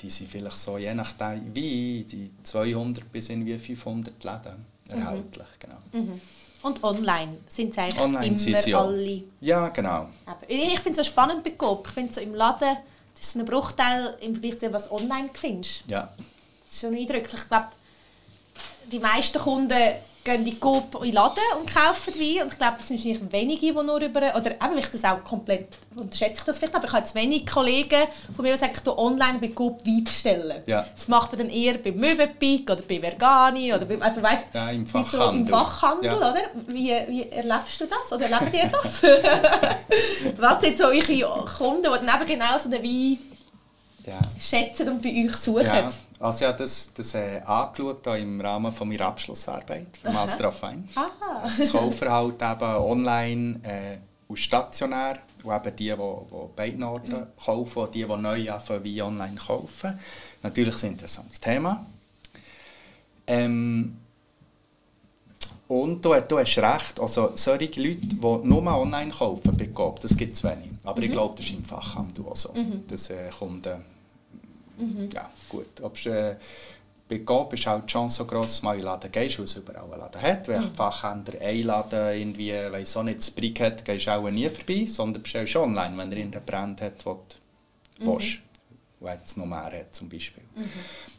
Die 0.01 0.09
sind 0.09 0.29
vielleicht 0.29 0.57
so, 0.57 0.77
je 0.77 0.93
nachdem 0.93 1.55
wie, 1.55 2.03
die 2.03 2.31
200 2.43 3.11
bis 3.11 3.29
irgendwie 3.29 3.57
500 3.57 4.23
Läden 4.23 4.65
erhältlich. 4.89 5.47
Genau. 5.59 5.77
Und 6.63 6.83
online 6.83 7.37
sind 7.47 7.71
es 7.71 7.77
eigentlich 7.77 8.01
Online 8.01 8.25
immer 8.25 8.37
sie 8.37 8.75
alle. 8.75 9.23
Ja, 9.39 9.69
genau. 9.69 10.09
Aber 10.25 10.49
ich 10.49 10.79
finde 10.79 10.89
es 10.89 10.95
so 10.97 11.03
spannend 11.03 11.43
bei 11.43 11.51
Coop. 11.51 11.87
Ich 11.87 11.93
finde 11.93 12.13
so 12.13 12.21
im 12.21 12.33
Laden, 12.33 12.77
das 13.15 13.27
ist 13.27 13.35
ein 13.35 13.45
Bruchteil 13.45 14.17
im 14.21 14.33
Vergleich 14.33 14.53
zu 14.53 14.59
dem, 14.61 14.73
was 14.73 14.89
du 14.89 14.95
online 14.95 15.29
findest. 15.33 15.83
Ja. 15.87 16.09
Das 16.65 16.73
ist 16.73 16.81
schon 16.81 16.95
eindrücklich. 16.95 17.41
Ich 17.41 17.47
glaube, 17.47 17.67
die 18.91 18.99
meisten 18.99 19.39
Kunden 19.39 19.93
gehen 20.25 20.39
in 20.39 20.45
die 20.45 20.59
Coop 20.59 20.95
in 20.95 21.03
den 21.03 21.13
Laden 21.13 21.37
und 21.59 21.73
kaufen 21.73 22.13
Wein. 22.15 22.43
Und 22.43 22.51
ich 22.51 22.57
glaube, 22.57 22.75
das 22.79 22.87
sind 22.87 22.97
wahrscheinlich 22.97 23.31
wenige, 23.31 23.59
die 23.67 23.71
nur 23.71 24.01
über... 24.01 24.19
Oder 24.35 24.51
eben, 24.51 24.77
ich 24.77 24.87
das 24.87 25.03
auch 25.05 25.23
komplett... 25.23 25.67
Unterschätze 25.95 26.39
ich 26.39 26.43
das 26.43 26.57
vielleicht, 26.57 26.75
aber 26.75 26.85
ich 26.85 26.91
habe 26.91 27.03
jetzt 27.03 27.15
wenige 27.15 27.45
Kollegen 27.49 28.01
von 28.35 28.43
mir, 28.43 28.51
die 28.53 28.57
sagen, 28.57 28.73
ich 28.75 28.87
online 28.97 29.39
bei 29.39 29.47
Coop 29.49 29.85
Wein 29.85 30.03
bestellen. 30.03 30.61
Ja. 30.65 30.85
Das 30.93 31.07
macht 31.07 31.31
man 31.31 31.41
dann 31.41 31.49
eher 31.49 31.77
bei 31.77 31.91
Mövenpick 31.91 32.69
oder 32.69 32.81
bei 32.81 32.99
Vergani 32.99 33.73
oder 33.73 33.85
bei... 33.85 34.01
Also 34.01 34.21
weißt, 34.21 34.45
Ja, 34.53 34.71
im 34.71 34.81
wie 34.81 35.03
so 35.03 35.03
Fachhandel. 35.03 35.41
Im 35.41 35.47
Fachhandel, 35.47 36.11
Ja. 36.11 36.17
oder? 36.17 36.35
Wie, 36.67 36.91
wie 37.07 37.29
erlebst 37.29 37.79
du 37.79 37.85
das? 37.85 38.11
Oder 38.11 38.29
erlebt 38.29 38.53
ihr 38.55 38.71
das? 38.71 39.01
Was 40.37 40.61
sind 40.61 40.77
so 40.77 40.85
eure 40.85 41.45
Kunden, 41.57 41.83
die 41.83 42.05
dann 42.05 42.21
eben 42.21 42.27
genau 42.27 42.57
so 42.57 42.69
einen 42.69 42.83
Wein 42.83 43.19
Ja. 44.05 44.19
schätzen 44.39 44.89
und 44.89 45.01
bei 45.01 45.09
euch 45.09 45.35
suchen? 45.35 45.65
Ja, 45.65 45.89
also 46.19 46.43
ich 46.43 46.47
habe 46.47 46.57
das, 46.59 46.91
das 46.93 47.13
äh, 47.15 47.41
angeschaut 47.43 48.05
im 48.07 48.39
Rahmen 48.39 48.71
von 48.71 48.87
meiner 48.87 49.07
Abschlussarbeit 49.07 49.97
für 50.01 50.11
Master 50.11 50.49
of 50.49 50.61
Wine. 50.61 50.83
Ah. 50.95 51.49
Das 51.57 51.71
Kaufverhalten 51.71 52.51
eben 52.51 52.75
online 52.75 53.59
äh, 53.63 53.97
und 54.27 54.37
stationär. 54.37 55.19
Und 55.43 55.53
eben 55.53 55.75
die, 55.75 55.89
die, 55.89 55.95
die 55.95 56.55
beiden 56.55 56.83
Orten 56.83 57.27
kaufen 57.43 57.79
und 57.79 57.95
die, 57.95 58.05
die 58.05 58.15
neu 58.15 58.51
anfangen, 58.51 58.83
wie 58.83 59.01
online 59.01 59.35
kaufen. 59.35 59.99
Natürlich 60.41 60.83
ein 60.83 60.91
interessantes 60.91 61.39
Thema. 61.39 61.85
Ähm, 63.27 63.97
und 65.67 66.05
du, 66.05 66.13
du 66.21 66.39
hast 66.39 66.57
recht, 66.57 66.99
also 66.99 67.31
solche 67.35 67.81
Leute, 67.81 68.05
die 68.05 68.15
nur 68.15 68.67
online 68.67 69.11
kaufen 69.11 69.73
Coop, 69.73 69.99
das 69.99 70.15
gibt 70.15 70.35
es 70.35 70.43
wenig. 70.43 70.69
Aber 70.83 71.01
ich 71.01 71.11
glaube, 71.11 71.35
das 71.37 71.45
ist 71.47 71.53
im 71.53 71.63
Fachhandel 71.63 72.25
auch 72.25 72.35
so. 72.35 72.53
Das 72.87 73.09
äh, 73.09 73.29
Kunden, 74.77 75.09
ja 75.13 75.29
gut, 75.49 75.81
ob 75.81 76.05
äh, 76.05 76.35
bei 77.07 77.19
Coop 77.19 77.53
ist 77.53 77.67
halt 77.67 77.83
die 77.83 77.91
Chance 77.91 78.17
so 78.17 78.25
du 78.25 78.63
mal 78.63 78.73
in 78.73 78.79
den 78.79 78.85
Laden 78.85 79.11
gehst, 79.11 79.37
weil 79.37 79.45
es 79.45 79.55
überall 79.55 79.83
einen 79.83 79.99
Laden 79.99 80.21
hat. 80.21 80.47
Wenn 80.47 80.63
ein 80.63 80.73
Fachhändler 80.73 81.39
einen 81.39 81.63
Laden 81.63 82.19
irgendwie, 82.19 82.51
weiss 82.51 82.97
auch 82.97 83.03
nicht, 83.03 83.19
das 83.19 83.31
Brick 83.31 83.59
hat, 83.59 83.85
gehst 83.85 84.07
du 84.07 84.11
auch 84.11 84.29
nie 84.29 84.49
vorbei, 84.49 84.85
sondern 84.87 85.21
bestellst 85.21 85.55
online, 85.55 85.95
wenn 85.97 86.11
er 86.11 86.17
irgendeinen 86.17 86.45
Brand 86.45 86.81
hat, 86.81 87.05
den 87.05 87.13
du 87.99 88.13
willst. 88.13 88.39
Und 88.99 89.07
jetzt 89.07 89.37
noch 89.37 89.45
mehr 89.45 89.65
hat, 89.65 89.93
zum 89.93 90.09
Beispiel. 90.09 90.43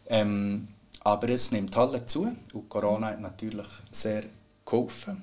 Ähm, 0.09 0.69
aber 1.01 1.29
es 1.29 1.53
nimmt 1.53 1.77
halt 1.77 2.11
zu 2.11 2.35
und 2.53 2.69
Corona 2.69 3.09
hat 3.09 3.21
natürlich 3.21 3.69
sehr 3.93 4.25
geholfen. 4.65 5.23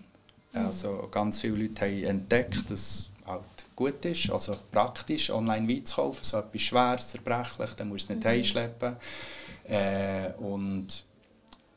Also 0.53 1.09
ganz 1.11 1.41
viele 1.41 1.57
Leute 1.57 1.81
haben 1.81 2.03
entdeckt, 2.03 2.69
dass 2.69 3.09
halt 3.25 3.65
gut 3.75 4.03
ist, 4.05 4.29
also 4.29 4.55
praktisch 4.71 5.29
online 5.29 5.67
Wein 5.67 5.86
zu 5.86 5.95
kaufen, 5.95 6.23
so 6.23 6.38
etwas 6.38 6.62
Schweres, 6.62 7.09
zerbrechlich, 7.09 7.73
dann 7.75 7.89
musst 7.89 8.09
du 8.09 8.13
es 8.13 8.17
nicht 8.17 8.27
heimschleppen. 8.27 8.95
Äh, 9.65 10.31
und 10.39 10.88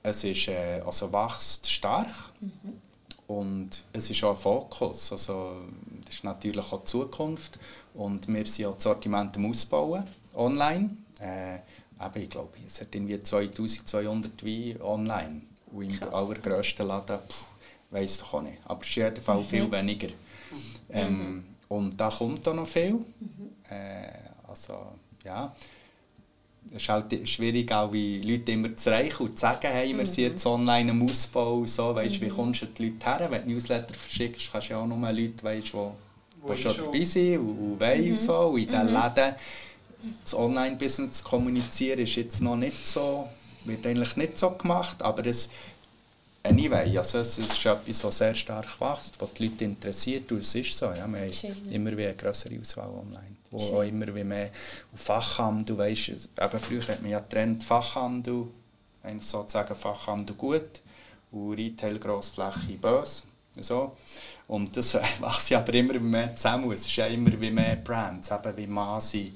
es 0.02 0.24
ist, 0.24 0.48
äh, 0.48 0.82
also 0.84 1.12
wächst 1.12 1.70
stark. 1.70 2.12
Und 3.26 3.84
es 3.92 4.08
ist 4.08 4.22
auch 4.22 4.30
ein 4.30 4.36
Fokus, 4.36 5.10
also 5.10 5.56
das 6.04 6.14
ist 6.14 6.24
natürlich 6.24 6.72
auch 6.72 6.80
die 6.80 6.86
Zukunft. 6.86 7.58
Und 7.94 8.28
wir 8.28 8.46
sind 8.46 8.66
auch 8.66 8.74
das 8.74 8.84
Sortiment 8.84 9.36
am 9.36 9.46
Ausbauen, 9.46 10.04
online. 10.34 10.96
Äh, 11.20 11.58
aber 11.98 12.20
ich 12.20 12.28
glaube, 12.28 12.58
es 12.66 12.80
hat 12.80 12.94
irgendwie 12.94 13.20
2200 13.20 14.44
Weine 14.44 14.84
online. 14.84 15.42
Und 15.72 15.82
im 15.82 16.14
allergrössten 16.14 16.86
Laden, 16.86 17.18
pff, 17.18 17.46
weiss 17.90 18.18
doch 18.18 18.34
auch 18.34 18.42
nicht, 18.42 18.58
aber 18.64 18.80
es 18.82 18.88
ist 18.88 18.96
in 18.96 19.04
jedem 19.04 19.24
Fall 19.24 19.42
viel 19.42 19.70
weniger. 19.70 20.08
Ähm, 20.96 21.44
und 21.68 22.00
da 22.00 22.08
kommt 22.08 22.46
auch 22.48 22.54
noch 22.54 22.66
viel. 22.66 22.96
Äh, 23.68 24.08
also, 24.48 24.74
ja. 25.24 25.54
Es 26.74 26.82
ist 26.82 26.88
halt 26.88 27.28
schwierig, 27.28 27.70
auch 27.72 27.92
wie 27.92 28.20
Leute 28.22 28.50
immer 28.52 28.76
zu 28.76 28.90
erreichen 28.90 29.22
und 29.22 29.34
zu 29.34 29.40
sagen, 29.42 29.68
hey, 29.68 29.96
wir 29.96 30.04
sind 30.06 30.24
jetzt 30.24 30.44
online 30.46 30.90
im 30.90 31.02
Ausbau. 31.08 31.64
So, 31.66 31.94
weißt, 31.94 32.20
Wie 32.20 32.28
kommst 32.28 32.62
du 32.62 32.66
die 32.66 32.88
Leute 32.88 33.06
her? 33.06 33.30
Wenn 33.30 33.44
du 33.44 33.50
Newsletter 33.50 33.94
verschickst, 33.94 34.50
kannst 34.50 34.68
du 34.68 34.72
ja 34.72 34.80
auch 34.80 34.86
nur 34.86 34.98
Leute, 35.12 35.42
weißt, 35.44 35.68
die, 35.68 35.72
Wo 35.74 35.92
die 36.52 36.56
schon 36.60 36.74
schon- 36.74 36.84
dabei 36.86 37.04
sind 37.04 37.38
und, 37.38 37.48
und 37.50 37.80
wollen 37.80 38.10
und 38.10 38.18
so. 38.18 38.38
Und 38.48 38.58
in 38.60 38.66
diesen 38.66 38.86
Läden 38.86 39.34
das 40.24 40.34
Online-Business 40.34 41.12
zu 41.12 41.24
kommunizieren, 41.24 42.00
ist 42.00 42.16
jetzt 42.16 42.42
noch 42.42 42.56
nicht 42.56 42.86
so, 42.86 43.28
wird 43.64 43.86
eigentlich 43.86 44.16
nicht 44.16 44.36
so 44.38 44.50
gemacht, 44.50 45.00
aber 45.02 45.24
es 45.26 45.48
Anyway, 46.48 46.96
also 46.96 47.18
es 47.18 47.38
ist 47.38 47.66
etwas, 47.66 48.04
was 48.04 48.18
sehr 48.18 48.34
stark 48.34 48.80
wächst, 48.80 49.20
was 49.20 49.32
die 49.34 49.46
Leute 49.46 49.64
interessiert 49.64 50.30
und 50.32 50.40
es 50.40 50.54
ist 50.54 50.76
so. 50.76 50.86
Ja, 50.86 51.06
wir 51.06 51.20
haben 51.20 51.72
immer 51.72 51.96
wie 51.96 52.06
eine 52.06 52.14
größere 52.14 52.58
Auswahl 52.60 52.88
online. 52.88 53.36
Wo 53.50 53.58
Schön. 53.58 53.74
auch 53.74 53.82
immer 53.82 54.14
wie 54.14 54.24
mehr 54.24 54.50
auf 54.92 55.00
Fachhandel, 55.00 55.78
weißt, 55.78 56.08
eben 56.08 56.60
früher 56.60 56.86
hat 56.88 57.02
man 57.02 57.10
ja 57.10 57.20
getrennt 57.20 57.62
Fachhandel, 57.62 58.46
sozusagen 59.20 59.74
Fachhandel 59.74 60.36
gut 60.36 60.80
und 61.32 61.54
Retail 61.54 61.98
grossflächig 61.98 62.80
böse. 62.80 63.22
So. 63.58 63.96
Und 64.48 64.76
das 64.76 64.94
wächst 65.20 65.50
ja 65.50 65.58
aber 65.58 65.74
immer 65.74 65.98
mehr 65.98 66.36
zusammen. 66.36 66.70
Es 66.72 66.86
ist 66.86 66.96
ja 66.96 67.06
immer 67.06 67.40
wie 67.40 67.50
mehr 67.50 67.76
Brands, 67.76 68.30
eben 68.30 68.56
wie 68.56 68.66
Masi, 68.66 69.32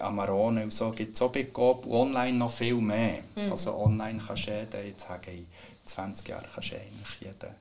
Amarone 0.00 0.64
und 0.64 0.72
so 0.72 0.90
gibt 0.90 1.14
es 1.14 1.22
auch 1.22 1.32
bei 1.32 1.44
Coop 1.44 1.86
und 1.86 2.14
online 2.14 2.38
noch 2.38 2.52
viel 2.52 2.74
mehr. 2.76 3.20
Also 3.50 3.76
online 3.76 4.20
kannst 4.24 4.46
du 4.46 4.50
jeden, 4.50 4.86
jetzt 4.86 5.06
sage 5.06 5.30
ich, 5.32 5.38
in 5.40 5.46
20 5.86 6.28
Jahren 6.28 6.46
kannst 6.52 6.70
du 6.70 6.76
eigentlich 6.76 7.20
jeden 7.20 7.54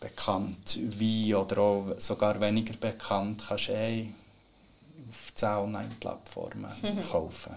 bekannt 0.00 0.78
wie 0.80 1.34
oder 1.34 1.58
auch 1.58 1.94
sogar 1.98 2.40
weniger 2.40 2.74
bekannt 2.74 3.44
kannst 3.46 3.68
du 3.68 3.72
eh 3.72 4.08
auf 5.08 5.34
10 5.34 5.48
Online-Plattformen 5.48 6.70
kaufen. 7.10 7.56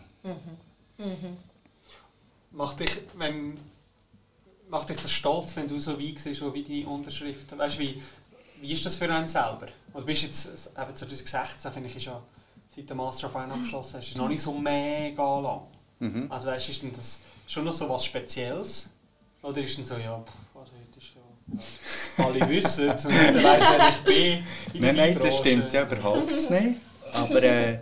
Macht 2.51 2.79
dich, 2.81 2.91
wenn, 3.15 3.57
macht 4.69 4.89
dich 4.89 4.97
das 4.97 5.11
stolz, 5.11 5.55
wenn 5.55 5.67
du 5.67 5.79
so 5.79 5.99
weit 5.99 6.19
siehst, 6.19 6.41
wo 6.41 6.53
wie 6.53 6.63
deine 6.63 6.87
Unterschrift, 6.87 7.57
weißt, 7.57 7.79
wie, 7.79 8.01
wie 8.61 8.73
ist 8.73 8.85
das 8.85 8.95
für 8.95 9.11
einen 9.11 9.27
selber? 9.27 9.67
Oder 9.93 10.05
bist 10.05 10.23
jetzt, 10.23 10.45
eben 10.47 10.95
2016, 10.95 11.71
finde 11.71 11.89
ich, 11.89 11.95
ist 11.95 12.05
ja, 12.05 12.21
seit 12.75 12.89
der 12.89 12.95
Master 12.95 13.27
of 13.27 13.35
Wine 13.35 13.53
abgeschlossen 13.53 13.97
hast, 13.97 14.07
ist 14.07 14.17
noch 14.17 14.27
nicht 14.27 14.41
so 14.41 14.53
mega 14.53 15.39
lang. 15.39 15.61
Mhm. 15.99 16.27
Also 16.29 16.47
weißt, 16.47 16.69
ist 16.69 16.81
denn 16.81 16.93
das 16.95 17.21
schon 17.47 17.65
noch 17.65 17.73
so 17.73 17.87
was 17.89 18.05
Spezielles? 18.05 18.89
Oder 19.41 19.61
ist 19.61 19.77
denn 19.77 19.85
so, 19.85 19.97
ja, 19.97 20.17
pff, 20.19 20.57
also 20.57 20.71
heute 20.73 20.99
ist 20.99 21.13
ja, 22.17 22.25
alle 22.25 22.49
wissen 22.49 22.89
es 22.89 23.05
und 23.05 23.11
jeder 23.11 23.43
weiss, 23.43 23.63
wer 23.69 23.89
ich 23.89 24.03
bin 24.03 24.43
in 24.73 24.81
Nein, 24.81 24.95
nein, 24.95 25.19
das 25.21 25.37
stimmt 25.37 25.73
ja 25.73 25.83
überhaupt 25.83 26.29
nicht. 26.31 26.79
Aber 27.13 27.43
äh, 27.43 27.79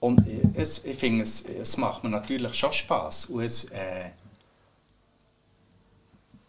und 0.00 0.20
es, 0.54 0.84
ich 0.84 0.96
finde, 0.96 1.22
es, 1.22 1.42
es 1.42 1.76
macht 1.76 2.02
mir 2.02 2.10
natürlich 2.10 2.54
schon 2.54 2.72
Spass. 2.72 3.26
Und 3.26 3.42
es, 3.42 3.64
äh, 3.66 4.10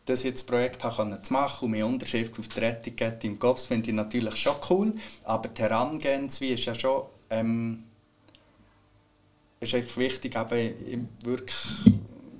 das 0.06 0.24
jetzt 0.24 0.42
das 0.42 0.46
Projekt 0.46 0.82
können 0.82 1.24
zu 1.24 1.34
machen 1.34 1.66
und 1.66 1.72
meine 1.72 1.86
Unterschrift 1.86 2.38
auf 2.38 2.48
der 2.50 2.72
Etikette 2.72 3.28
im 3.28 3.40
Kopf 3.40 3.66
finde 3.66 3.90
ich 3.90 3.96
natürlich 3.96 4.36
schon 4.36 4.56
cool. 4.70 4.94
Aber 5.24 5.48
die 5.48 5.62
Herangehensweise 5.62 6.54
ist 6.54 6.66
ja 6.66 6.76
schon 6.76 7.04
ähm, 7.30 7.84
ist 9.64 9.74
einfach 9.74 9.98
wichtig, 9.98 10.36
eben 10.36 11.10
wirklich, 11.24 11.58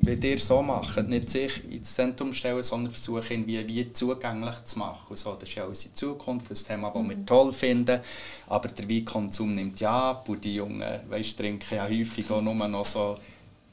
wie 0.02 0.28
ihr 0.28 0.40
so 0.40 0.62
macht, 0.62 1.08
nicht 1.08 1.30
sich 1.30 1.64
ins 1.72 1.96
Zentrum 1.96 2.34
stellen, 2.34 2.62
sondern 2.64 2.92
versuchen, 2.92 3.32
irgendwie 3.32 3.66
wie 3.68 3.94
zugänglich 3.94 4.64
zu 4.66 4.80
machen. 4.80 5.08
Und 5.10 5.18
so, 5.18 5.34
das 5.34 5.50
ist 5.50 5.56
ja 5.56 5.66
unsere 5.66 5.94
Zukunft, 5.94 6.52
das 6.52 6.64
Thema, 6.64 6.92
das 6.94 7.10
wir 7.10 7.26
toll 7.26 7.54
finden. 7.54 8.02
Aber 8.48 8.68
der 8.68 8.90
Weinkonsum 8.90 9.56
nimmt 9.56 9.80
ja 9.80 10.12
ab 10.12 10.28
und 10.28 10.44
die 10.44 10.56
Jungen 10.56 10.84
weißt, 11.08 11.38
trinken 11.38 11.76
ja 11.76 11.88
häufig 11.88 12.30
auch 12.30 12.42
nur 12.42 12.54
noch 12.68 12.86
so 12.86 13.18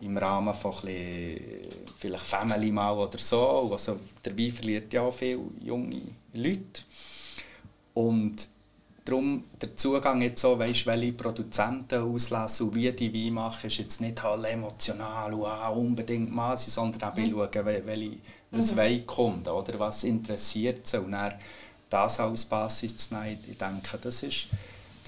im 0.03 0.17
Rahmen 0.17 0.55
von 0.55 0.73
ein 0.87 1.41
vielleicht 1.99 2.25
Family 2.25 2.73
mal 2.73 2.97
oder 2.97 3.19
so. 3.19 3.71
Also 3.73 3.99
der 4.25 4.37
Wein 4.37 4.53
verliert 4.53 4.93
ja 4.93 5.03
auch 5.03 5.13
viele 5.13 5.41
junge 5.61 6.03
Leute. 6.33 6.83
Und 7.95 8.49
darum 9.05 9.45
der 9.61 9.77
Zugang 9.77 10.23
jetzt 10.23 10.41
so, 10.43 10.59
weißt, 10.59 10.87
welche 10.87 11.13
Produzenten 11.13 12.03
auslesen 12.03 12.69
und 12.69 12.75
wie 12.75 12.93
die 12.93 13.13
Wein 13.13 13.35
machen, 13.35 13.67
ist 13.67 13.79
jetzt 13.79 14.01
nicht 14.01 14.23
halt 14.23 14.45
emotional 14.45 15.35
und 15.35 15.47
ah, 15.47 15.69
unbedingt 15.69 16.33
Masse, 16.33 16.71
sondern 16.71 17.11
auch 17.11 17.17
mhm. 17.17 17.31
schauen, 17.31 17.49
wel- 17.49 17.87
welche, 17.87 18.17
was 18.51 18.75
mhm. 18.75 19.07
Kunden 19.07 19.49
oder 19.49 19.79
was 19.79 20.05
interessiert 20.05 20.87
sie 20.87 20.99
und 20.99 21.13
dann 21.13 21.35
das 21.89 22.21
als 22.21 22.45
Basis 22.45 22.97
zu 22.97 23.15
nehmen. 23.15 23.39
Ich 23.51 23.59
denke, 23.59 23.99
das 24.01 24.23
ist, 24.23 24.47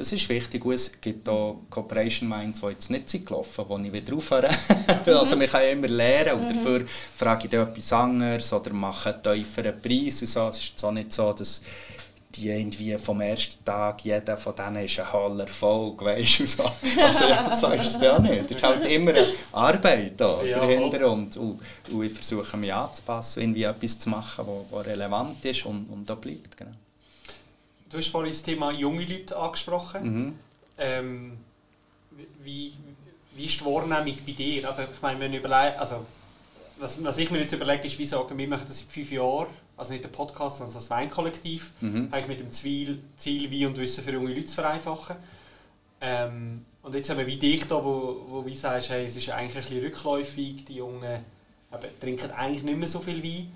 das 0.03 0.13
ist 0.13 0.29
wichtig. 0.29 0.65
Und 0.65 0.75
es 0.75 0.91
gibt 1.01 1.29
auch 1.29 1.61
Cooperation 1.71 2.29
Minds, 2.29 2.61
die 2.61 2.67
jetzt 2.67 2.91
nicht 2.91 3.09
sind 3.09 3.25
gelaufen, 3.25 3.65
wo 3.69 3.79
ich 3.79 3.93
wieder 3.93 4.17
aufhöre. 4.17 4.51
also 5.07 5.37
man 5.37 5.47
kann 5.47 5.63
ja 5.63 5.69
immer 5.69 5.89
lernen 5.89 6.41
und 6.41 6.57
dafür 6.57 6.85
frage 7.17 7.45
ich 7.45 7.51
dann 7.51 7.69
etwas 7.69 7.93
anderes 7.93 8.53
oder 8.53 8.73
mache 8.73 9.15
einen 9.15 9.23
tieferen 9.23 9.81
Preis 9.81 10.21
und 10.21 10.29
so. 10.29 10.49
Es 10.49 10.59
ist 10.59 10.71
jetzt 10.71 10.85
auch 10.85 10.91
nicht 10.91 11.13
so, 11.13 11.33
dass 11.33 11.63
die 12.35 12.49
irgendwie 12.49 12.97
vom 12.99 13.21
ersten 13.21 13.65
Tag, 13.65 14.05
jeder 14.05 14.37
von 14.37 14.57
denen 14.57 14.85
ist 14.85 14.99
ein 14.99 15.13
hoher 15.13 15.39
Erfolg, 15.39 16.03
weißt 16.03 16.41
du, 16.41 16.47
so. 16.47 16.65
Also 17.01 17.29
ja, 17.29 17.57
so 17.57 17.69
ist 17.69 17.97
es 17.97 18.03
ja 18.03 18.19
nicht. 18.19 18.47
Es 18.47 18.57
ist 18.57 18.63
halt 18.63 18.87
immer 18.87 19.11
eine 19.11 19.25
Arbeit 19.53 20.15
da 20.17 20.43
Ja, 20.43 20.59
dahinter 20.59 21.13
und, 21.13 21.37
und, 21.37 21.61
und 21.93 22.03
ich 22.03 22.13
versuche 22.13 22.57
mich 22.57 22.73
anzupassen, 22.73 23.43
irgendwie 23.43 23.65
etwas 23.65 23.99
zu 23.99 24.09
machen, 24.09 24.47
was 24.71 24.87
relevant 24.87 25.45
ist 25.45 25.65
und, 25.67 25.89
und 25.91 26.09
da 26.09 26.15
bleibt, 26.15 26.57
genau. 26.57 26.73
Du 27.93 27.99
hast 27.99 28.09
vorhin 28.09 28.33
das 28.33 28.43
Thema 28.43 28.73
junge 28.73 29.05
Leute 29.05 29.37
angesprochen. 29.37 30.03
Mhm. 30.03 30.39
Ähm, 30.79 31.39
wie, 32.43 32.73
wie 33.33 33.45
ist 33.45 33.61
die 33.61 33.65
Wahrnehmung 33.67 34.19
bei 34.27 34.33
dir? 34.33 34.67
Aber 34.67 34.85
ich 34.85 35.03
meine, 35.03 35.21
wenn 35.21 35.35
überlegt, 35.35 35.79
also 35.79 36.07
was, 36.79 37.05
was 37.05 37.19
ich 37.19 37.31
mir 37.31 37.41
jetzt 37.41 37.53
überlege, 37.53 37.87
ist, 37.87 37.99
wie 37.99 38.07
sagen, 38.07 38.37
wir 38.37 38.49
machen 38.49 38.65
das 38.67 38.79
seit 38.79 38.89
fünf 38.89 39.13
Jahren, 39.13 39.49
also 39.77 39.93
nicht 39.93 40.05
der 40.05 40.09
Podcast, 40.09 40.59
sondern 40.59 40.75
das 40.75 40.89
Weinkollektiv, 40.89 41.73
mhm. 41.83 42.11
mit 42.29 42.41
dem 42.41 42.51
Ziel, 42.51 43.03
Ziel, 43.19 43.51
Wein 43.51 43.69
und 43.69 43.77
Wissen 43.77 44.03
für 44.03 44.13
junge 44.13 44.33
Leute 44.33 44.47
zu 44.47 44.55
vereinfachen. 44.55 45.17
Ähm, 46.01 46.65
und 46.83 46.95
jetzt 46.95 47.11
haben 47.11 47.19
wir 47.19 47.27
wie 47.27 47.37
dich 47.37 47.67
da, 47.67 47.77
wo, 47.77 48.25
wo 48.27 48.47
wie 48.47 48.57
sagst, 48.57 48.89
hey, 48.89 49.05
es 49.05 49.17
ist 49.17 49.29
eigentlich 49.29 49.57
ein 49.57 49.63
bisschen 49.63 49.85
rückläufig, 49.85 50.65
die 50.65 50.77
Jungen 50.77 51.25
eben, 51.73 52.01
trinken 52.01 52.31
eigentlich 52.31 52.63
nicht 52.63 52.79
mehr 52.79 52.89
so 52.89 53.01
viel 53.01 53.23
Wein. 53.23 53.53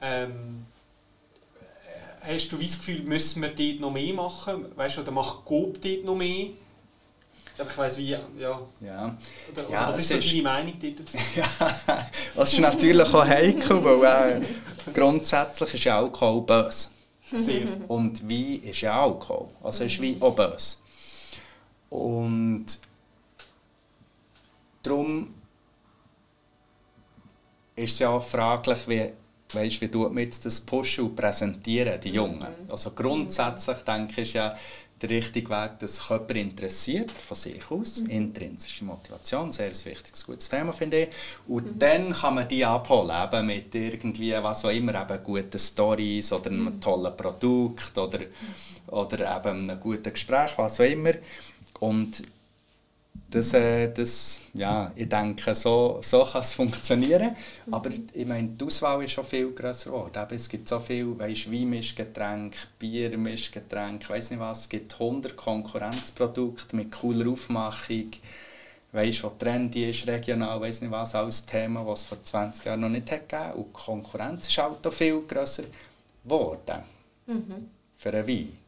Ähm, 0.00 0.66
hast 2.22 2.48
du 2.48 2.56
das 2.56 2.78
Gefühl, 2.78 3.02
müssen 3.02 3.42
wir 3.42 3.50
dort 3.50 3.80
noch 3.80 3.90
mehr 3.92 4.14
machen? 4.14 4.66
Weißt 4.76 4.96
du, 4.96 5.00
oder 5.02 5.10
macht 5.10 5.44
Coop 5.44 5.80
dort 5.82 6.04
noch 6.04 6.16
mehr? 6.16 6.48
ich 7.58 7.78
weiss 7.78 7.98
wie, 7.98 8.10
ja. 8.10 8.20
ja. 8.38 9.16
Oder, 9.52 9.68
oder 9.68 9.70
ja, 9.70 9.88
was 9.88 9.98
ist 9.98 10.08
so 10.08 10.18
deine 10.18 10.42
Meinung 10.42 10.74
dazu? 10.80 11.18
ja, 11.36 11.46
das 12.34 12.52
ist 12.52 12.60
natürlich 12.60 13.14
auch 13.14 13.24
heikel, 13.24 13.84
weil 13.84 14.42
äh, 14.42 14.46
grundsätzlich 14.92 15.74
ist 15.74 15.86
Alkohol 15.86 16.42
böse. 16.42 16.88
Sehr. 17.30 17.66
Und 17.88 18.28
Wein 18.28 18.62
ist 18.62 18.80
ja 18.80 19.02
Alkohol, 19.02 19.48
also 19.62 19.84
ist 19.84 20.02
Wein 20.02 20.16
auch 20.20 20.34
böse. 20.34 20.76
Und 21.90 22.66
darum 24.82 25.34
ist 27.76 27.92
es 27.92 27.98
ja 27.98 28.10
auch 28.10 28.24
fraglich, 28.24 28.88
wie, 28.88 29.12
weißt, 29.54 29.80
wie 29.80 29.88
tut 29.88 30.12
man 30.12 30.24
jetzt 30.24 30.44
das 30.46 30.60
pushen 30.60 31.04
und 31.04 31.16
präsentieren, 31.16 32.00
die 32.00 32.10
Jungen. 32.10 32.38
Mhm. 32.38 32.70
Also 32.70 32.90
grundsätzlich 32.90 33.78
denke 33.78 34.22
ich 34.22 34.34
ja, 34.34 34.56
der 35.02 35.10
richtige 35.10 35.50
Weg, 35.50 35.78
dass 35.80 36.08
jemand 36.08 36.30
interessiert, 36.30 37.10
von 37.10 37.36
sich 37.36 37.70
aus, 37.70 38.00
mhm. 38.00 38.10
intrinsische 38.10 38.84
Motivation, 38.84 39.50
sehr 39.52 39.66
ein 39.66 39.84
wichtiges, 39.84 40.24
gutes 40.24 40.48
Thema, 40.48 40.72
finde 40.72 41.02
ich. 41.02 41.08
Und 41.48 41.74
mhm. 41.74 41.78
dann 41.78 42.12
kann 42.12 42.34
man 42.36 42.48
die 42.48 42.64
abholen, 42.64 43.10
eben 43.10 43.46
mit 43.46 43.74
irgendwie, 43.74 44.32
was 44.32 44.64
auch 44.64 44.70
immer, 44.70 45.00
eben 45.00 45.24
guten 45.24 45.58
Stories 45.58 46.32
oder 46.32 46.50
einem 46.50 46.64
mhm. 46.64 46.80
tollen 46.80 47.16
Produkt 47.16 47.98
oder, 47.98 48.20
oder 48.88 49.36
eben 49.36 49.70
einem 49.70 49.80
guten 49.80 50.12
Gespräch, 50.12 50.52
was 50.56 50.80
auch 50.80 50.84
immer. 50.84 51.14
Und 51.80 52.22
das, 53.32 53.54
äh, 53.54 53.90
das, 53.92 54.40
ja, 54.52 54.92
ich 54.94 55.08
denke, 55.08 55.54
so, 55.54 56.00
so 56.02 56.24
kann 56.24 56.42
es 56.42 56.52
funktionieren. 56.52 57.34
Mhm. 57.66 57.74
Aber 57.74 57.90
ich 57.90 58.26
meine, 58.26 58.48
die 58.48 58.64
Auswahl 58.64 59.02
ist 59.02 59.12
schon 59.12 59.24
viel 59.24 59.50
grösser 59.52 59.90
geworden. 59.90 60.26
Es 60.30 60.48
gibt 60.48 60.68
so 60.68 60.78
viel 60.78 61.18
weißt, 61.18 61.50
Weinmischgetränke, 61.50 62.58
Biermischgetränke, 62.78 64.04
ich 64.04 64.10
weiß 64.10 64.30
nicht 64.32 64.40
was. 64.40 64.60
Es 64.60 64.68
gibt 64.68 64.92
100 64.92 65.34
Konkurrenzprodukte 65.34 66.76
mit 66.76 66.92
cooler 66.92 67.30
Aufmachung. 67.30 68.10
Weißt, 68.92 69.24
was 69.24 69.38
trendy 69.38 69.88
ist, 69.88 70.06
regional, 70.06 70.60
weiß 70.60 70.82
nicht 70.82 70.90
was, 70.90 71.14
alles 71.14 71.46
Thema, 71.46 71.86
was 71.86 72.02
es 72.02 72.06
vor 72.06 72.22
20 72.22 72.66
Jahren 72.66 72.80
noch 72.80 72.90
nicht 72.90 73.10
hat 73.10 73.26
gegeben. 73.26 73.52
Und 73.54 73.68
die 73.68 73.72
Konkurrenz 73.72 74.48
ist 74.48 74.58
halt 74.58 74.86
auch 74.86 74.92
viel 74.92 75.22
grösser 75.26 75.64
geworden. 76.22 76.82
Mhm. 77.26 77.70
Für 77.96 78.12
einen 78.12 78.28
Wein. 78.28 78.58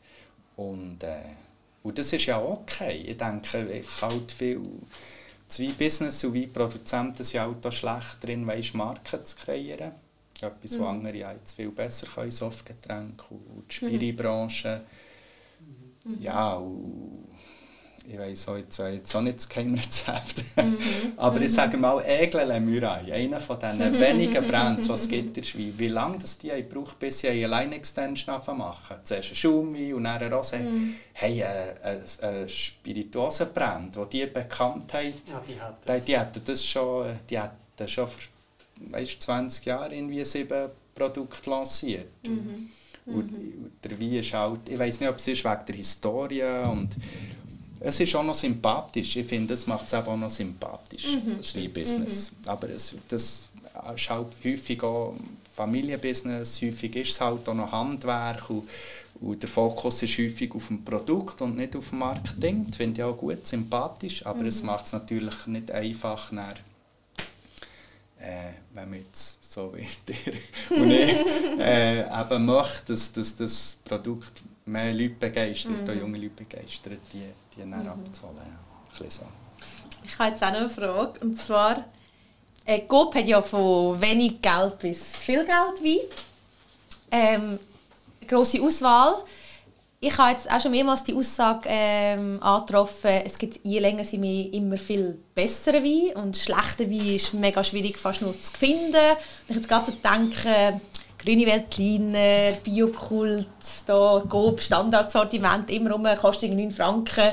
Und, 0.56 1.02
äh, 1.02 1.43
und 1.84 1.98
das 1.98 2.12
ist 2.12 2.26
ja 2.26 2.42
okay. 2.42 3.04
Ich 3.06 3.16
denke, 3.18 3.68
ich 3.68 4.02
halt 4.02 4.32
viel 4.32 4.62
zwei 5.48 5.68
Business- 5.68 6.24
und 6.24 6.34
Weinproduzenten 6.34 7.24
sind 7.24 7.40
halt 7.40 7.64
auch 7.64 7.72
schlecht 7.72 8.16
drin, 8.22 8.46
weißt, 8.46 8.74
Marken 8.74 9.24
zu 9.24 9.36
kreieren. 9.36 9.92
Etwas, 10.40 10.72
mhm. 10.72 10.80
was 10.80 10.88
andere 10.88 11.16
jetzt 11.16 11.54
viel 11.54 11.70
besser 11.70 12.06
können, 12.08 12.30
Softgetränke 12.30 13.34
und 13.34 13.70
die 13.70 13.74
Spiribranche. 13.74 14.80
Mhm. 16.04 16.22
Ja, 16.22 16.54
und 16.54 17.28
ich 18.06 18.18
weiß 18.18 18.48
auch 18.48 18.56
jetzt, 18.56 18.78
jetzt 18.78 19.14
auch 19.16 19.22
nicht 19.22 19.38
das 19.38 19.48
Geheimrezept. 19.48 20.44
Mhm. 20.56 20.78
Aber 21.16 21.40
ich 21.40 21.52
sage 21.52 21.76
mal, 21.76 22.02
Egle 22.04 22.44
Le 22.44 22.60
Muraille, 22.60 23.14
einer 23.14 23.40
von 23.40 23.58
diesen 23.58 23.92
wenigen 24.00 24.46
Brands, 24.46 24.86
die 24.86 24.92
es 24.92 25.08
gibt 25.08 25.28
in 25.28 25.32
der 25.32 25.42
Schweiz, 25.42 25.72
wie 25.78 25.88
lange 25.88 26.18
das 26.18 26.36
die 26.36 26.50
braucht, 26.62 26.98
bis 26.98 27.20
sie 27.20 27.28
eine 27.28 27.46
Line-Extension 27.46 28.40
machen. 28.56 28.96
Zuerst 29.02 29.30
ein 29.30 29.34
Schumi 29.34 29.92
und 29.94 30.04
dann 30.04 30.20
ein 30.22 30.32
Rosé. 30.32 30.58
Mhm. 30.58 30.96
Hey, 31.14 31.40
äh, 31.40 31.74
ein, 31.82 32.02
ein 32.22 32.48
Spirituosenbrand, 32.48 33.96
die 33.96 34.18
die 34.18 34.26
bekannt 34.26 34.92
haben, 34.92 35.14
ja, 35.26 35.42
die, 35.48 35.60
hat 35.60 36.08
die, 36.08 36.18
hatten 36.18 36.42
das 36.44 36.64
schon, 36.64 37.18
die 37.28 37.38
hatten 37.38 37.88
schon 37.88 38.06
vor 38.06 38.20
weißt, 38.90 39.22
20 39.22 39.64
Jahren 39.64 39.92
irgendwie 39.92 40.24
sieben 40.24 40.68
Produkte 40.94 41.50
lanciert. 41.50 42.06
Mhm. 42.26 42.70
Und, 43.06 43.16
und 43.16 43.72
der 43.82 44.00
Wein 44.00 44.14
ist 44.14 44.32
halt, 44.32 44.68
ich 44.68 44.78
weiß 44.78 45.00
nicht, 45.00 45.08
ob 45.10 45.16
es 45.16 45.28
ist 45.28 45.44
wegen 45.44 45.66
der 45.66 45.74
Historie 45.74 46.42
und 46.70 46.96
es 47.84 48.00
ist 48.00 48.14
auch 48.16 48.22
noch 48.22 48.34
sympathisch. 48.34 49.16
Ich 49.16 49.26
finde, 49.26 49.54
das 49.54 49.66
macht 49.66 49.86
es 49.86 49.94
auch 49.94 50.16
noch 50.16 50.30
sympathisch, 50.30 51.06
mhm. 51.06 51.40
das 51.40 51.54
Wein-Business. 51.54 52.32
Mhm. 52.32 52.48
Aber 52.48 52.70
es, 52.70 52.94
das 53.08 53.48
ist 53.94 54.10
halt 54.10 54.28
häufig 54.44 54.82
auch 54.82 55.14
Familienbusiness, 55.54 56.62
häufig 56.62 56.96
ist 56.96 57.10
es 57.10 57.20
halt 57.20 57.48
auch 57.48 57.54
noch 57.54 57.70
Handwerk 57.70 58.48
und, 58.50 58.68
und 59.20 59.42
der 59.42 59.48
Fokus 59.48 60.02
ist 60.02 60.18
häufig 60.18 60.52
auf 60.54 60.68
dem 60.68 60.84
Produkt 60.84 61.42
und 61.42 61.56
nicht 61.56 61.76
auf 61.76 61.90
dem 61.90 61.98
Marketing. 61.98 62.66
Das 62.66 62.76
finde 62.76 63.00
ich 63.00 63.04
auch 63.04 63.16
gut, 63.16 63.46
sympathisch, 63.46 64.24
aber 64.24 64.40
mhm. 64.40 64.46
es 64.46 64.62
macht 64.62 64.86
es 64.86 64.92
natürlich 64.92 65.46
nicht 65.46 65.70
einfach, 65.70 66.32
nach, 66.32 66.54
äh, 68.18 68.52
wenn 68.72 68.90
man 68.90 68.98
jetzt 68.98 69.52
so 69.52 69.72
wie 69.76 69.86
dir 70.12 70.32
und 70.70 70.90
ich 70.90 71.60
äh, 71.60 72.00
eben 72.00 72.46
möchte, 72.46 72.92
dass, 72.92 73.12
dass 73.12 73.36
das 73.36 73.78
Produkt 73.84 74.42
mehr 74.66 74.92
Leute 74.92 75.14
begeistert, 75.20 75.86
mhm. 75.86 75.90
auch 75.90 76.00
junge 76.00 76.18
Leute 76.18 76.44
begeistert, 76.44 76.98
die, 77.12 77.22
die 77.56 77.60
dann 77.60 77.82
mhm. 77.82 77.88
abzuholen. 77.88 78.36
Ja. 78.36 79.10
So. 79.10 79.22
Ich 80.04 80.18
habe 80.18 80.30
jetzt 80.30 80.42
auch 80.42 80.50
noch 80.50 80.58
eine 80.58 80.68
Frage, 80.68 81.20
und 81.20 81.40
zwar, 81.40 81.84
äh, 82.66 82.80
GoP 82.80 83.14
hat 83.14 83.26
ja 83.26 83.42
von 83.42 84.00
wenig 84.00 84.40
Geld 84.40 84.78
bis 84.78 85.02
viel 85.02 85.44
Geld 85.44 85.82
wie 85.82 86.00
ähm, 87.10 87.58
grosse 88.26 88.62
Auswahl. 88.62 89.22
Ich 90.00 90.16
habe 90.18 90.32
jetzt 90.32 90.50
auch 90.50 90.60
schon 90.60 90.72
mehrmals 90.72 91.02
die 91.02 91.14
Aussage 91.14 91.66
ähm, 91.66 92.38
angetroffen, 92.42 93.22
es 93.24 93.38
gibt 93.38 93.60
je 93.62 93.78
länger 93.78 94.04
sie 94.04 94.18
mir 94.18 94.52
immer 94.52 94.76
viel 94.76 95.18
bessere 95.34 95.82
Wein 95.82 96.14
und 96.22 96.36
schlechte 96.36 96.90
Wein 96.90 97.14
ist 97.14 97.32
mega 97.32 97.64
schwierig 97.64 97.98
fast 97.98 98.20
nur 98.20 98.38
zu 98.38 98.52
finden. 98.52 99.16
Ich 99.48 99.56
jetzt 99.56 99.68
gerade 99.68 99.92
denke, 99.92 100.80
Grüne 101.24 101.46
Weltliner, 101.46 102.52
Biokult, 102.62 103.46
da 103.86 104.22
Gob, 104.28 104.60
Standardsortiment, 104.60 105.70
immer 105.70 105.92
rum, 105.92 106.06
kostet 106.20 106.52
9 106.52 106.70
Franken. 106.70 107.32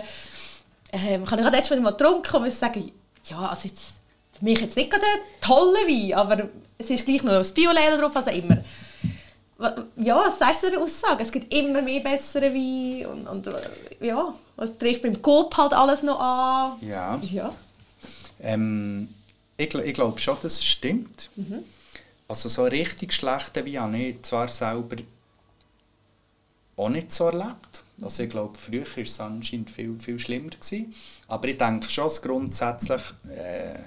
Ähm, 0.94 1.26
kann 1.26 1.40
ich 1.40 1.46
gerade 1.46 1.58
jetzt 1.58 1.70
mal 1.70 1.92
getrunken 1.92 2.36
und 2.38 2.46
muss 2.46 2.60
sagen, 2.60 2.90
ja, 3.30 3.50
also 3.50 3.68
jetzt, 3.68 3.94
für 4.38 4.46
mich 4.46 4.60
jetzt 4.60 4.78
nicht 4.78 4.92
gerade 4.92 5.04
ein 5.04 5.42
toller 5.42 5.88
Wein, 5.88 6.14
aber 6.14 6.50
es 6.78 6.90
ist 6.90 7.06
gleich 7.06 7.24
noch 7.24 7.34
das 7.34 7.52
Bio-Label 7.52 8.00
drauf, 8.00 8.16
also 8.16 8.30
immer. 8.32 8.58
Ja, 9.98 10.16
was 10.26 10.40
sagst 10.40 10.64
du 10.64 10.72
der 10.72 10.82
Aussage? 10.82 11.24
Es 11.24 11.32
gibt 11.32 11.54
immer 11.54 11.82
mehr 11.82 12.00
bessere 12.00 12.54
Wein 12.54 13.06
und, 13.06 13.28
und 13.28 13.56
ja, 14.00 14.34
was 14.56 14.78
trifft 14.78 15.04
beim 15.04 15.22
Coop 15.22 15.56
halt 15.56 15.74
alles 15.74 16.02
noch 16.02 16.20
an? 16.20 16.74
Ja. 16.82 17.20
ja. 17.22 17.54
Ähm, 18.42 19.10
ich, 19.58 19.74
ich 19.74 19.94
glaube 19.94 20.20
schon, 20.20 20.38
dass 20.42 20.54
es 20.54 20.64
stimmt. 20.64 21.30
Mhm. 21.36 21.64
Also 22.32 22.48
so 22.48 22.64
richtig 22.64 23.12
schlechte 23.12 23.66
Wein 23.66 23.82
habe 23.82 23.98
ich 23.98 24.22
zwar 24.22 24.48
selber 24.48 24.96
auch 26.78 26.88
nicht 26.88 27.12
so 27.12 27.26
erlebt. 27.26 27.84
Also 28.02 28.24
ich 28.24 28.30
glaube, 28.30 28.58
früher 28.58 28.86
war 28.86 29.04
es 29.04 29.20
anscheinend 29.20 29.70
viel, 29.70 30.00
viel 30.00 30.18
schlimmer. 30.18 30.52
Gewesen. 30.52 30.96
Aber 31.28 31.50
ich 31.50 31.58
denke 31.58 31.90
schon, 31.90 32.06
dass 32.06 32.22
grundsätzlich 32.22 33.02
äh, 33.30 33.80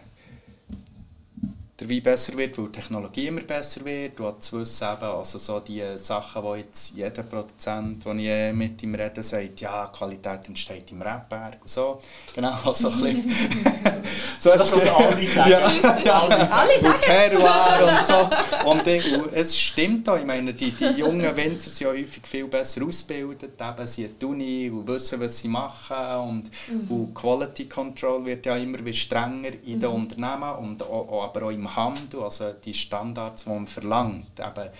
der 1.80 1.90
Wein 1.90 2.02
besser 2.02 2.36
wird, 2.36 2.56
weil 2.56 2.66
die 2.66 2.72
Technologie 2.72 3.26
immer 3.26 3.40
besser 3.40 3.84
wird. 3.84 4.16
Du 4.16 4.26
hast 4.26 4.52
wissen, 4.52 4.86
eben, 4.92 5.02
also 5.02 5.38
so 5.38 5.58
die 5.58 5.82
Sachen, 5.96 6.42
die 6.42 6.60
jetzt 6.60 6.94
jeder 6.94 7.24
Produzent, 7.24 8.04
den 8.04 8.18
ich 8.20 8.54
mit 8.54 8.80
ihm 8.84 8.94
rede, 8.94 9.24
sagt, 9.24 9.60
ja, 9.60 9.86
Qualität 9.86 10.46
entsteht 10.46 10.92
im 10.92 11.02
Rebberg 11.02 11.58
und 11.60 11.68
so. 11.68 12.00
Genau, 12.32 12.56
so 12.72 12.88
ein 12.88 12.94
bisschen. 12.94 13.34
so 14.40 14.50
das, 14.50 14.72
was 14.72 14.86
alle 14.86 15.26
sagen. 15.26 15.50
Ja, 15.50 15.98
ja, 16.04 16.22
alle 16.22 16.46
sagen 16.46 16.86
und 16.86 17.00
Terroir 17.00 17.88
und 17.88 18.06
so. 18.06 18.70
Und, 18.70 18.86
ich, 18.86 19.12
und 19.12 19.32
es 19.32 19.58
stimmt 19.58 20.08
auch, 20.08 20.18
ich 20.18 20.24
meine, 20.24 20.54
die, 20.54 20.70
die 20.70 21.00
jungen 21.00 21.36
Winzer 21.36 21.70
sind 21.70 21.88
ja 21.88 21.92
häufig 21.92 22.24
viel 22.24 22.46
besser 22.46 22.84
ausgebildet, 22.84 23.60
eben, 23.60 23.86
sie 23.88 24.04
haben 24.04 24.18
die 24.20 24.24
Uni 24.26 24.70
und 24.70 24.86
wissen, 24.86 25.20
was 25.20 25.38
sie 25.38 25.48
machen 25.48 25.96
und, 26.28 26.50
mhm. 26.68 26.88
und 26.88 27.14
Quality 27.14 27.68
Control 27.68 28.24
wird 28.24 28.46
ja 28.46 28.56
immer 28.56 28.84
wie 28.84 28.94
strenger 28.94 29.50
in 29.64 29.80
den 29.80 29.90
mhm. 29.90 29.96
Unternehmen 29.96 30.52
und 30.60 30.82
auch, 30.84 31.24
aber 31.24 31.46
auch 31.46 31.50
im 31.50 31.73
Handel, 31.76 32.22
also 32.22 32.52
die 32.52 32.74
Standards, 32.74 33.44
die 33.44 33.50
man 33.50 33.66
verlangt, 33.66 34.38
eben, 34.38 34.70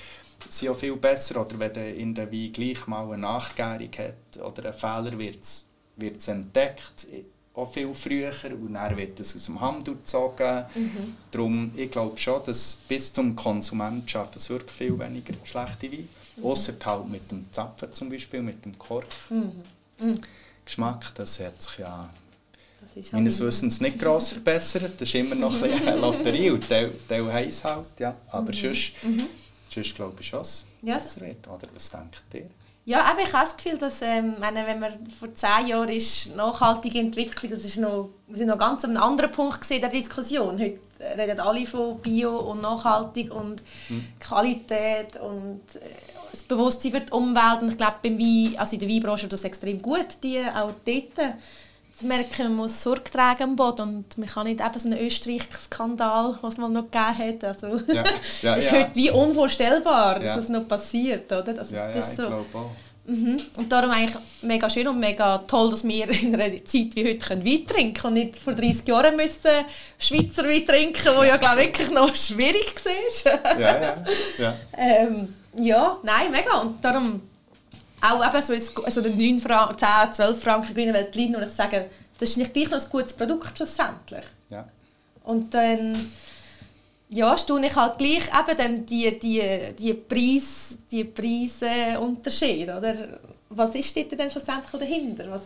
sind 0.48 0.68
auch 0.68 0.76
viel 0.76 0.96
besser. 0.96 1.40
Oder 1.40 1.58
wenn 1.58 1.96
in 1.96 2.14
der 2.14 2.30
Wein 2.32 2.52
gleich 2.52 2.86
mal 2.86 3.06
eine 3.06 3.18
Nachgärung 3.18 3.90
hat 3.98 4.42
oder 4.42 4.68
ein 4.68 4.74
Fehler 4.74 5.18
wird 5.18 6.16
es 6.16 6.28
entdeckt, 6.28 7.06
auch 7.54 7.72
viel 7.72 7.94
früher 7.94 8.32
und 8.50 8.74
dann 8.74 8.96
wird 8.96 9.20
es 9.20 9.36
aus 9.36 9.44
dem 9.44 9.60
Handel 9.60 9.94
gezogen. 9.94 10.64
Mhm. 10.74 11.16
Darum, 11.30 11.70
ich 11.76 11.90
glaube 11.90 12.18
schon, 12.18 12.42
dass 12.44 12.76
bis 12.88 13.12
zum 13.12 13.36
Konsument 13.36 14.10
schaffen 14.10 14.36
es 14.36 14.50
wirklich 14.50 14.72
viel 14.72 14.98
weniger 14.98 15.34
schlechte 15.44 15.90
Weine. 15.90 16.08
Mhm. 16.36 16.44
Ausser 16.44 16.72
halt 16.84 17.08
mit 17.08 17.30
dem 17.30 17.50
Zapfen 17.52 17.92
zum 17.92 18.10
Beispiel, 18.10 18.42
mit 18.42 18.64
dem 18.64 18.76
Kork. 18.76 19.06
Mhm. 19.30 19.52
Mhm. 20.00 20.20
Geschmack, 20.64 21.14
das 21.14 21.38
hat 21.38 21.62
sich 21.62 21.78
ja 21.78 22.10
meines 23.12 23.38
halt- 23.40 23.48
Wissens 23.48 23.80
nicht 23.80 23.98
gross 23.98 24.30
verbessert. 24.30 24.92
Das 24.98 25.08
ist 25.08 25.14
immer 25.14 25.34
noch 25.34 25.54
ein 25.54 25.60
bisschen 25.62 25.88
eine 25.88 26.00
Lotterie 26.00 26.50
und 26.52 26.68
Teil, 26.68 26.90
Teil 27.08 27.32
heisst 27.32 27.64
halt, 27.64 27.86
ja. 27.98 28.14
Aber 28.30 28.52
sonst, 28.52 28.92
sonst 29.72 29.94
glaube 29.94 30.14
ich 30.20 30.26
schon, 30.28 30.38
dass 30.40 30.64
Mhm. 30.82 30.88
Ja. 30.88 30.96
es 30.98 31.18
wird. 31.20 31.48
Oder 31.48 31.66
was 31.74 31.90
denkt 31.90 32.22
ihr? 32.34 32.46
Ja, 32.86 33.02
aber 33.04 33.22
ich 33.22 33.32
habe 33.32 33.46
das 33.46 33.56
Gefühl, 33.56 33.78
dass 33.78 34.02
ähm, 34.02 34.34
wenn 34.38 34.78
man 34.78 34.92
vor 35.18 35.34
zehn 35.34 35.68
Jahren 35.68 35.88
ist, 35.88 36.36
nachhaltige 36.36 36.98
Entwicklung, 36.98 37.50
das 37.50 37.64
ist 37.64 37.78
noch, 37.78 38.10
wir 38.28 38.36
sind 38.36 38.48
noch 38.48 38.58
ganz 38.58 38.84
an 38.84 38.90
einem 38.90 39.02
anderen 39.02 39.32
Punkt 39.32 39.58
gesehen 39.62 39.80
der 39.80 39.88
Diskussion. 39.88 40.58
Heute 40.58 40.78
reden 41.18 41.40
alle 41.40 41.64
von 41.64 41.98
Bio 42.00 42.36
und 42.50 42.60
nachhaltig 42.60 43.32
und 43.34 43.62
Qualität 44.20 45.16
und 45.20 45.60
äh, 45.76 45.80
das 46.30 46.42
Bewusstsein 46.42 46.92
für 46.92 47.00
die 47.00 47.12
Umwelt. 47.12 47.62
Und 47.62 47.70
ich 47.70 47.76
glaube, 47.78 47.94
beim 48.02 48.18
Wein, 48.18 48.54
also 48.58 48.74
in 48.74 48.80
der 48.80 48.88
Weinbranche 48.88 49.26
ist 49.26 49.32
das 49.32 49.44
extrem 49.44 49.80
gut, 49.80 50.06
die 50.22 50.40
auch 50.40 50.72
dort 50.84 51.34
zu 51.98 52.06
merken, 52.06 52.44
man 52.44 52.56
muss 52.56 52.82
Sorge 52.82 53.10
tragen 53.10 53.42
am 53.42 53.56
Boden 53.56 53.82
und 53.82 54.18
man 54.18 54.28
kann 54.28 54.46
nicht 54.46 54.60
eben 54.60 54.78
so 54.78 54.88
einen 54.88 54.98
Österreich-Skandal, 54.98 56.38
was 56.42 56.56
man 56.56 56.72
noch 56.72 56.90
gegeben 56.90 57.18
hat. 57.18 57.44
Also, 57.44 57.80
Ja, 57.92 58.04
ja, 58.42 58.54
ist 58.56 58.70
ja. 58.70 58.78
heute 58.78 58.94
wie 58.94 59.10
unvorstellbar, 59.10 60.18
dass 60.18 60.36
das 60.36 60.48
noch 60.48 60.66
passiert. 60.66 61.30
Oder? 61.30 61.58
Also, 61.58 61.74
Ja, 61.74 61.86
ja, 61.88 61.92
das 61.92 62.06
ist 62.06 62.18
ich 62.18 62.24
so. 62.24 62.26
glaube 62.28 62.58
auch. 62.58 62.70
Mhm. 63.06 63.38
Und 63.58 63.70
darum 63.70 63.90
eigentlich 63.90 64.16
mega 64.40 64.70
schön 64.70 64.88
und 64.88 64.98
mega 64.98 65.36
toll, 65.46 65.68
dass 65.70 65.84
wir 65.84 66.08
in 66.08 66.34
einer 66.34 66.64
Zeit 66.64 66.96
wie 66.96 67.06
heute 67.06 67.18
können 67.18 67.44
Wein 67.44 67.66
trinken 67.66 67.92
können 67.94 68.16
und 68.16 68.22
nicht 68.24 68.36
vor 68.36 68.54
30 68.54 68.88
Jahren 68.88 69.14
müssen 69.16 69.50
Schweizer 69.98 70.44
Wein 70.44 70.66
trinken, 70.66 71.14
wo 71.14 71.22
ja 71.22 71.36
glaube 71.36 71.60
ich, 71.64 71.66
wirklich 71.66 71.90
noch 71.90 72.14
schwierig 72.14 72.74
war. 72.82 73.60
Ja, 73.60 73.82
ja, 73.82 73.96
ja. 74.38 74.54
ähm, 74.78 75.34
ja, 75.58 75.98
nein, 76.02 76.30
mega. 76.32 76.60
Und 76.60 76.82
darum 76.82 77.20
auch 78.04 78.26
eben 78.26 78.42
so, 78.42 78.52
ein, 78.52 78.92
so 78.92 79.00
einen 79.00 79.16
9 79.16 79.38
Franken, 79.38 79.78
10, 79.78 80.12
12 80.12 80.42
Franken 80.42 80.74
grüne 80.74 80.92
Veltlin 80.92 81.36
und 81.36 81.42
ich 81.42 81.50
sage, 81.50 81.86
das 82.18 82.30
ist 82.30 82.36
nicht 82.36 82.52
gleich 82.52 82.70
noch 82.70 82.80
ein 82.80 82.90
gutes 82.90 83.12
Produkt 83.12 83.56
schlussendlich. 83.56 84.24
ja. 84.50 84.66
Und 85.24 85.54
dann 85.54 86.12
ja, 87.08 87.36
staune 87.38 87.68
ich 87.68 87.76
halt 87.76 87.98
gleich 87.98 88.28
eben 88.28 88.56
dann 88.58 88.86
die, 88.86 89.18
die, 89.18 89.42
die, 89.78 89.94
Preis, 89.94 90.78
die 90.90 91.04
Preisunterschiede, 91.04 92.76
oder? 92.76 92.94
Was 93.50 93.74
ist 93.74 93.96
dort 93.96 94.18
denn 94.18 94.30
schlussendlich 94.30 94.72
dahinter? 94.72 95.30
Was, 95.30 95.42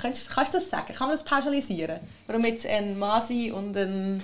kannst, 0.00 0.30
kannst 0.30 0.54
du 0.54 0.58
das 0.58 0.70
sagen? 0.70 0.94
Kann 0.94 1.08
man 1.08 1.16
das 1.16 1.24
pauschalisieren? 1.24 2.00
Warum 2.26 2.44
jetzt 2.46 2.66
ein 2.66 2.98
Masi 2.98 3.50
und 3.50 3.76
ein 3.76 4.22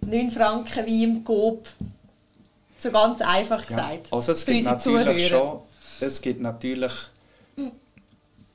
9 0.00 0.30
Franken 0.30 0.86
wie 0.86 1.04
im 1.04 1.24
Coop 1.24 1.68
so 2.78 2.90
ganz 2.90 3.20
einfach 3.20 3.66
gesagt? 3.66 4.06
Ja. 4.06 4.12
Also 4.12 4.32
es 4.32 4.46
gibt 4.46 4.64
natürlich 4.64 5.28
Zuhörer. 5.28 5.28
schon, 5.28 5.60
es 6.00 6.20
gibt 6.20 6.40
natürlich, 6.40 6.92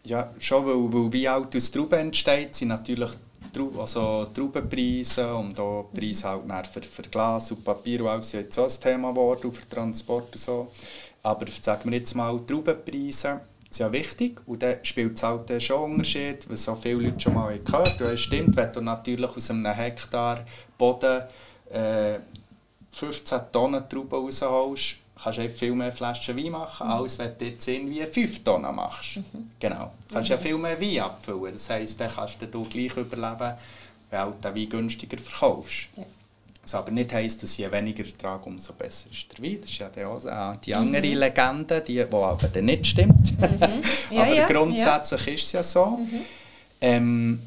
ja, 0.04 0.34
schon 0.40 0.66
weil, 0.66 0.94
weil 0.94 1.14
wie 1.14 1.28
alt 1.28 1.56
aus 1.56 1.72
Trauben 1.72 2.00
entsteht, 2.00 2.56
sind 2.56 2.70
natürlich 2.70 3.12
Trau- 3.54 3.80
also 3.80 4.26
Traubenpreise 4.34 5.36
und 5.36 5.60
auch 5.60 5.90
Preise 5.94 6.30
halt 6.30 6.44
dann 6.50 6.66
für, 6.66 6.82
für 6.82 7.04
Glas 7.04 7.52
und 7.52 7.64
Papier 7.64 8.02
und 8.02 8.08
alles 8.08 8.32
jetzt 8.32 8.58
auch 8.58 8.70
ein 8.70 8.82
Thema 8.82 9.12
geworden, 9.12 9.52
für 9.52 9.70
Transport 9.70 10.32
und 10.32 10.40
so. 10.40 10.68
Aber 11.22 11.46
sagen 11.62 11.92
wir 11.92 12.00
jetzt 12.00 12.16
mal, 12.16 12.40
Traubenpreise 12.40 13.42
sind 13.70 13.86
ja 13.86 13.92
wichtig 13.92 14.42
und 14.46 14.62
dann 14.64 14.78
spielt 14.84 15.16
es 15.18 15.24
halt 15.24 15.62
schon 15.62 15.92
Unterschied, 15.92 16.50
was 16.50 16.64
so 16.64 16.76
viele 16.76 16.96
Leute 16.96 17.20
schon 17.20 17.34
mal 17.36 17.58
gehört 17.60 18.00
haben. 18.00 18.18
Stimmt, 18.18 18.56
wenn 18.56 18.72
du 18.74 18.82
natürlich 18.82 19.30
aus 19.30 19.50
einem 19.50 19.66
Hektar 19.68 20.46
Boden 20.78 21.24
äh, 21.70 22.20
15 22.92 23.40
Tonnen 23.52 23.88
Trauben 23.88 24.16
rausholst, 24.26 24.96
kannst 25.24 25.40
du 25.40 25.50
viel 25.50 25.74
mehr 25.74 25.92
Flaschen 25.92 26.38
Wein 26.38 26.52
machen, 26.52 26.88
als 26.88 27.18
wenn 27.20 27.38
du 27.38 27.46
jetzt 27.46 27.68
irgendwie 27.68 28.04
5 28.04 28.44
Tonnen 28.44 28.76
machst. 28.76 29.20
Genau. 29.60 29.92
Du 30.08 30.16
kannst 30.16 30.30
ja 30.30 30.38
viel 30.38 30.58
mehr 30.58 30.80
Wein 30.80 31.00
abfüllen. 31.00 31.54
Das 31.54 31.70
heisst, 31.70 32.00
dann 32.00 32.12
kannst 32.12 32.38
du 32.42 32.64
gleich 32.66 32.98
überleben, 32.98 33.54
wenn 34.10 34.32
du 34.32 34.38
den 34.42 34.56
Wein 34.56 34.70
günstiger 34.70 35.18
verkaufst. 35.18 35.88
Ja. 35.96 36.04
Was 36.64 36.76
aber 36.76 36.92
nicht 36.92 37.12
heisst, 37.12 37.44
dass 37.44 37.58
je 37.58 37.70
weniger 37.70 38.06
Ertrag, 38.06 38.46
umso 38.48 38.72
besser 38.74 39.08
ist 39.12 39.26
der 39.38 39.44
Wein. 39.44 39.60
Das 39.62 39.70
ist 39.70 39.80
ja 39.80 40.08
auch 40.08 40.54
äh, 40.54 40.58
die 40.64 40.74
andere 40.74 41.08
Legende, 41.08 41.82
die, 41.82 41.96
die 41.96 42.02
aber 42.02 42.50
dann 42.54 42.66
nicht 42.66 42.88
stimmt. 42.88 43.34
Ja, 44.10 44.22
aber 44.24 44.34
ja, 44.34 44.48
grundsätzlich 44.48 45.28
ist 45.28 45.44
es 45.46 45.52
ja 45.52 45.64
so. 45.64 46.00
Ähm, 46.80 47.42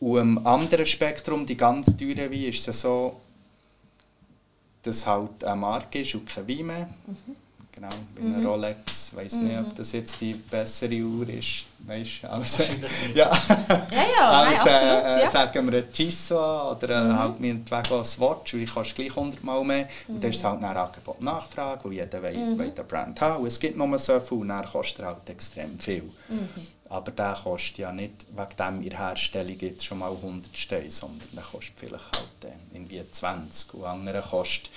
und 0.00 0.18
am 0.18 0.46
anderen 0.46 0.84
Spektrum, 0.84 1.46
die 1.46 1.56
ganz 1.56 1.96
teuren 1.96 2.30
Wein, 2.30 2.44
ist 2.44 2.58
es 2.58 2.66
ja 2.66 2.72
so, 2.74 3.20
dass 4.84 5.06
halt 5.06 5.42
eine 5.44 5.56
Marke 5.56 6.00
ist 6.00 6.14
und 6.14 6.26
kein 6.26 6.46
Wein 6.48 6.66
mehr. 6.66 6.88
Genau, 7.74 7.88
wie 8.14 8.22
eine 8.32 8.46
Rolex. 8.46 9.08
Ich 9.10 9.16
weiss 9.16 9.34
nicht, 9.34 9.58
ob 9.58 9.74
das 9.74 9.90
jetzt 9.92 10.20
die 10.20 10.34
bessere 10.34 10.94
Uhr 11.02 11.28
ist. 11.28 11.64
Weißt 11.86 12.22
du, 12.22 12.30
also, 12.30 12.62
ja. 13.14 13.30
Ja, 13.30 13.32
ja, 13.58 14.42
nein, 14.44 14.56
also, 14.56 14.70
absolut. 14.70 15.04
äh, 15.04 15.20
Ja. 15.22 15.30
sagen 15.30 15.72
wir 15.72 15.78
ein 15.80 15.92
Tissot 15.92 16.82
oder 16.84 17.10
äh, 17.10 17.12
halt 17.12 17.40
meinetwegen 17.40 17.94
ein 17.98 18.04
Swatch, 18.04 18.54
weil 18.54 18.60
ich 18.62 18.72
kostet 18.72 18.94
gleich 18.96 19.10
100 19.10 19.42
Mal 19.42 19.64
mehr. 19.64 19.88
Und 20.06 20.22
dann 20.22 20.30
ist 20.30 20.36
es 20.38 20.44
halt 20.44 20.62
ein 20.62 20.76
Angebot 20.76 21.16
und 21.18 21.24
Nachfrage 21.24 21.88
und 21.88 21.92
jeder 21.92 22.22
will, 22.22 22.56
will 22.58 22.70
den 22.70 22.86
Brand 22.86 23.20
haben. 23.20 23.40
Und 23.42 23.48
es 23.48 23.58
gibt 23.58 23.76
nur 23.76 23.98
so 23.98 24.20
viel 24.20 24.38
und 24.38 24.48
dann 24.48 24.64
kostet 24.64 25.00
er 25.00 25.06
halt 25.06 25.28
extrem 25.28 25.76
viel. 25.78 26.04
Aber 26.88 27.10
der 27.10 27.36
kostet 27.42 27.78
ja 27.78 27.92
nicht 27.92 28.26
wegen 28.30 28.56
dem 28.58 28.82
in 28.82 28.90
der 28.90 28.98
Herstellung 28.98 29.58
jetzt 29.58 29.84
schon 29.84 29.98
mal 29.98 30.10
100 30.10 30.56
Steine, 30.56 30.90
sondern 30.90 31.28
der 31.32 31.42
kostet 31.42 31.74
vielleicht 31.76 32.16
halt 32.16 32.52
äh, 32.52 32.76
irgendwie 32.76 33.02
20. 33.10 33.74
Und 33.74 33.84
andere 33.84 34.20
kostet 34.20 34.70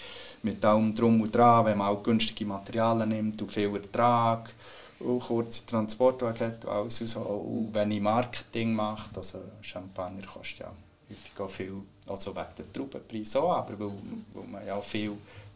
mit 0.44 0.64
allem 0.64 0.96
drum 0.96 1.22
und 1.22 1.36
dran, 1.36 1.66
wenn 1.66 1.78
man 1.78 1.88
auch 1.88 2.04
günstige 2.04 2.46
Materialien 2.46 3.10
nimmt 3.10 3.42
und 3.42 3.52
viel 3.52 3.76
Ertrag 3.76 4.54
und 5.00 5.20
kurze 5.20 5.66
Transportwege 5.66 6.46
hat 6.46 6.66
und 6.66 6.72
alles 6.72 7.02
und 7.02 7.08
so. 7.08 7.20
Und 7.20 7.74
wenn 7.74 7.92
ich 7.92 8.02
Marketing 8.02 8.74
mache, 8.74 9.10
also 9.16 9.40
Champagner 9.62 10.26
kostet 10.26 10.60
ja 10.60 10.72
häufig 11.10 11.40
auch 11.40 11.50
viel, 11.50 11.74
also 12.08 12.36
wegen 12.36 12.48
der 12.58 12.74
Traubenpreis 12.74 13.36
auch, 13.36 13.52
aber 13.52 13.80
weil, 13.80 13.92
weil 14.34 14.48
man 14.48 14.66
ja 14.66 14.80
viel 14.82 15.14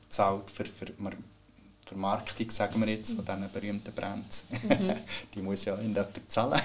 zahlt 0.09 0.49
für, 0.49 0.65
für 0.65 0.87
Vermarktung, 1.91 2.49
sagen 2.49 2.79
wir 2.79 2.93
jetzt, 2.93 3.11
von 3.11 3.25
diesen 3.25 3.51
berühmten 3.51 3.93
Brands. 3.93 4.45
Die 5.35 5.41
muss 5.41 5.65
ja 5.65 5.73
irgendjemand 5.73 6.21
zahlen. 6.27 6.61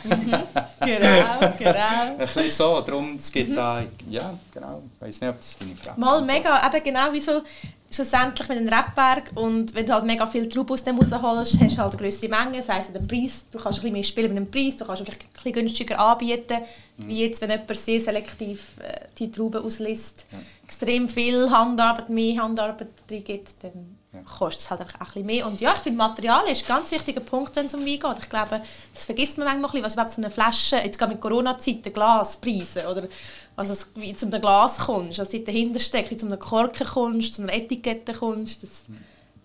Genau, 0.80 1.52
genau. 1.58 2.02
Ein 2.12 2.18
bisschen 2.18 2.50
so, 2.50 2.80
darum, 2.80 3.16
es 3.16 3.32
gibt 3.32 3.56
da, 3.56 3.82
ja, 4.08 4.38
genau, 4.54 4.82
ich 4.94 5.06
weiss 5.06 5.20
nicht, 5.20 5.30
ob 5.30 5.38
das 5.38 5.58
deine 5.58 5.74
Frage 5.74 6.00
Mal 6.00 6.22
mega, 6.22 6.64
eben 6.64 6.84
genau 6.84 7.12
wie 7.12 7.20
so 7.20 7.42
schlussendlich 7.90 8.48
mit 8.48 8.58
einem 8.58 8.68
Rebberg 8.68 9.32
und 9.34 9.74
wenn 9.74 9.86
du 9.86 9.92
halt 9.92 10.04
mega 10.04 10.26
viel 10.26 10.48
Trauben 10.48 10.72
aus 10.72 10.84
dem 10.84 10.98
rausholst, 10.98 11.60
hast 11.60 11.76
du 11.76 11.82
halt 11.82 11.94
eine 11.94 12.02
größere 12.02 12.28
Menge, 12.28 12.58
das 12.58 12.68
heisst, 12.68 12.94
der 12.94 13.00
Preis, 13.00 13.44
du 13.50 13.58
kannst 13.58 13.78
ein 13.78 13.82
bisschen 13.82 13.92
mehr 13.92 14.02
spielen 14.04 14.34
mit 14.34 14.44
dem 14.44 14.50
Preis, 14.50 14.76
du 14.76 14.84
kannst 14.84 15.02
ein 15.02 15.16
bisschen 15.32 15.52
günstiger 15.52 15.98
anbieten, 15.98 16.58
wie 16.98 17.24
jetzt, 17.24 17.40
wenn 17.40 17.50
jemand 17.50 17.76
sehr 17.76 18.00
selektiv 18.00 18.72
äh, 18.80 19.06
die 19.18 19.30
Trauben 19.30 19.64
auslässt, 19.64 20.26
extrem 20.64 21.08
viel 21.08 21.50
Handarbeit, 21.50 22.10
mehr 22.10 22.42
Handarbeit 22.42 22.88
drin 23.08 23.24
gibt, 23.24 23.54
dann 23.62 23.95
Ja. 24.16 24.22
kostet 24.38 24.62
es 24.62 24.70
halt 24.70 24.80
einfach 24.80 25.00
auch 25.00 25.00
ein 25.00 25.12
bisschen 25.12 25.26
mehr. 25.26 25.46
Und 25.46 25.60
ja, 25.60 25.72
ich 25.72 25.78
finde, 25.80 25.98
Material 25.98 26.44
ist 26.48 26.62
ein 26.62 26.68
ganz 26.68 26.90
wichtiger 26.90 27.20
Punkt, 27.20 27.54
wenn 27.56 27.66
es 27.66 27.74
um 27.74 27.80
Wein 27.80 28.00
geht. 28.00 28.18
Ich 28.20 28.28
glaube, 28.28 28.62
das 28.94 29.04
vergisst 29.04 29.38
man 29.38 29.46
manchmal 29.46 29.70
ein 29.70 29.72
bisschen, 29.72 29.84
was 29.84 29.92
überhaupt 29.94 30.14
so 30.14 30.20
eine 30.20 30.30
Flasche, 30.30 30.76
jetzt 30.76 30.98
gerade 30.98 31.12
mit 31.12 31.20
Corona-Zeiten, 31.20 31.92
Glaspreise 31.92 32.88
oder 32.88 33.08
was 33.56 33.68
es, 33.70 33.86
wie 33.94 34.14
zu 34.14 34.26
einem 34.26 34.40
Glas 34.40 34.78
kommst, 34.78 35.18
was 35.18 35.28
dahinter 35.28 35.80
steckt, 35.80 36.10
wie 36.10 36.16
zu 36.16 36.26
einem 36.26 36.38
Korken 36.38 36.86
kommst, 36.86 37.34
zu 37.34 37.42
einer 37.42 37.54
Etikette 37.54 38.12
kommst, 38.12 38.62
das, 38.62 38.82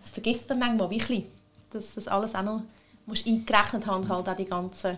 das 0.01 0.11
vergisst 0.11 0.49
man 0.49 0.59
manchmal 0.59 0.89
wirklich, 0.89 1.24
dass 1.69 1.93
das 1.93 2.07
alles 2.07 2.36
auch 2.36 2.43
noch 2.43 2.61
musst 3.05 3.28
eingerechnet 3.28 3.88
haben, 3.88 4.07
halt 4.07 4.30
auch 4.30 4.36
die 4.36 4.45
ganzen 4.45 4.97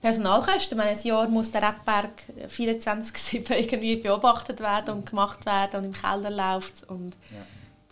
Personalkosten. 0.00 0.76
Meine, 0.76 0.90
ein 0.90 1.02
Jahr 1.02 1.28
muss 1.28 1.50
der 1.50 1.62
Rebberg 1.62 2.22
24-7 2.48 3.50
irgendwie 3.58 3.96
beobachtet 3.96 4.60
werden 4.60 4.94
und 4.94 5.06
gemacht 5.06 5.44
werden 5.46 5.80
und 5.80 5.84
im 5.86 5.92
Keller 5.92 6.30
läuft 6.30 6.88
und 6.88 7.14
Ja. 7.30 7.38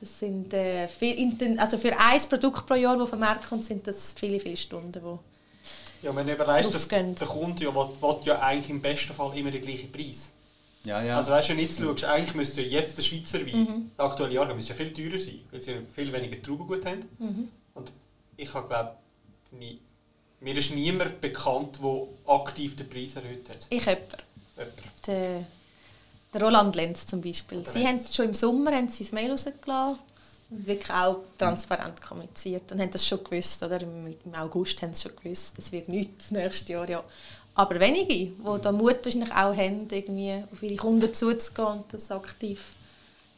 Das 0.05 0.19
sind 0.19 0.53
äh, 0.53 0.87
viel, 0.87 1.59
also 1.59 1.79
für 1.79 1.99
ein 1.99 2.21
Produkt 2.29 2.67
pro 2.67 2.75
Jahr, 2.75 2.99
das 2.99 3.09
vermerkt 3.09 3.49
kommt, 3.49 3.65
sind 3.65 3.87
das 3.87 4.13
viele, 4.13 4.39
viele 4.39 4.57
Stunden, 4.57 5.03
wo 5.03 5.19
Ja, 6.03 6.15
wenn 6.15 6.27
du 6.27 6.35
überlegst, 6.35 6.75
dass 6.75 6.89
der 6.89 7.15
Kunde 7.27 7.65
ja, 7.65 7.75
will, 7.75 7.89
will 8.01 8.17
ja 8.25 8.39
eigentlich 8.41 8.69
im 8.69 8.83
besten 8.83 9.15
Fall 9.15 9.35
immer 9.37 9.51
den 9.51 9.63
gleichen 9.63 9.91
Preis. 9.91 10.31
Ja, 10.85 11.03
ja. 11.03 11.17
Also 11.17 11.33
weißt 11.33 11.49
du, 11.49 11.51
wenn 11.53 11.57
du 11.57 11.63
jetzt 11.63 11.81
schaust, 11.81 12.05
eigentlich 12.05 12.35
müsste 12.35 12.61
ja 12.61 12.81
jetzt 12.81 12.99
der 12.99 13.03
Schweizer 13.03 13.41
Wein, 13.47 13.91
der 13.97 14.05
aktuelle 14.05 14.35
Jahrgang, 14.35 14.57
müsste 14.57 14.75
ja 14.75 14.77
viel 14.77 14.93
teurer 14.93 15.19
sein, 15.19 15.41
weil 15.51 15.63
sie 15.63 15.77
viel 15.95 16.13
weniger 16.13 16.43
Traubengut 16.43 16.85
haben. 16.85 17.09
Und 17.73 17.91
ich 18.37 18.53
habe 18.53 18.69
glaube 18.69 18.91
nie, 19.53 19.81
mir 20.41 20.55
ist 20.59 20.71
niemand 20.71 21.23
bekannt, 21.23 21.79
der 21.83 22.03
aktiv 22.27 22.77
den 22.77 22.91
Preis 22.91 23.17
erhöht 23.17 23.49
hat. 23.49 23.67
ich 23.71 23.87
jemand, 23.87 24.03
Jemand. 24.57 25.07
der 25.07 25.47
Roland 26.41 26.75
Lenz 26.77 27.07
zum 27.07 27.21
Beispiel. 27.21 27.65
Sie 27.69 27.87
haben 27.87 28.01
schon 28.11 28.27
im 28.27 28.35
Sommer 28.35 28.73
haben 28.73 28.89
sie 28.89 29.05
das 29.05 29.13
Mail 29.13 29.31
rausgelassen 29.31 29.99
und 30.51 30.67
wirklich 30.67 30.91
auch 30.91 31.19
transparent 31.39 32.01
kommuniziert 32.03 32.71
und 32.73 32.81
haben 32.81 32.91
das 32.91 33.07
schon 33.07 33.23
gewusst, 33.25 33.63
oder? 33.63 33.81
Im, 33.81 34.15
im 34.25 34.35
August 34.35 34.81
haben 34.83 34.95
sie 34.95 35.03
schon 35.09 35.17
gewusst, 35.17 35.55
das 35.57 35.73
wird 35.73 35.89
nichts 35.89 36.29
das 36.29 36.31
nächste 36.33 36.73
Jahr, 36.73 36.89
ja. 36.89 37.03
Aber 37.57 37.79
wenige, 37.79 38.13
die 38.13 38.33
da 38.63 38.73
Mut 38.73 39.05
wahrscheinlich 39.05 39.31
auch 39.31 39.57
haben, 39.57 39.87
irgendwie 39.91 40.43
auf 40.53 40.63
ihre 40.63 40.77
Kunden 40.77 41.15
zuzugehen 41.15 41.69
und 41.69 41.85
das 41.93 42.11
aktiv 42.11 42.61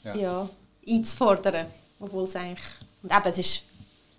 Ja. 0.02 0.14
ja. 0.14 0.48
einzufordern. 0.88 1.66
Obwohl 2.00 2.24
es 2.24 2.34
eigentlich... 2.36 2.64
Und 3.02 3.12
eben, 3.12 3.28
es, 3.28 3.38
ist, 3.38 3.62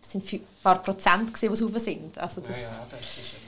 es 0.01 0.11
sind 0.11 0.31
ein 0.33 0.45
paar 0.61 0.81
Prozent, 0.83 1.33
gewesen, 1.33 1.55
die 1.55 1.63
rauf 1.73 1.83
sind. 1.83 2.17
Also 2.17 2.41
das 2.41 2.57
Ja, 2.57 2.87
das 2.91 3.01
ist 3.01 3.47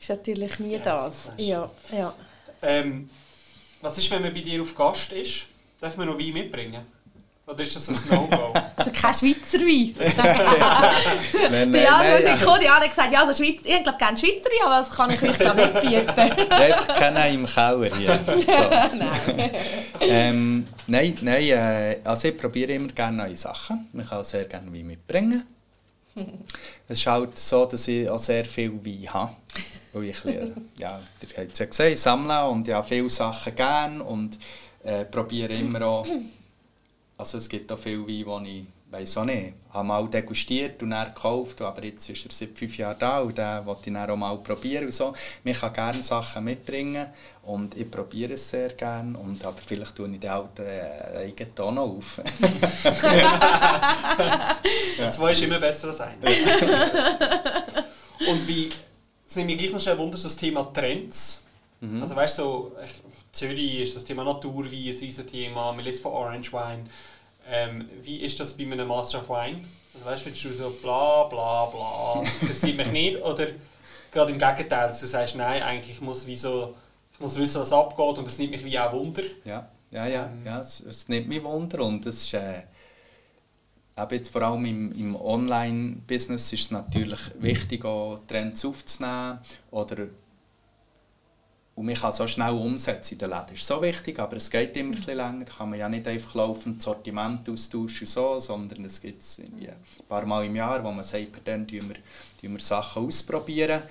ist 0.00 0.08
natürlich 0.08 0.58
nie 0.58 0.78
das. 0.78 1.26
das 1.26 1.32
Ja, 1.36 1.70
ja. 1.92 2.14
Ähm, 2.62 3.08
Was 3.82 3.96
ist, 3.96 4.10
wenn 4.10 4.22
man 4.22 4.34
bei 4.34 4.40
dir 4.40 4.60
auf 4.60 4.74
Gast 4.74 5.12
ist? 5.12 5.46
Darf 5.80 5.96
man 5.96 6.06
noch 6.06 6.18
Wein 6.18 6.32
mitbringen? 6.34 6.84
Oder 7.46 7.64
ist 7.64 7.74
das 7.74 7.86
so 7.86 7.92
ein 7.92 7.98
No-Go? 8.10 8.52
Also 8.76 8.90
kein 8.92 9.14
Schweizer 9.14 9.58
Wein. 9.60 9.94
Nein, 11.50 11.72
Die 11.72 11.78
nein, 11.78 12.38
gekommen, 12.38 12.60
die 12.60 12.66
Jana 12.66 12.80
hat 12.80 12.90
gesagt, 12.90 13.12
ja, 13.12 13.24
also 13.24 13.42
Schweiz, 13.42 13.60
ich 13.64 13.82
glaube 13.82 13.98
gerne 13.98 14.18
Schweizer 14.18 14.50
Wein, 14.50 14.66
aber 14.66 14.78
das 14.80 14.90
kann 14.90 15.10
ich 15.10 15.22
euch 15.22 15.38
glaube 15.38 15.56
nicht 15.56 15.80
bieten. 15.80 16.50
Einfach 16.50 16.94
keinen 16.94 17.34
im 17.34 17.46
Keller 17.46 17.96
hier. 17.96 18.20
So. 18.26 20.06
ähm, 20.06 20.68
nein, 20.86 21.16
nein 21.22 21.42
äh, 21.42 21.98
also 22.04 22.28
ich 22.28 22.36
probiere 22.36 22.72
immer 22.72 22.88
gerne 22.88 23.16
neue 23.16 23.36
Sachen. 23.36 23.88
Ich 23.94 24.08
kann 24.08 24.18
auch 24.18 24.24
sehr 24.24 24.44
gerne 24.44 24.72
Wein 24.72 24.86
mitbringen. 24.86 25.46
Es 26.88 26.98
ist 26.98 27.06
halt 27.06 27.38
so, 27.38 27.66
dass 27.66 27.88
ich 27.88 28.08
auch 28.08 28.18
sehr 28.18 28.44
viel 28.44 28.72
Wein 28.84 29.12
habe. 29.12 29.36
Weil 29.92 30.04
ich, 30.04 30.24
ja, 30.24 30.40
ihr 30.80 30.88
habt 30.88 31.52
es 31.52 31.58
ja 31.58 31.66
gesehen, 31.66 31.92
ich 31.94 32.00
sammle 32.00 32.48
und 32.48 32.68
ich 32.68 32.74
habe 32.74 32.86
viele 32.86 33.10
Sachen 33.10 33.54
gerne 33.54 34.02
und 34.02 34.38
äh, 34.84 35.04
probiere 35.04 35.54
immer 35.54 35.82
auch, 35.82 36.06
also 37.18 37.38
es 37.38 37.48
gibt 37.48 37.72
auch 37.72 37.78
viel 37.78 38.06
Wein, 38.06 38.44
die 38.44 38.60
ich 38.60 38.66
weiß 38.90 39.18
auch 39.18 39.24
nicht, 39.24 39.52
habe 39.72 39.86
mal 39.86 40.08
degustiert 40.08 40.82
und 40.82 40.90
dann 40.90 41.14
gekauft, 41.14 41.62
aber 41.62 41.84
jetzt 41.84 42.10
ist 42.10 42.24
er 42.26 42.32
seit 42.32 42.58
fünf 42.58 42.76
Jahren 42.76 42.96
da 42.98 43.20
und 43.20 43.38
den 43.38 43.64
wollte 43.64 43.82
ich 43.86 43.92
dann 43.94 44.10
auch 44.10 44.16
mal 44.16 44.36
probieren 44.38 44.86
und 44.86 44.92
so. 44.94 45.14
Ich 45.44 45.60
kann 45.60 45.72
gerne 45.72 46.02
Sachen 46.02 46.42
mitbringen 46.44 47.06
und 47.44 47.76
ich 47.76 47.88
probiere 47.88 48.32
es 48.34 48.50
sehr 48.50 48.70
gerne, 48.70 49.16
und, 49.16 49.44
aber 49.44 49.58
vielleicht 49.64 49.94
tue 49.94 50.08
ich 50.10 50.18
den 50.18 50.28
alten 50.30 50.62
äh, 50.66 51.18
eigenen 51.18 51.52
noch 51.56 51.76
auf. 51.78 52.20
Zwei 55.10 55.32
ist 55.32 55.42
immer 55.42 55.58
besser 55.58 55.88
als 55.88 56.00
einer. 56.00 56.26
Und 58.28 58.46
wie, 58.48 58.68
es 59.26 59.36
nimmt 59.36 59.46
mich 59.48 59.58
gleich 59.58 59.72
noch 59.72 59.80
schnell 59.80 59.96
Wunder, 59.98 60.18
das 60.22 60.36
Thema 60.36 60.64
Trends. 60.74 61.44
Also 62.02 62.14
weißt 62.14 62.38
du, 62.38 62.42
so, 62.42 62.72
ich- 62.84 63.00
Zürich 63.32 63.80
ist 63.80 63.96
das 63.96 64.04
Thema 64.04 64.22
Naturwein 64.24 64.66
ein 64.68 65.26
Thema, 65.26 65.72
man 65.72 65.84
liest 65.84 66.02
von 66.02 66.12
Orange 66.12 66.52
Wine. 66.52 66.84
Ähm, 67.50 67.88
wie 68.02 68.18
ist 68.18 68.38
das 68.38 68.56
bei 68.56 68.62
einem 68.62 68.86
Master 68.86 69.18
of 69.18 69.28
Wine? 69.28 69.64
Also, 69.94 70.06
weißt 70.06 70.26
du, 70.26 70.48
du 70.48 70.54
so 70.54 70.70
bla 70.82 71.24
bla 71.24 71.66
bla, 71.66 72.22
das 72.48 72.60
sieht 72.60 72.76
mich 72.76 72.92
nicht? 72.92 73.22
Oder 73.22 73.48
gerade 74.12 74.32
im 74.32 74.38
Gegenteil, 74.38 74.88
dass 74.88 75.00
du 75.00 75.06
sagst, 75.06 75.34
nein, 75.34 75.62
eigentlich 75.62 75.90
ich 75.90 76.00
muss, 76.00 76.26
wie 76.26 76.36
so, 76.36 76.76
ich 77.12 77.20
muss 77.20 77.36
wissen, 77.36 77.60
was 77.60 77.72
abgeht 77.72 78.18
und 78.18 78.26
das 78.26 78.38
nimmt 78.38 78.52
mich 78.52 78.64
wie 78.64 78.78
auch 78.78 78.92
Wunder. 78.92 79.22
Ja, 79.44 79.68
ja, 79.90 80.06
ja, 80.06 80.30
ja 80.44 80.60
es, 80.60 80.80
es 80.80 81.08
nimmt 81.08 81.28
mich 81.28 81.42
Wunder 81.42 81.84
und 81.84 82.06
es 82.06 82.22
ist, 82.22 82.34
äh, 82.34 82.62
jetzt 84.10 84.30
vor 84.30 84.42
allem 84.42 84.64
im, 84.64 84.92
im 84.92 85.16
Online-Business 85.16 86.52
ist 86.52 86.60
es 86.60 86.70
natürlich 86.70 87.20
wichtig, 87.38 87.84
auch 87.84 88.20
Trends 88.26 88.64
aufzunehmen 88.64 89.40
oder 89.70 90.06
und 91.74 91.86
man 91.86 91.94
kann 91.94 92.12
so 92.12 92.26
schnell 92.26 92.52
umsetzen 92.52 93.14
in 93.14 93.18
den 93.20 93.30
Läden. 93.30 93.46
Das 93.50 93.58
ist 93.58 93.66
so 93.66 93.80
wichtig, 93.80 94.18
aber 94.18 94.36
es 94.36 94.50
geht 94.50 94.76
immer 94.76 94.92
ein 94.92 94.96
bisschen 94.96 95.16
länger. 95.16 95.44
Da 95.44 95.52
kann 95.52 95.70
man 95.70 95.78
ja 95.78 95.88
nicht 95.88 96.06
einfach 96.06 96.34
laufend 96.34 96.82
Sortiment 96.82 97.48
austauschen, 97.48 98.06
so, 98.06 98.38
sondern 98.38 98.84
es 98.84 99.00
gibt 99.00 99.22
es 99.22 99.38
ein 99.38 99.76
paar 100.08 100.26
Mal 100.26 100.44
im 100.44 100.56
Jahr, 100.56 100.82
wo 100.84 100.90
man 100.90 101.04
sagt, 101.04 101.28
dann 101.44 101.66
tun 101.66 101.88
wir, 101.88 101.96
tun 102.40 102.52
wir 102.52 102.60
Sachen 102.60 103.06
ausprobieren. 103.06 103.82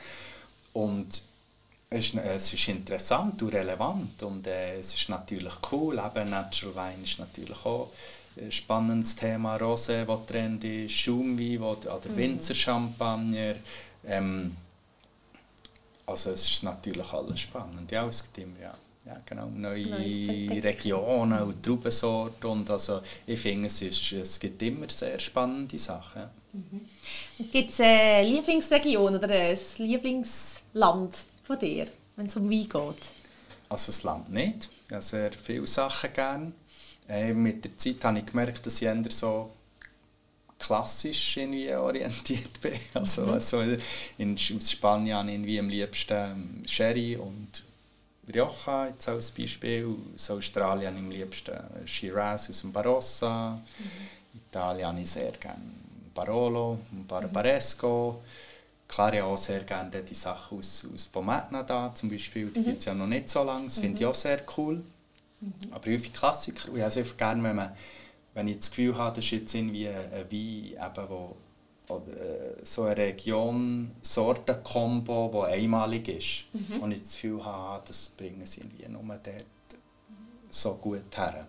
Und 0.73 1.23
es 1.89 2.05
ist, 2.05 2.15
es 2.15 2.53
ist 2.53 2.67
interessant 2.67 3.41
und 3.41 3.53
relevant 3.53 4.21
und 4.21 4.45
äh, 4.45 4.77
es 4.77 4.93
ist 4.93 5.09
natürlich 5.09 5.53
cool. 5.71 5.99
Eben 5.99 6.29
Natural 6.29 6.75
Wine 6.75 7.03
ist 7.03 7.17
natürlich 7.17 7.65
auch 7.65 7.89
ein 8.39 8.51
spannendes 8.51 9.15
Thema. 9.15 9.55
Rosé, 9.55 10.07
wo 10.07 10.17
Trend 10.17 10.63
ist, 10.63 10.93
Schaumwein, 10.93 11.59
wo, 11.59 11.71
oder 11.71 12.15
Winzer 12.15 12.53
Champagner. 12.53 13.55
Ähm, 14.05 14.55
also 16.09 16.31
es 16.31 16.49
ist 16.49 16.63
natürlich 16.63 17.11
alles 17.13 17.39
spannend. 17.39 17.91
Ja, 17.91 18.07
es 18.07 18.23
gibt 18.23 18.37
immer, 18.39 18.59
ja. 18.59 18.73
Ja, 19.05 19.17
genau, 19.25 19.47
neue. 19.47 20.61
Regionen 20.61 21.41
und 21.41 21.63
Traubensorten 21.63 22.49
und 22.49 22.69
also 22.69 23.01
ich 23.25 23.39
finde, 23.39 23.67
es, 23.67 23.81
ist, 23.81 24.11
es 24.11 24.39
gibt 24.39 24.61
immer 24.61 24.89
sehr 24.89 25.17
spannende 25.19 25.79
Sachen. 25.79 26.21
ja. 26.21 26.29
Gibt 27.51 27.71
es 27.71 27.79
eine 27.79 28.27
Lieblingsregion 28.27 29.15
oder 29.15 29.29
ein 29.29 29.57
Lieblingsland 29.77 31.15
von 31.43 31.59
dir, 31.59 31.85
wenn 32.15 32.25
es 32.25 32.35
um 32.35 32.49
Wein 32.49 32.67
geht? 32.67 33.03
Also 33.69 33.87
das 33.87 34.03
Land 34.03 34.31
nicht. 34.31 34.69
Ich 34.87 34.93
habe 34.93 35.01
sehr 35.01 35.31
viele 35.31 35.67
Sachen 35.67 36.11
gerne. 36.13 36.51
Äh, 37.07 37.33
mit 37.33 37.63
der 37.63 37.77
Zeit 37.77 38.03
habe 38.03 38.19
ich 38.19 38.25
gemerkt, 38.25 38.65
dass 38.65 38.81
ich 38.81 38.87
eher 38.87 39.03
so 39.09 39.51
klassisch 40.59 41.37
irgendwie 41.37 41.73
orientiert 41.73 42.61
bin. 42.61 42.79
Also, 42.93 43.25
also 43.25 43.63
in, 44.17 44.35
aus 44.35 44.71
Spanien 44.71 45.17
habe 45.17 45.29
ich 45.29 45.35
irgendwie 45.35 45.59
am 45.59 45.69
liebsten 45.69 46.13
ähm, 46.13 46.63
Sherry 46.67 47.15
und 47.15 47.63
Rioja 48.31 48.89
jetzt 48.89 49.07
als 49.07 49.31
Beispiel. 49.31 49.95
Aus 50.13 50.29
Australien 50.29 50.97
am 50.97 51.09
liebsten 51.09 51.57
Shiraz 51.85 52.49
aus 52.49 52.61
dem 52.61 52.71
Barossa. 52.71 53.59
Italien 54.35 54.87
habe 54.87 55.01
ich 55.01 55.09
sehr 55.09 55.31
gerne 55.31 55.63
Barolo, 56.13 56.79
Barbaresco. 57.07 58.21
Klar, 58.87 59.13
ich 59.13 59.21
habe 59.21 59.31
auch 59.31 59.37
sehr 59.37 59.63
gerne 59.63 60.01
die 60.01 60.15
Sachen 60.15 60.57
aus, 60.57 60.85
aus 60.93 61.05
vom 61.05 61.29
Etna 61.29 61.63
da, 61.63 61.93
zum 61.93 62.09
Beispiel. 62.09 62.47
Die 62.47 62.63
gibt 62.63 62.79
es 62.79 62.85
ja 62.85 62.93
noch 62.93 63.07
nicht 63.07 63.29
so 63.29 63.43
lange. 63.43 63.65
Das 63.65 63.77
finde 63.77 63.99
ich 63.99 64.05
auch 64.05 64.15
sehr 64.15 64.41
cool. 64.57 64.81
Aber 65.71 65.91
häufig 65.91 66.11
Klassiker. 66.13 66.69
Und 66.69 66.77
ich 66.77 66.81
habe 66.81 66.89
es 66.89 66.97
einfach 66.97 67.17
gerne, 67.17 67.43
wenn, 67.43 67.55
man, 67.55 67.71
wenn 68.39 68.47
ich 68.47 68.57
das 68.59 68.69
Gefühl 68.69 68.95
habe, 68.97 69.17
das 69.17 69.25
ist 69.25 69.31
jetzt 69.31 69.53
irgendwie 69.53 69.89
ein 69.89 70.11
Wein, 70.11 70.31
eben, 70.31 71.09
wo, 71.09 71.35
oder, 71.89 72.13
äh, 72.13 72.55
so 72.63 72.83
eine 72.83 72.95
Region-Sorten-Kombo, 72.95 75.29
die 75.33 75.43
einmalig 75.53 76.07
ist. 76.07 76.45
Und 76.79 76.93
ich 76.93 77.01
das 77.01 77.11
Gefühl 77.13 77.43
habe, 77.43 77.83
das 77.85 78.07
bringen 78.09 78.45
sie 78.45 78.61
irgendwie 78.61 78.87
nur 78.87 79.03
dort 79.03 79.45
so 80.49 80.75
gut 80.75 81.17
her. 81.17 81.47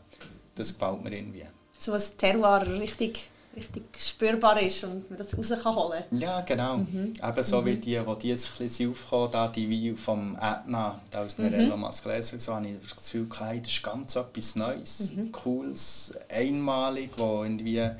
Das 0.57 0.73
gefällt 0.73 1.05
mir 1.05 1.17
irgendwie. 1.17 1.47
So 1.79 1.93
ein 1.93 2.03
Terroir 2.19 2.67
richtig, 2.67 3.31
richtig 3.57 3.83
spürbar 3.99 4.61
ist 4.61 4.85
und 4.85 5.11
man 5.11 5.19
das 5.19 5.37
raus 5.37 5.53
kann 5.63 5.75
holen. 5.75 6.05
Ja, 6.13 6.41
genau. 6.43 6.81
Eben 6.81 7.45
so 7.45 7.65
wie 7.65 7.77
die, 7.77 7.99
die 7.99 8.19
dieses 8.23 8.47
ein 8.47 8.59
bisschen 8.59 8.91
aufgekommen 8.91 9.33
da 9.33 9.49
die 9.49 9.71
Weine 9.71 9.97
vom 9.97 10.37
Ätna, 10.37 11.01
da 11.11 11.25
aus 11.25 11.37
Nerello 11.39 11.77
Mascalese, 11.77 12.39
so 12.39 12.55
habe 12.55 12.69
ich 12.69 12.75
das 12.83 12.97
Gefühl, 12.97 13.27
hey, 13.39 13.61
das 13.61 13.73
ist 13.73 13.83
ganz 13.83 14.17
etwas 14.17 14.57
Neues, 14.57 15.11
Cooles, 15.33 16.15
einmalig, 16.29 17.11
wo 17.17 17.43
irgendwie 17.43 17.91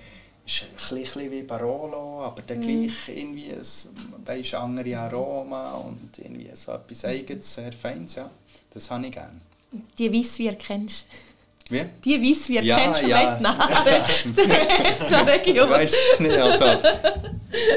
ist 0.47 0.63
ein 0.63 0.99
bisschen 1.03 1.31
wie 1.31 1.43
Barolo, 1.43 2.25
aber 2.25 2.43
dann 2.43 2.61
gleich 2.61 3.09
irgendwie 3.09 3.53
ein, 3.53 4.27
weisst, 4.27 4.55
andere 4.55 4.99
Aroma 4.99 5.73
und 5.73 6.19
irgendwie 6.19 6.51
so 6.55 6.73
etwas 6.73 7.05
Eigenes, 7.05 7.55
sehr 7.55 7.73
Feines, 7.73 8.15
ja. 8.17 8.31
Das 8.73 8.91
habe 8.91 9.07
ich 9.07 9.13
gerne. 9.13 9.41
Die 9.99 10.13
Weissbier 10.13 10.55
kennst 10.55 11.07
Wie? 11.71 11.85
Die 12.05 12.21
Weissbier 12.31 12.63
Ja, 12.63 12.79
kennst 12.79 13.03
du 13.03 13.07
ja. 13.07 13.31
nicht? 13.39 13.43
Nein, 13.43 13.57
der 15.27 15.37
Ich 15.41 15.47
Region. 15.47 15.71
weiß 15.71 15.95
es 16.13 16.21
nicht, 16.21 16.37
also... 16.37 16.65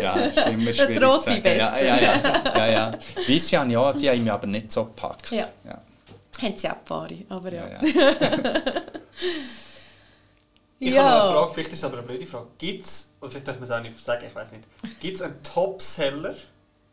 Ja, 0.01 0.13
ist 0.15 0.37
immer 0.47 0.73
schwierig 0.73 0.99
zu 0.99 1.05
Rotwein 1.05 1.43
sagen. 1.43 1.57
Ja, 1.57 1.69
besser. 1.71 1.85
ja, 1.85 1.97
ja. 2.01 2.57
ja, 2.57 2.67
ja. 2.67 2.91
Weisswein, 3.27 3.69
ja, 3.71 3.93
die 3.93 4.09
haben 4.09 4.23
mich 4.23 4.31
aber 4.31 4.47
nicht 4.47 4.71
so 4.71 4.85
gepackt. 4.85 5.31
Ja. 5.31 5.47
Ja, 5.65 5.81
Haben 6.41 6.57
sie 6.57 6.67
auch 6.69 6.73
ein 6.73 6.83
paar, 6.85 7.07
aber 7.29 7.51
ja. 7.53 7.67
ja, 7.67 7.81
ja. 7.81 7.81
Ich 10.79 10.97
habe 10.97 11.09
noch 11.09 11.23
eine 11.23 11.31
Frage, 11.33 11.53
vielleicht 11.53 11.69
ist 11.71 11.79
es 11.79 11.83
aber 11.85 11.97
eine 11.99 12.07
blöde 12.07 12.25
Frage. 12.25 12.47
Gibt 12.57 12.85
es, 12.85 13.09
oder 13.21 13.29
vielleicht 13.31 13.47
darf 13.47 13.55
man 13.55 13.63
es 13.63 13.71
auch 13.71 13.81
nicht 13.81 13.99
sagen, 13.99 14.25
ich 14.27 14.35
weiß 14.35 14.51
nicht, 14.51 14.63
gibt 14.99 15.15
es 15.15 15.21
einen 15.21 15.41
Topseller 15.43 16.35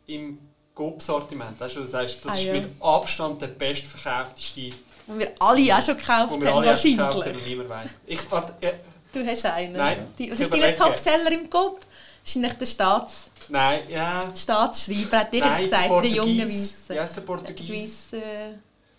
im 0.07 0.39
Coop-Sortiment? 0.75 1.59
Weißt 1.61 1.75
du, 1.77 1.81
du 1.81 1.87
sagst, 1.87 2.25
das 2.25 2.33
Ah, 2.33 2.39
ist 2.39 2.45
ja. 2.45 2.53
mit 2.53 2.69
Abstand 2.81 3.43
der 3.43 3.49
bestverkaufteste, 3.49 4.71
Und 5.11 5.19
wir 5.19 5.33
alle 5.41 5.77
auch 5.77 5.83
schon 5.83 5.97
gekauft 5.97 6.33
haben, 6.33 6.41
gekauft 6.41 6.67
wahrscheinlich. 6.67 7.69
weiss. 7.69 7.91
Ich, 8.07 8.31
warte, 8.31 8.55
ja, 8.61 8.71
Du 9.13 9.27
hast 9.27 9.45
einen. 9.47 9.73
Nein, 9.73 10.07
Die, 10.19 10.31
was 10.31 10.39
ist 10.41 10.53
dein. 10.55 10.77
Topseller 10.77 11.33
im 11.33 11.51
Kopf? 11.51 11.81
Wahrscheinlich 12.25 12.53
der 12.53 12.67
Staats, 12.67 13.31
nein, 13.49 13.81
ja... 13.89 14.21
Staatsschreiber, 14.37 15.19
hat 15.21 15.33
dir 15.33 15.39
jetzt 15.39 15.59
der 15.59 15.65
gesagt, 15.65 15.91
der 16.05 16.11
junge. 16.11 16.47
Weisse. 16.47 17.01
Heisst 17.03 17.17
der 17.17 17.21
Portugies? 17.23 18.07
Weisse. 18.13 18.23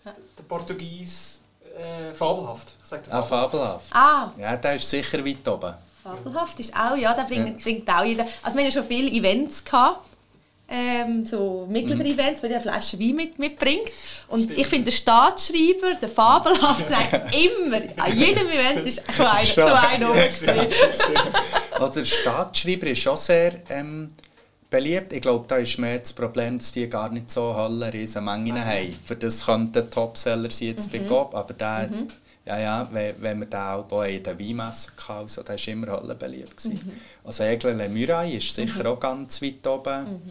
Der 0.04 0.42
Portugies... 0.48 1.40
Äh, 1.78 2.12
fabelhaft. 2.14 2.74
Ich 2.82 2.88
sag 2.90 3.04
dir 3.04 3.12
Ah, 3.14 3.22
fabelhaft. 3.22 3.86
Ah, 3.92 4.30
Ja, 4.36 4.56
der 4.56 4.76
ist 4.76 4.90
sicher 4.90 5.24
weit 5.24 5.48
oben. 5.48 5.72
fabelhaft 6.02 6.60
ist 6.60 6.74
auch, 6.76 6.96
ja, 6.96 7.14
da 7.14 7.22
bringt, 7.22 7.62
bringt 7.62 7.88
auch 7.88 8.04
jeder. 8.04 8.24
Also 8.42 8.58
wir 8.58 8.64
hatten 8.64 8.74
ja 8.76 8.82
schon 8.82 8.84
viele 8.84 9.10
Events 9.10 9.64
gehabt. 9.64 10.06
Ähm, 10.68 11.24
so 11.26 11.66
Mitglieder-Events, 11.68 12.42
wo 12.42 12.46
der 12.46 12.56
eine 12.56 12.62
Flasche 12.62 12.98
Wein 12.98 13.14
mit, 13.14 13.38
mitbringt. 13.38 13.90
Und 14.28 14.50
ich 14.56 14.66
finde, 14.66 14.86
der 14.86 14.92
Staatsschreiber, 14.92 15.94
der 16.00 16.08
Fabelhaft, 16.08 16.86
sagt 16.90 17.36
immer, 17.36 17.80
an 17.96 18.16
jedem 18.16 18.48
Event 18.48 18.86
ist 18.86 19.02
einer, 19.20 19.44
so 19.44 19.60
einer 19.60 20.12
gewesen. 20.12 20.68
Also 21.72 22.00
der 22.00 22.04
Staatsschreiber 22.04 22.86
ist 22.86 23.00
schon 23.00 23.16
sehr 23.18 23.60
ähm, 23.68 24.12
beliebt. 24.72 25.12
Ich 25.12 25.20
glaube, 25.20 25.44
da 25.46 25.56
ist 25.56 25.78
mehr 25.78 25.98
das 25.98 26.12
Problem, 26.12 26.58
dass 26.58 26.72
die 26.72 26.88
gar 26.88 27.10
nicht 27.10 27.30
so 27.30 27.44
alle 27.50 27.92
riesen 27.92 28.24
Mengen 28.24 28.64
haben. 28.64 28.96
Für 29.04 29.14
das 29.16 29.44
könnte 29.44 29.82
ein 29.82 29.90
Topseller 29.90 30.50
sein 30.50 30.68
jetzt 30.68 30.90
bei 30.90 31.00
Coop, 31.00 31.34
aber 31.34 31.52
der, 31.54 31.90
ja, 32.46 32.58
ja, 32.58 32.88
wenn, 32.90 33.14
wenn 33.20 33.38
wir 33.40 33.46
den 33.46 33.60
auch 33.60 34.02
in 34.04 34.22
den 34.22 34.38
Weinmessen 34.38 34.92
hatten, 35.06 35.22
also, 35.22 35.42
der 35.42 35.56
war 35.56 35.68
immer 35.68 35.88
alle 35.88 36.14
beliebt. 36.14 36.56
gewesen. 36.56 37.00
Also 37.22 37.44
Aigle 37.44 37.74
Le 37.74 37.88
Muraille 37.88 38.38
ist 38.38 38.52
sicher 38.52 38.88
auch 38.90 38.98
ganz 38.98 39.40
weit 39.42 39.64
oben. 39.66 40.22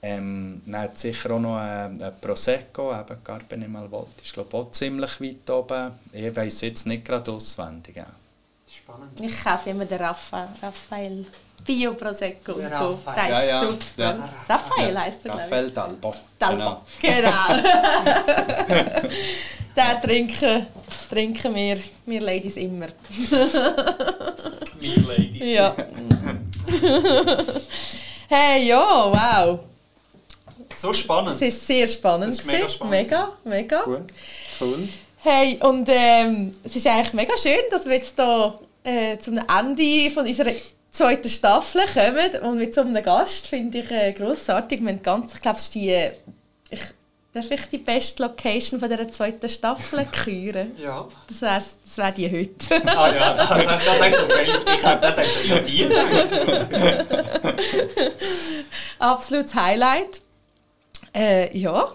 Ähm, 0.00 0.62
dann 0.66 0.82
hat 0.82 0.98
sicher 0.98 1.32
auch 1.32 1.40
noch 1.40 1.56
ein, 1.56 2.00
ein 2.00 2.12
Prosecco, 2.20 2.92
eben 2.92 3.24
Carbone 3.24 3.68
Malvolti, 3.68 4.22
ist 4.22 4.32
glaube 4.32 4.56
auch 4.56 4.70
ziemlich 4.70 5.20
weit 5.20 5.50
oben. 5.50 5.92
Ich 6.12 6.36
weiss 6.36 6.60
jetzt 6.60 6.86
nicht 6.86 7.04
gerade 7.04 7.32
auswendig. 7.32 7.96
Ja. 7.96 8.06
Spannend. 8.72 9.20
Ich 9.20 9.42
kaufe 9.42 9.70
immer 9.70 9.84
den 9.84 9.98
Raphael. 9.98 10.48
Raphael. 10.62 11.26
Bio 11.64 11.94
Prosecco. 11.94 12.52
Der. 12.52 12.70
Raphael. 12.70 13.16
Der 13.16 13.38
ist 13.38 13.48
Ja, 13.48 13.62
ja. 13.62 13.68
super. 13.68 13.84
Ja. 13.96 14.28
Raphael 14.48 14.98
heisst 14.98 15.24
er, 15.24 15.32
glaube 15.32 15.38
ich. 15.38 15.44
Raphael 15.46 15.70
Dalbo. 15.70 16.14
Dalbo. 16.38 16.82
Genau. 17.02 17.48
Den 19.76 20.00
trinken, 20.02 20.66
trinken 21.10 21.54
wir, 21.54 21.78
wir 22.06 22.20
Ladies 22.20 22.56
immer. 22.56 22.86
Meine 24.80 24.94
Ladies. 25.06 25.54
Ja. 25.54 25.74
hey, 28.28 28.66
ja, 28.66 28.78
wow. 28.78 29.60
So 30.78 30.92
spannend. 30.92 31.34
Es 31.34 31.42
ist 31.42 31.66
sehr 31.66 31.88
spannend. 31.88 32.28
Das 32.28 32.38
ist 32.38 32.46
mega 32.46 32.68
spannend. 32.68 32.92
Mega, 32.92 33.32
mega. 33.44 33.82
Cool. 33.84 34.06
cool. 34.60 34.88
Hey, 35.18 35.58
und 35.60 35.88
ähm, 35.90 36.52
es 36.62 36.76
ist 36.76 36.86
eigentlich 36.86 37.12
mega 37.12 37.36
schön, 37.36 37.58
dass 37.72 37.84
wir 37.84 37.94
jetzt 37.94 38.14
hier 38.14 38.58
äh, 38.84 39.18
zum 39.18 39.38
Ende 39.38 40.10
von 40.10 40.24
unserer 40.24 40.52
zweiten 40.92 41.28
Staffel 41.28 41.82
kommen 41.92 42.42
und 42.48 42.58
mit 42.58 42.74
so 42.74 42.82
einem 42.82 43.02
Gast 43.02 43.48
finde 43.48 43.78
ich 43.78 43.90
äh, 43.90 44.12
grossartig. 44.12 44.80
Wir 44.80 44.90
haben 44.90 45.02
ganz, 45.02 45.34
ich 45.34 45.40
glaube, 45.40 45.56
es 45.56 45.64
ist 45.64 45.74
die, 45.74 46.10
ich, 46.70 46.80
darf 47.32 47.50
ich 47.50 47.66
die 47.66 47.78
beste 47.78 48.22
Location 48.22 48.78
von 48.78 48.88
dieser 48.88 49.08
zweiten 49.08 49.48
Staffel 49.48 50.04
küren? 50.24 50.76
Ja. 50.78 51.08
Das 51.26 51.42
wäre 51.42 51.56
das 51.56 51.98
wär 51.98 52.12
die 52.12 52.30
heute. 52.30 52.88
Ah 52.96 53.12
ja, 53.12 53.34
das 53.34 53.50
heißt, 53.50 53.68
das 53.68 54.00
heißt 54.00 54.18
so 54.18 54.28
geil. 54.28 54.48
Ich 54.76 54.84
habe 54.84 55.06
gedacht, 55.06 55.44
ja, 55.44 55.58
die. 55.58 55.88
Absolutes 59.00 59.54
Highlight. 59.56 60.20
Äh, 61.18 61.58
ja, 61.58 61.90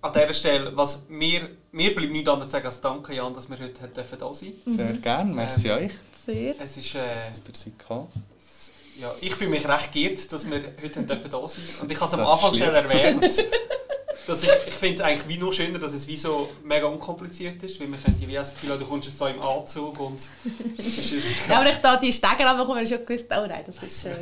An 0.00 0.12
dieser 0.12 0.34
Stelle, 0.34 0.76
was 0.76 1.04
mir, 1.08 1.48
mir 1.70 1.94
bleibt 1.94 2.10
nichts 2.10 2.28
anderes 2.28 2.48
zu 2.48 2.52
sagen 2.56 2.66
als 2.66 2.80
danke, 2.80 3.14
Jan, 3.14 3.32
dass 3.32 3.48
wir 3.48 3.56
heute 3.56 3.78
hier 3.78 3.86
dürfen 3.86 4.18
da 4.18 4.34
sein 4.34 4.52
Sehr 4.66 4.92
gerne. 4.94 5.32
Merci 5.32 5.68
Ähm, 5.68 5.76
euch, 5.76 5.92
sehr. 6.26 6.60
Es 6.60 6.76
ist, 6.76 6.94
äh, 6.96 7.30
dass 7.30 7.66
ihr 7.66 7.72
seid. 7.78 8.08
Ja, 9.02 9.12
ich 9.20 9.34
fühle 9.34 9.50
mich 9.50 9.66
recht 9.66 9.92
geehrt, 9.92 10.32
dass 10.32 10.48
wir 10.48 10.60
heute 10.82 11.00
hier 11.00 11.02
dürfen 11.08 11.30
da 11.30 11.48
sein 11.48 11.64
Und 11.80 11.90
ich 11.90 12.00
habe 12.00 12.06
es 12.06 12.14
am 12.14 12.26
Anfang 12.26 12.54
schon 12.54 12.72
erwähnt, 12.72 13.22
dass 14.26 14.42
ich, 14.44 14.48
ich 14.48 14.74
finde 14.74 14.94
es 14.94 15.00
eigentlich 15.00 15.26
wie 15.26 15.38
noch 15.38 15.52
schöner, 15.52 15.80
dass 15.80 15.92
es 15.92 16.06
wie 16.06 16.16
so 16.16 16.48
mega 16.62 16.86
unkompliziert 16.86 17.60
ist, 17.64 17.80
weil 17.80 17.90
wir 17.90 17.98
können 17.98 18.16
ja 18.20 18.28
wie 18.28 18.34
das 18.34 18.54
Gefühl 18.54 18.70
haben, 18.70 18.78
du 18.78 18.86
kommst 18.86 19.08
jetzt 19.08 19.20
da 19.20 19.28
im 19.28 19.42
Anzug 19.42 19.98
und 19.98 20.20
ist 20.78 21.12
Ja, 21.48 21.58
aber 21.58 21.68
ich 21.68 21.76
da 21.78 21.96
die 21.96 22.12
Stege 22.12 22.44
runterkomme, 22.46 22.74
habe 22.74 22.84
ich 22.84 22.90
schon 22.90 23.04
gewusst, 23.04 23.26
oh 23.30 23.46
nein, 23.48 23.64
das 23.66 23.82
ist 23.82 24.04
äh, 24.04 24.12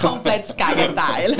komplett 0.00 0.48
das 0.48 0.56
Gegenteil. 0.56 1.36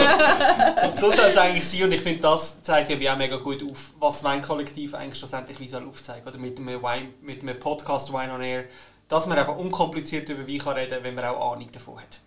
Und 0.84 0.98
so 0.98 1.10
soll 1.10 1.26
es 1.26 1.38
eigentlich 1.38 1.66
sein 1.66 1.84
und 1.84 1.92
ich 1.92 2.00
finde, 2.02 2.20
das 2.20 2.62
zeigt 2.62 2.90
ja 2.90 3.00
wie 3.00 3.08
auch 3.08 3.16
mega 3.16 3.36
gut 3.36 3.62
auf, 3.62 3.92
was 3.98 4.22
Wein-Kollektiv 4.22 4.92
eigentlich 4.94 5.18
schlussendlich 5.18 5.58
wie 5.58 5.68
soll 5.68 5.88
aufzeigen 5.88 6.28
Oder 6.28 6.36
mit 6.36 6.58
einem, 6.58 6.82
Wine, 6.82 7.08
mit 7.22 7.40
einem 7.40 7.58
Podcast 7.58 8.12
Wine 8.12 8.34
on 8.34 8.42
Air, 8.42 8.64
dass 9.08 9.26
man 9.26 9.38
eben 9.38 9.56
unkompliziert 9.56 10.28
über 10.28 10.46
Wein 10.46 10.58
kann 10.58 10.74
reden 10.74 10.90
kann, 10.90 11.04
wenn 11.04 11.14
man 11.14 11.24
auch 11.24 11.52
Ahnung 11.52 11.72
davon 11.72 11.96
hat. 11.98 12.20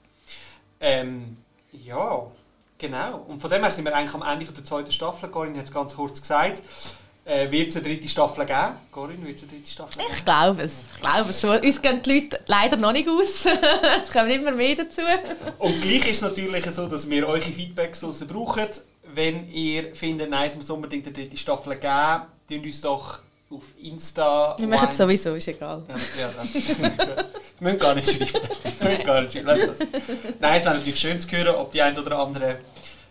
Ähm, 0.86 1.38
ja, 1.71 2.27
genau. 2.77 3.25
Und 3.27 3.41
von 3.41 3.49
dem 3.49 3.63
her 3.63 3.71
sind 3.71 3.86
wir 3.86 3.95
eigentlich 3.95 4.13
am 4.13 4.21
Ende 4.21 4.45
von 4.45 4.53
der 4.53 4.63
zweiten 4.63 4.91
Staffel. 4.91 5.29
Corinne 5.29 5.57
hat 5.57 5.65
es 5.65 5.71
ganz 5.71 5.95
kurz 5.95 6.21
gesagt. 6.21 6.61
Äh, 7.25 7.49
wird 7.49 7.69
es 7.69 7.75
eine 7.75 7.86
dritte 7.86 8.07
Staffel 8.07 8.45
geben? 8.45 8.75
Corinne, 8.91 9.25
wird 9.25 9.38
es 9.38 9.43
eine 9.43 9.51
dritte 9.53 9.71
Staffel 9.71 9.97
geben? 9.97 10.13
Ich 10.15 10.23
glaube 10.23 10.61
es. 10.61 10.83
Ich 10.93 11.01
glaube 11.01 11.29
es 11.31 11.41
schon. 11.41 11.57
Uns 11.57 11.81
gehen 11.81 12.01
die 12.03 12.13
Leute 12.13 12.39
leider 12.45 12.77
noch 12.77 12.91
nicht 12.91 13.09
aus. 13.09 13.45
es 14.03 14.11
kommen 14.11 14.29
immer 14.29 14.51
mehr 14.51 14.75
dazu. 14.75 15.01
Und 15.57 15.81
gleich 15.81 16.07
ist 16.07 16.17
es 16.17 16.21
natürlich 16.21 16.65
so, 16.69 16.86
dass 16.86 17.09
wir 17.09 17.27
eure 17.27 17.41
Feedbacks 17.41 18.01
brauchen. 18.27 18.67
Wenn 19.11 19.49
ihr 19.49 19.95
findet, 19.95 20.29
nein, 20.29 20.49
es 20.49 20.55
muss 20.55 20.69
unbedingt 20.69 21.07
eine 21.07 21.15
dritte 21.15 21.36
Staffel 21.36 21.77
geben, 21.77 22.25
tun 22.47 22.63
uns 22.63 22.81
doch 22.81 23.19
auf 23.55 23.63
Insta. 23.81 24.55
Wir 24.57 24.67
machen 24.67 24.89
es 24.91 24.97
sowieso, 24.97 25.35
ist 25.35 25.47
egal. 25.47 25.83
Ja, 25.87 25.95
ja. 26.21 27.23
Wir 27.59 27.71
müssen 27.71 27.79
gar 27.79 27.95
nicht 27.95 28.09
schreiben. 28.09 28.49
Wir 28.79 28.89
müssen 28.89 29.05
gar 29.05 29.21
nicht 29.21 29.31
schreiben. 29.31 29.77
Nein, 30.39 30.57
es 30.57 30.65
wäre 30.65 30.75
natürlich 30.75 30.99
schön 30.99 31.19
zu 31.19 31.31
hören, 31.31 31.55
ob 31.55 31.71
die 31.71 31.81
ein 31.81 31.97
oder 31.97 32.19
andere 32.19 32.57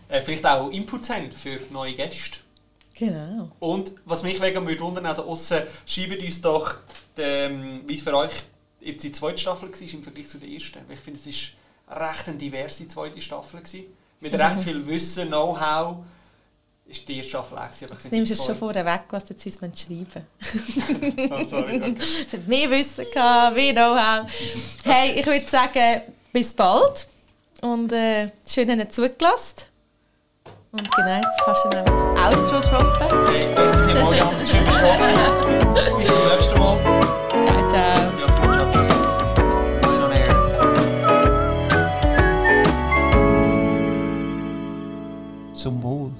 äh, 0.08 0.20
vielleicht 0.20 0.44
auch 0.44 0.70
Inputs 0.70 1.08
haben 1.10 1.32
für 1.32 1.58
neue 1.70 1.94
Gäste. 1.94 2.38
Genau. 2.94 3.50
Und 3.58 3.92
was 4.04 4.22
mich 4.22 4.40
wegen 4.40 4.66
würde 4.66 4.80
wundern, 4.80 5.06
auch 5.06 5.16
da 5.16 5.22
aussen, 5.22 5.62
schreibt 5.86 6.22
uns 6.22 6.40
doch, 6.40 6.76
ähm, 7.16 7.80
wie 7.86 7.94
es 7.94 8.02
für 8.02 8.16
euch 8.16 8.30
jetzt 8.80 9.02
die 9.02 9.12
zweite 9.12 9.38
Staffel 9.38 9.70
war 9.70 9.92
im 9.92 10.02
Vergleich 10.02 10.28
zu 10.28 10.38
der 10.38 10.48
ersten. 10.48 10.78
Ich 10.90 11.00
finde, 11.00 11.18
es 11.18 11.52
war 11.86 12.10
recht 12.10 12.28
eine 12.28 12.36
diverse 12.36 12.86
zweite 12.86 13.20
Staffel. 13.20 13.60
Gewesen. 13.60 13.86
Mit 14.20 14.34
recht 14.34 14.62
viel 14.62 14.86
Wissen, 14.86 15.28
Know-how 15.28 16.04
ist 16.86 17.08
dir 17.08 17.24
schon 17.24 17.44
Flex. 17.44 17.80
Jetzt 17.80 18.12
nimmst 18.12 18.30
du 18.30 18.34
es 18.34 18.44
schon 18.44 18.54
vorher 18.54 18.84
weg, 18.84 19.04
was 19.10 19.24
du 19.24 19.36
zu 19.36 19.48
uns 19.48 19.80
schreiben 19.80 20.26
oh, 21.30 21.44
sorry, 21.44 21.76
okay. 21.76 21.96
Wir 22.46 22.70
Wissen 22.70 23.06
gehabt, 23.12 23.56
mehr 23.56 23.72
Know-how. 23.72 24.26
Hey, 24.84 25.18
ich 25.18 25.26
würde 25.26 25.46
sagen, 25.46 26.02
bis 26.32 26.52
bald. 26.54 27.06
Und 27.62 27.92
äh, 27.92 28.28
schön, 28.46 28.68
dass 28.68 28.76
ihr 28.76 28.90
zugelassen 28.90 29.64
Und 30.72 30.90
genau, 30.90 31.16
jetzt 31.16 31.40
kannst 31.44 31.64
du 31.64 31.68
noch 31.68 31.84
das 31.84 32.52
Outro 32.52 32.60
droppen. 32.60 33.26
Hey, 33.28 33.54
merci 33.54 33.76
vielmals, 33.86 34.18
Jan. 34.18 34.46
Schön, 34.46 34.64
dass 34.64 35.96
Bis 35.96 36.08
zum 36.08 36.28
nächsten 36.28 36.58
Mal. 36.58 36.78
Ciao, 37.42 37.68
ciao. 37.68 38.14
Zum 45.54 45.82
Wohl. 45.82 46.12